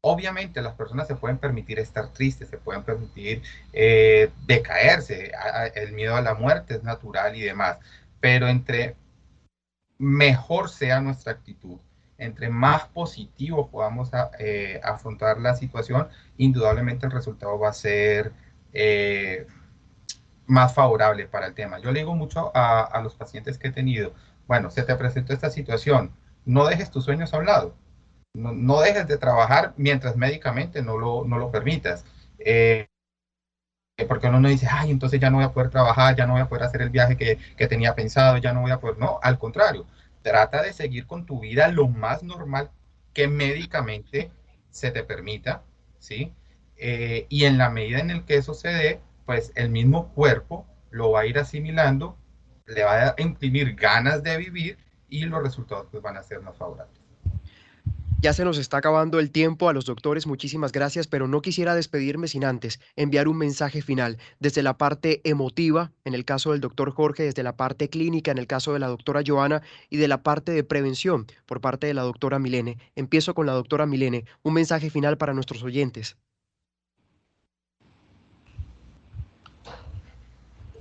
Obviamente 0.00 0.62
las 0.62 0.74
personas 0.74 1.06
se 1.06 1.16
pueden 1.16 1.38
permitir 1.38 1.78
estar 1.78 2.12
tristes, 2.12 2.48
se 2.48 2.58
pueden 2.58 2.82
permitir 2.82 3.42
eh, 3.72 4.30
decaerse, 4.46 5.32
el 5.74 5.92
miedo 5.92 6.14
a 6.14 6.20
la 6.20 6.34
muerte 6.34 6.74
es 6.74 6.82
natural 6.82 7.34
y 7.36 7.40
demás, 7.40 7.78
pero 8.20 8.48
entre 8.48 8.96
mejor 9.98 10.68
sea 10.68 11.00
nuestra 11.00 11.32
actitud, 11.32 11.78
entre 12.18 12.48
más 12.48 12.86
positivo 12.88 13.68
podamos 13.68 14.10
eh, 14.38 14.80
afrontar 14.84 15.38
la 15.40 15.56
situación, 15.56 16.08
indudablemente 16.36 17.06
el 17.06 17.12
resultado 17.12 17.58
va 17.58 17.70
a 17.70 17.74
ser 17.74 18.32
más 20.46 20.74
favorable 20.74 21.26
para 21.26 21.46
el 21.46 21.54
tema. 21.54 21.78
Yo 21.78 21.92
le 21.92 22.00
digo 22.00 22.14
mucho 22.14 22.50
a, 22.54 23.00
los 23.02 23.14
pacientes 23.14 23.58
que 23.58 23.68
he 23.68 23.72
tenido, 23.72 24.12
bueno, 24.46 24.70
se 24.70 24.82
te 24.82 24.94
presentó 24.96 25.32
esta 25.32 25.50
situación, 25.50 26.12
no 26.44 26.66
dejes 26.66 26.90
tus 26.90 27.04
sueños 27.04 27.34
a 27.34 27.38
un 27.38 27.46
lado, 27.46 27.74
no, 28.34 28.80
dejes 28.80 29.08
de 29.08 29.18
trabajar 29.18 29.74
mientras 29.76 30.16
médicamente 30.16 30.82
no 30.82 30.98
lo, 30.98 31.24
no 31.24 31.38
lo 31.38 31.50
permitas. 31.50 32.04
Eh, 32.38 32.86
porque 34.08 34.28
uno 34.28 34.40
no 34.40 34.48
dice, 34.48 34.68
ay, 34.70 34.90
entonces 34.90 35.18
ya 35.20 35.30
no 35.30 35.38
voy 35.38 35.46
a 35.46 35.52
poder 35.52 35.70
trabajar, 35.70 36.14
ya 36.14 36.26
no 36.26 36.34
voy 36.34 36.42
a 36.42 36.48
poder 36.48 36.64
hacer 36.64 36.82
el 36.82 36.90
viaje 36.90 37.16
que, 37.16 37.38
que 37.56 37.66
tenía 37.66 37.94
pensado, 37.94 38.36
ya 38.36 38.52
no 38.52 38.60
voy 38.60 38.70
a 38.70 38.78
poder, 38.78 38.98
no, 38.98 39.18
al 39.22 39.38
contrario, 39.38 39.86
trata 40.22 40.62
de 40.62 40.72
seguir 40.74 41.06
con 41.06 41.24
tu 41.24 41.40
vida 41.40 41.68
lo 41.68 41.88
más 41.88 42.22
normal 42.22 42.70
que 43.14 43.28
médicamente 43.28 44.30
se 44.70 44.90
te 44.90 45.02
permita, 45.02 45.62
¿sí? 45.98 46.34
Eh, 46.76 47.26
y 47.30 47.44
en 47.44 47.56
la 47.56 47.70
medida 47.70 48.00
en 48.00 48.10
el 48.10 48.24
que 48.24 48.36
eso 48.36 48.52
se 48.52 48.68
dé, 48.68 49.00
pues 49.26 49.52
el 49.56 49.68
mismo 49.70 50.08
cuerpo 50.14 50.66
lo 50.90 51.10
va 51.10 51.20
a 51.20 51.26
ir 51.26 51.38
asimilando, 51.38 52.16
le 52.66 52.84
va 52.84 53.08
a 53.08 53.14
imprimir 53.18 53.74
ganas 53.74 54.22
de 54.22 54.36
vivir 54.38 54.78
y 55.08 55.24
los 55.24 55.42
resultados 55.42 55.86
pues, 55.90 56.02
van 56.02 56.16
a 56.16 56.22
ser 56.22 56.40
más 56.40 56.56
favorables. 56.56 57.06
Ya 58.18 58.32
se 58.32 58.46
nos 58.46 58.56
está 58.56 58.78
acabando 58.78 59.20
el 59.20 59.30
tiempo 59.30 59.68
a 59.68 59.74
los 59.74 59.84
doctores, 59.84 60.26
muchísimas 60.26 60.72
gracias, 60.72 61.06
pero 61.06 61.28
no 61.28 61.42
quisiera 61.42 61.74
despedirme 61.74 62.28
sin 62.28 62.44
antes 62.44 62.80
enviar 62.96 63.28
un 63.28 63.36
mensaje 63.36 63.82
final 63.82 64.16
desde 64.40 64.62
la 64.62 64.78
parte 64.78 65.20
emotiva, 65.24 65.92
en 66.04 66.14
el 66.14 66.24
caso 66.24 66.52
del 66.52 66.62
doctor 66.62 66.92
Jorge, 66.92 67.24
desde 67.24 67.42
la 67.42 67.56
parte 67.56 67.90
clínica, 67.90 68.30
en 68.30 68.38
el 68.38 68.46
caso 68.46 68.72
de 68.72 68.78
la 68.78 68.88
doctora 68.88 69.20
Joana, 69.24 69.62
y 69.90 69.98
de 69.98 70.08
la 70.08 70.22
parte 70.22 70.52
de 70.52 70.64
prevención 70.64 71.26
por 71.44 71.60
parte 71.60 71.86
de 71.86 71.94
la 71.94 72.02
doctora 72.02 72.38
Milene. 72.38 72.78
Empiezo 72.94 73.34
con 73.34 73.44
la 73.44 73.52
doctora 73.52 73.84
Milene, 73.84 74.24
un 74.42 74.54
mensaje 74.54 74.88
final 74.88 75.18
para 75.18 75.34
nuestros 75.34 75.62
oyentes. 75.62 76.16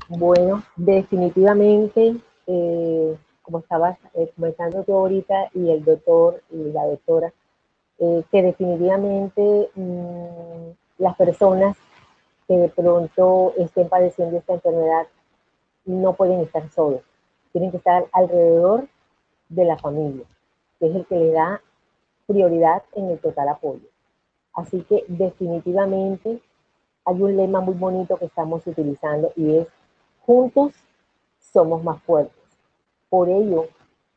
Bueno, 0.08 0.64
definitivamente 0.76 2.16
eh, 2.48 3.18
como 3.42 3.60
estabas 3.60 3.98
eh, 4.14 4.32
comentando 4.36 4.84
tú 4.84 4.94
ahorita, 4.94 5.50
y 5.54 5.70
el 5.70 5.84
doctor 5.84 6.42
y 6.52 6.72
la 6.72 6.86
doctora, 6.86 7.34
eh, 8.00 8.24
que 8.32 8.42
definitivamente 8.42 9.70
mm, 9.76 10.70
las 10.98 11.16
personas 11.16 11.78
que 12.48 12.56
de 12.56 12.70
pronto 12.70 13.54
estén 13.58 13.90
padeciendo 13.90 14.38
esta 14.38 14.54
enfermedad 14.54 15.08
no 15.86 16.14
pueden 16.14 16.42
estar 16.42 16.70
solos, 16.72 17.02
tienen 17.52 17.72
que 17.72 17.78
estar 17.78 18.06
alrededor 18.12 18.88
de 19.50 19.66
la 19.66 19.78
familia, 19.78 20.26
que 20.80 20.88
es 20.88 20.96
el 20.96 21.06
que 21.06 21.16
le 21.16 21.32
da 21.32 21.62
prioridad 22.28 22.84
en 22.94 23.10
el 23.10 23.20
total 23.20 23.50
apoyo. 23.50 23.88
Así 24.54 24.82
que 24.82 25.04
definitivamente 25.08 26.42
hay 27.06 27.22
un 27.22 27.38
lema 27.38 27.62
muy 27.62 27.76
bonito 27.76 28.18
que 28.18 28.26
estamos 28.26 28.66
utilizando 28.66 29.32
y 29.36 29.58
es, 29.58 29.68
juntos 30.26 30.74
somos 31.40 31.84
más 31.84 32.02
fuertes. 32.04 32.36
Por 33.10 33.30
ello, 33.30 33.68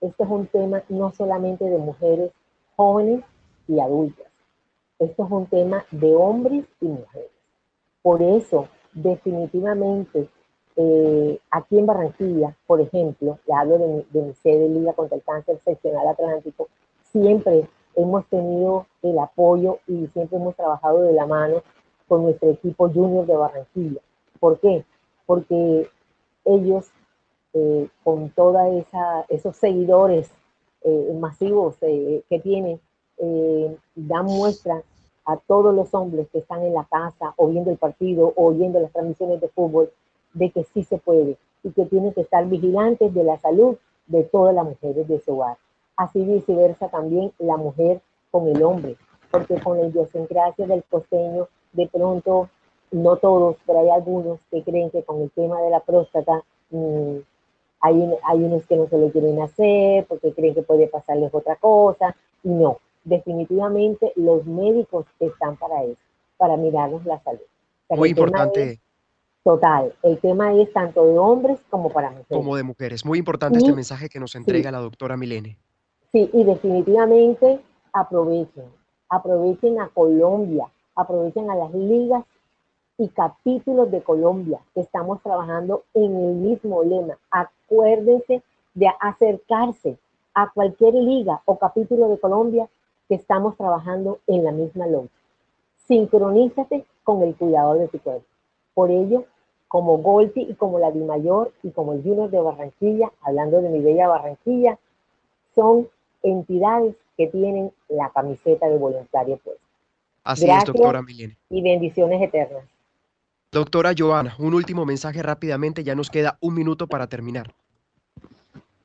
este 0.00 0.22
es 0.22 0.28
un 0.28 0.46
tema 0.46 0.82
no 0.88 1.12
solamente 1.12 1.64
de 1.64 1.78
mujeres 1.78 2.32
jóvenes 2.76 3.24
y 3.66 3.80
adultas, 3.80 4.26
esto 4.98 5.24
es 5.24 5.30
un 5.30 5.46
tema 5.46 5.84
de 5.92 6.14
hombres 6.14 6.64
y 6.80 6.86
mujeres. 6.86 7.30
Por 8.02 8.22
eso, 8.22 8.68
definitivamente, 8.92 10.28
eh, 10.76 11.38
aquí 11.50 11.78
en 11.78 11.86
Barranquilla, 11.86 12.56
por 12.66 12.80
ejemplo, 12.80 13.38
le 13.46 13.54
hablo 13.54 13.78
de 13.78 14.22
mi, 14.22 14.34
sede 14.34 14.68
Liga 14.68 14.92
contra 14.92 15.16
el 15.16 15.22
Cáncer 15.22 15.60
Seccional 15.64 16.08
Atlántico, 16.08 16.68
siempre 17.12 17.68
hemos 17.94 18.26
tenido 18.26 18.86
el 19.02 19.18
apoyo 19.18 19.78
y 19.86 20.06
siempre 20.08 20.38
hemos 20.38 20.56
trabajado 20.56 21.02
de 21.02 21.12
la 21.12 21.26
mano 21.26 21.62
con 22.06 22.22
nuestro 22.22 22.50
equipo 22.50 22.88
junior 22.88 23.26
de 23.26 23.36
Barranquilla. 23.36 24.00
¿Por 24.40 24.58
qué? 24.60 24.84
Porque 25.26 25.88
ellos 26.48 26.90
eh, 27.54 27.88
con 28.04 28.30
todos 28.30 28.60
esos 29.28 29.56
seguidores 29.56 30.30
eh, 30.82 31.16
masivos 31.18 31.76
eh, 31.80 32.22
que 32.28 32.40
tiene, 32.40 32.80
dan 33.96 34.26
muestra 34.26 34.80
a 35.24 35.36
todos 35.38 35.74
los 35.74 35.92
hombres 35.92 36.28
que 36.30 36.38
están 36.38 36.62
en 36.62 36.72
la 36.72 36.84
casa 36.84 37.34
o 37.36 37.48
viendo 37.48 37.72
el 37.72 37.76
partido 37.76 38.32
o 38.36 38.52
viendo 38.52 38.78
las 38.78 38.92
transmisiones 38.92 39.40
de 39.40 39.48
fútbol 39.48 39.90
de 40.34 40.50
que 40.50 40.62
sí 40.62 40.84
se 40.84 40.98
puede 40.98 41.36
y 41.64 41.72
que 41.72 41.84
tienen 41.86 42.14
que 42.14 42.20
estar 42.20 42.46
vigilantes 42.46 43.12
de 43.12 43.24
la 43.24 43.36
salud 43.38 43.76
de 44.06 44.22
todas 44.22 44.54
las 44.54 44.64
mujeres 44.64 45.08
de 45.08 45.20
su 45.20 45.32
hogar. 45.32 45.56
Así 45.96 46.22
viceversa 46.22 46.88
también 46.88 47.32
la 47.38 47.56
mujer 47.56 48.00
con 48.30 48.46
el 48.46 48.62
hombre, 48.62 48.96
porque 49.32 49.60
con 49.60 49.78
la 49.78 49.88
idiosincrasia 49.88 50.66
del 50.68 50.84
costeño, 50.84 51.48
de 51.72 51.88
pronto, 51.88 52.48
no 52.90 53.16
todos, 53.16 53.56
pero 53.66 53.80
hay 53.80 53.90
algunos 53.90 54.40
que 54.50 54.62
creen 54.62 54.90
que 54.90 55.02
con 55.02 55.22
el 55.22 55.30
tema 55.30 55.60
de 55.60 55.70
la 55.70 55.80
próstata 55.80 56.42
mm, 56.70 57.16
hay, 57.80 58.14
hay 58.24 58.38
unos 58.38 58.66
que 58.66 58.76
no 58.76 58.88
se 58.88 58.98
lo 58.98 59.10
quieren 59.10 59.40
hacer 59.40 60.06
porque 60.06 60.32
creen 60.32 60.54
que 60.54 60.62
puede 60.62 60.88
pasarles 60.88 61.32
otra 61.32 61.56
cosa. 61.56 62.14
Y 62.42 62.48
no, 62.48 62.78
definitivamente 63.04 64.12
los 64.16 64.44
médicos 64.46 65.06
están 65.20 65.56
para 65.56 65.84
eso, 65.84 66.00
para 66.36 66.56
mirarnos 66.56 67.04
la 67.04 67.20
salud. 67.20 67.40
Muy 67.90 68.10
importante. 68.10 68.80
total, 69.42 69.94
el 70.02 70.18
tema 70.18 70.54
es 70.54 70.70
tanto 70.72 71.06
de 71.06 71.18
hombres 71.18 71.58
como 71.70 71.90
para 71.90 72.10
mujeres. 72.10 72.26
Como 72.28 72.56
de 72.56 72.62
mujeres. 72.62 73.04
Muy 73.04 73.18
importante 73.18 73.58
este 73.58 73.72
mensaje 73.72 74.08
que 74.08 74.20
nos 74.20 74.34
entrega 74.34 74.70
la 74.70 74.78
doctora 74.78 75.16
Milene. 75.16 75.56
Sí, 76.12 76.28
y 76.32 76.44
definitivamente 76.44 77.60
aprovechen, 77.92 78.64
aprovechen 79.08 79.80
a 79.80 79.88
Colombia, 79.88 80.66
aprovechen 80.94 81.50
a 81.50 81.54
las 81.54 81.72
ligas 81.72 82.24
y 82.98 83.08
capítulos 83.08 83.90
de 83.92 84.02
Colombia, 84.02 84.58
que 84.74 84.80
estamos 84.80 85.22
trabajando 85.22 85.84
en 85.94 86.16
el 86.16 86.34
mismo 86.34 86.82
lema. 86.82 87.16
Acuérdense 87.30 88.42
de 88.74 88.88
acercarse 89.00 89.96
a 90.34 90.50
cualquier 90.50 90.94
liga 90.94 91.40
o 91.44 91.58
capítulo 91.58 92.08
de 92.08 92.18
Colombia 92.18 92.68
que 93.08 93.14
estamos 93.14 93.56
trabajando 93.56 94.18
en 94.26 94.44
la 94.44 94.50
misma 94.50 94.86
lucha. 94.88 95.14
Sincronízate 95.86 96.84
con 97.04 97.22
el 97.22 97.34
cuidado 97.36 97.74
de 97.74 97.88
tu 97.88 98.00
cuerpo. 98.00 98.26
Por 98.74 98.90
ello, 98.90 99.24
como 99.68 99.98
Golti 99.98 100.42
y 100.42 100.54
como 100.54 100.78
la 100.78 100.90
Mayor 100.90 101.52
y 101.62 101.70
como 101.70 101.92
el 101.92 102.02
Junior 102.02 102.30
de 102.30 102.40
Barranquilla, 102.40 103.12
hablando 103.22 103.62
de 103.62 103.70
mi 103.70 103.80
bella 103.80 104.08
Barranquilla, 104.08 104.78
son 105.54 105.88
entidades 106.22 106.96
que 107.16 107.28
tienen 107.28 107.72
la 107.88 108.10
camiseta 108.10 108.68
de 108.68 108.76
voluntario 108.76 109.38
puesta. 109.38 109.62
Así 110.24 110.50
es, 110.50 110.64
doctora 110.64 111.00
Milene. 111.00 111.36
Y 111.48 111.62
bendiciones 111.62 112.20
eternas. 112.20 112.64
Doctora 113.50 113.94
Joana, 113.96 114.34
un 114.38 114.52
último 114.52 114.84
mensaje 114.84 115.22
rápidamente, 115.22 115.82
ya 115.82 115.94
nos 115.94 116.10
queda 116.10 116.36
un 116.40 116.52
minuto 116.52 116.86
para 116.86 117.06
terminar. 117.06 117.54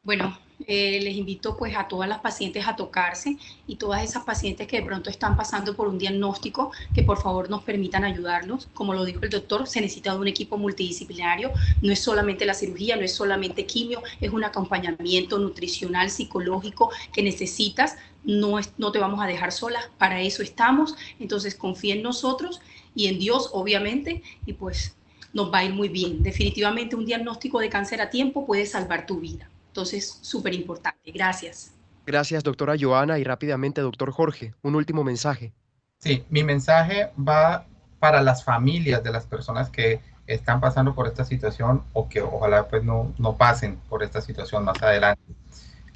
Bueno, 0.04 0.38
eh, 0.66 1.02
les 1.02 1.16
invito 1.16 1.58
pues 1.58 1.76
a 1.76 1.90
todas 1.90 2.08
las 2.08 2.20
pacientes 2.20 2.66
a 2.66 2.78
tocarse 2.78 3.38
y 3.68 3.76
todas 3.76 4.02
esas 4.04 4.24
pacientes 4.24 4.66
que 4.68 4.80
de 4.80 4.86
pronto 4.86 5.10
están 5.10 5.36
pasando 5.36 5.76
por 5.76 5.90
un 5.90 5.98
diagnóstico, 5.98 6.72
que 6.96 7.04
por 7.04 7.22
favor 7.22 7.50
nos 7.50 7.64
permitan 7.64 8.06
ayudarlos. 8.06 8.70
Como 8.74 8.94
lo 8.94 9.04
dijo 9.04 9.20
el 9.24 9.30
doctor, 9.30 9.68
se 9.68 9.82
necesita 9.82 10.14
de 10.14 10.20
un 10.20 10.28
equipo 10.30 10.58
multidisciplinario, 10.58 11.52
no 11.82 11.92
es 11.92 12.00
solamente 12.00 12.46
la 12.46 12.54
cirugía, 12.54 12.96
no 12.96 13.02
es 13.04 13.14
solamente 13.14 13.66
quimio, 13.66 14.02
es 14.22 14.32
un 14.32 14.46
acompañamiento 14.46 15.40
nutricional, 15.40 16.10
psicológico 16.10 16.90
que 17.12 17.22
necesitas, 17.22 17.98
no, 18.24 18.60
es, 18.60 18.72
no 18.78 18.94
te 18.94 19.00
vamos 19.00 19.22
a 19.22 19.28
dejar 19.28 19.52
sola, 19.52 19.92
para 19.98 20.22
eso 20.22 20.42
estamos, 20.42 20.96
entonces 21.20 21.56
confía 21.56 21.96
en 21.96 22.04
nosotros 22.04 22.62
y 22.96 23.08
en 23.08 23.20
Dios, 23.20 23.50
obviamente, 23.54 24.22
y 24.46 24.54
pues 24.54 24.96
nos 25.34 25.52
va 25.52 25.60
a 25.60 25.66
ir 25.66 25.74
muy 25.74 25.90
bien. 25.90 26.22
Definitivamente 26.22 26.96
un 26.96 27.06
diagnóstico 27.06 27.60
de 27.60 27.70
cáncer 27.70 28.02
a 28.02 28.10
tiempo 28.10 28.46
puede 28.46 28.66
salvar 28.66 29.06
tu 29.06 29.20
vida. 29.20 29.50
Entonces, 29.68 30.20
súper 30.22 30.54
importante. 30.54 31.12
Gracias. 31.12 31.74
Gracias, 32.06 32.44
doctora 32.44 32.76
Joana, 32.80 33.18
y 33.18 33.24
rápidamente, 33.24 33.82
doctor 33.82 34.12
Jorge, 34.12 34.54
un 34.62 34.76
último 34.76 35.04
mensaje. 35.04 35.54
Sí, 36.00 36.24
mi 36.30 36.44
mensaje 36.44 37.10
va 37.18 37.66
para 38.00 38.22
las 38.22 38.44
familias 38.44 39.04
de 39.04 39.12
las 39.12 39.26
personas 39.26 39.70
que 39.70 40.02
están 40.28 40.60
pasando 40.60 40.94
por 40.94 41.08
esta 41.08 41.24
situación 41.24 41.84
o 41.94 42.10
que 42.10 42.22
ojalá 42.22 42.68
pues 42.68 42.84
no, 42.84 43.14
no 43.18 43.36
pasen 43.36 43.78
por 43.90 44.04
esta 44.04 44.22
situación 44.22 44.66
más 44.66 44.82
adelante. 44.82 45.22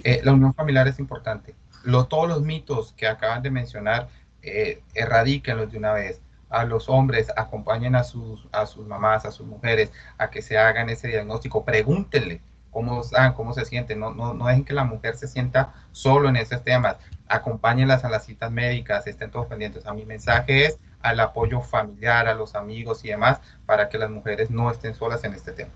Eh, 0.04 0.22
la 0.24 0.34
unión 0.34 0.54
familiar 0.54 0.88
es 0.88 1.00
importante. 1.00 1.56
Lo, 1.84 2.06
todos 2.06 2.28
los 2.28 2.41
mitos 2.41 2.93
que 2.93 3.08
acaban 3.08 3.41
de 3.41 3.52
mencionar, 3.52 4.10
eh, 4.41 4.82
erradíquenlos 4.93 5.72
de 5.72 5.78
una 5.78 5.93
vez 5.93 6.22
a 6.50 6.64
los 6.64 6.89
hombres, 6.89 7.32
acompañen 7.36 7.95
a 7.95 8.04
sus, 8.04 8.48
a 8.52 8.66
sus 8.66 8.86
mamás, 8.86 9.26
a 9.26 9.32
sus 9.32 9.45
mujeres, 9.45 9.91
a 10.18 10.30
que 10.30 10.41
se 10.41 10.58
hagan 10.58 10.89
ese 10.89 11.08
diagnóstico, 11.08 11.66
pregúntenle 11.66 12.41
cómo 12.72 13.02
están, 13.02 13.34
cómo 13.34 13.54
se 13.54 13.66
sienten, 13.66 14.00
no, 14.00 14.14
no, 14.14 14.34
no 14.34 14.48
dejen 14.48 14.66
que 14.66 14.74
la 14.74 14.84
mujer 14.84 15.16
se 15.18 15.28
sienta 15.28 15.74
solo 15.91 16.30
en 16.30 16.36
esos 16.36 16.64
temas, 16.64 16.98
acompáñenlas 17.28 18.06
a 18.06 18.10
las 18.10 18.26
citas 18.26 18.52
médicas, 18.52 19.08
estén 19.08 19.32
todos 19.32 19.48
pendientes. 19.48 19.86
A 19.86 19.93
mi 19.93 20.06
mensaje 20.06 20.66
es 20.66 20.80
al 21.02 21.20
apoyo 21.20 21.62
familiar, 21.62 22.28
a 22.28 22.36
los 22.36 22.56
amigos 22.56 23.04
y 23.04 23.10
demás, 23.10 23.39
para 23.66 23.89
que 23.89 23.98
las 23.98 24.10
mujeres 24.10 24.50
no 24.50 24.70
estén 24.72 24.95
solas 24.95 25.24
en 25.24 25.34
este 25.34 25.52
tema 25.52 25.72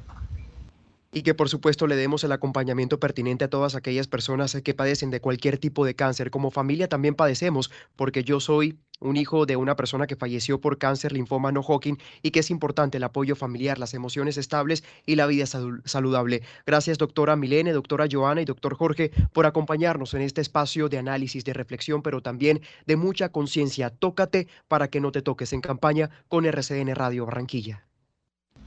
y 1.12 1.24
que 1.24 1.34
por 1.34 1.50
supuesto 1.50 1.88
le 1.88 1.96
demos 1.96 2.24
el 2.24 2.32
acompañamiento 2.32 3.00
pertinente 3.00 3.46
a 3.46 3.50
todas 3.50 3.76
aquellas 3.76 4.08
personas 4.08 4.56
que 4.64 4.74
padecen 4.74 5.12
de 5.12 5.22
cualquier 5.22 5.58
tipo 5.58 5.86
de 5.86 5.96
cáncer. 5.96 6.32
Como 6.32 6.52
familia 6.52 6.88
también 6.88 7.16
padecemos, 7.16 7.72
porque 7.96 8.24
yo 8.24 8.40
soy 8.40 8.78
un 9.02 9.18
hijo 9.18 9.46
de 9.46 9.56
una 9.56 9.76
persona 9.76 10.08
que 10.08 10.16
falleció 10.16 10.62
por 10.62 10.78
cáncer, 10.78 11.12
linfoma 11.12 11.52
no 11.52 11.62
Hodgkin, 11.62 11.98
y 12.22 12.32
que 12.32 12.40
es 12.40 12.52
importante 12.52 12.98
el 12.98 13.04
apoyo 13.04 13.36
familiar, 13.36 13.80
las 13.80 13.94
emociones 13.94 14.38
estables 14.38 14.84
y 15.06 15.16
la 15.16 15.26
vida 15.26 15.46
saludable. 15.48 16.44
Gracias, 16.66 16.98
doctora 16.98 17.36
Milene, 17.36 17.74
doctora 17.74 18.06
Joana 18.10 18.42
y 18.42 18.46
doctor 18.46 18.76
Jorge, 18.76 19.12
por 19.34 19.46
acompañarnos 19.46 20.14
en 20.14 20.22
este 20.22 20.42
espacio 20.42 20.88
de 20.88 21.00
análisis, 21.00 21.44
de 21.44 21.54
reflexión, 21.54 22.04
pero 22.04 22.22
también 22.22 22.62
de 22.86 22.96
mucha 22.96 23.30
conciencia. 23.30 23.90
Tócate 23.90 24.48
para 24.68 24.88
que 24.88 25.02
no 25.02 25.12
te 25.12 25.22
toques 25.22 25.52
en 25.52 25.62
campaña 25.62 26.10
con 26.28 26.46
RCN 26.46 26.96
Radio 26.96 27.26
Barranquilla. 27.26 27.84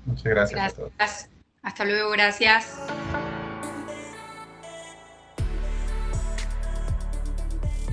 Muchas 0.05 0.24
gracias. 0.24 0.76
gracias. 0.76 1.34
Hasta 1.64 1.84
luego, 1.84 2.10
gracias. 2.10 2.78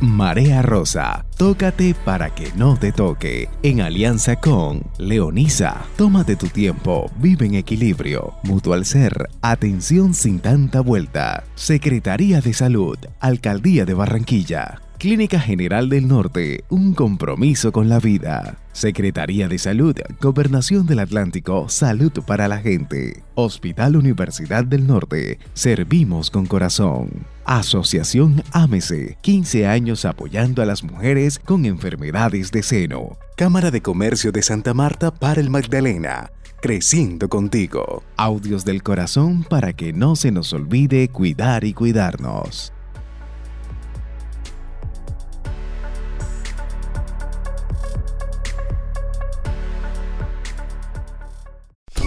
Marea 0.02 0.64
Rosa, 0.64 1.26
tócate 1.38 1.94
para 1.94 2.34
que 2.34 2.52
no 2.56 2.76
te 2.76 2.92
toque. 2.92 3.50
En 3.62 3.82
alianza 3.82 4.36
con 4.36 4.84
Leonisa, 4.98 5.86
tómate 5.96 6.36
tu 6.36 6.48
tiempo, 6.48 7.12
vive 7.18 7.46
en 7.46 7.54
equilibrio. 7.54 8.34
Mutual 8.42 8.86
Ser, 8.86 9.30
atención 9.44 10.16
sin 10.16 10.40
tanta 10.40 10.82
vuelta. 10.82 11.44
Secretaría 11.54 12.42
de 12.42 12.54
Salud, 12.54 12.98
Alcaldía 13.20 13.86
de 13.86 13.94
Barranquilla. 13.94 14.82
Clínica 15.02 15.40
General 15.40 15.90
del 15.90 16.08
Norte, 16.08 16.64
un 16.70 16.94
compromiso 16.94 17.72
con 17.72 17.90
la 17.90 17.98
vida. 17.98 18.60
Secretaría 18.72 19.48
de 19.48 19.58
Salud, 19.58 19.96
Gobernación 20.22 20.86
del 20.86 21.00
Atlántico, 21.00 21.70
Salud 21.70 22.12
para 22.28 22.48
la 22.48 22.60
gente. 22.60 23.24
Hospital 23.34 23.96
Universidad 23.96 24.64
del 24.64 24.86
Norte, 24.86 25.40
servimos 25.56 26.30
con 26.30 26.46
corazón. 26.46 27.26
Asociación 27.46 28.44
AMESE, 28.52 29.18
15 29.22 29.66
años 29.66 30.06
apoyando 30.06 30.62
a 30.62 30.68
las 30.68 30.84
mujeres 30.84 31.40
con 31.40 31.66
enfermedades 31.66 32.52
de 32.52 32.62
seno. 32.62 33.18
Cámara 33.36 33.72
de 33.72 33.82
Comercio 33.82 34.32
de 34.32 34.44
Santa 34.44 34.76
Marta 34.76 35.10
para 35.10 35.42
el 35.42 35.50
Magdalena. 35.50 36.30
Creciendo 36.62 37.28
contigo. 37.28 38.04
Audios 38.18 38.66
del 38.66 38.84
corazón 38.84 39.46
para 39.50 39.74
que 39.74 39.94
no 39.94 40.16
se 40.16 40.30
nos 40.30 40.54
olvide 40.54 41.08
cuidar 41.08 41.64
y 41.64 41.74
cuidarnos. 41.74 42.72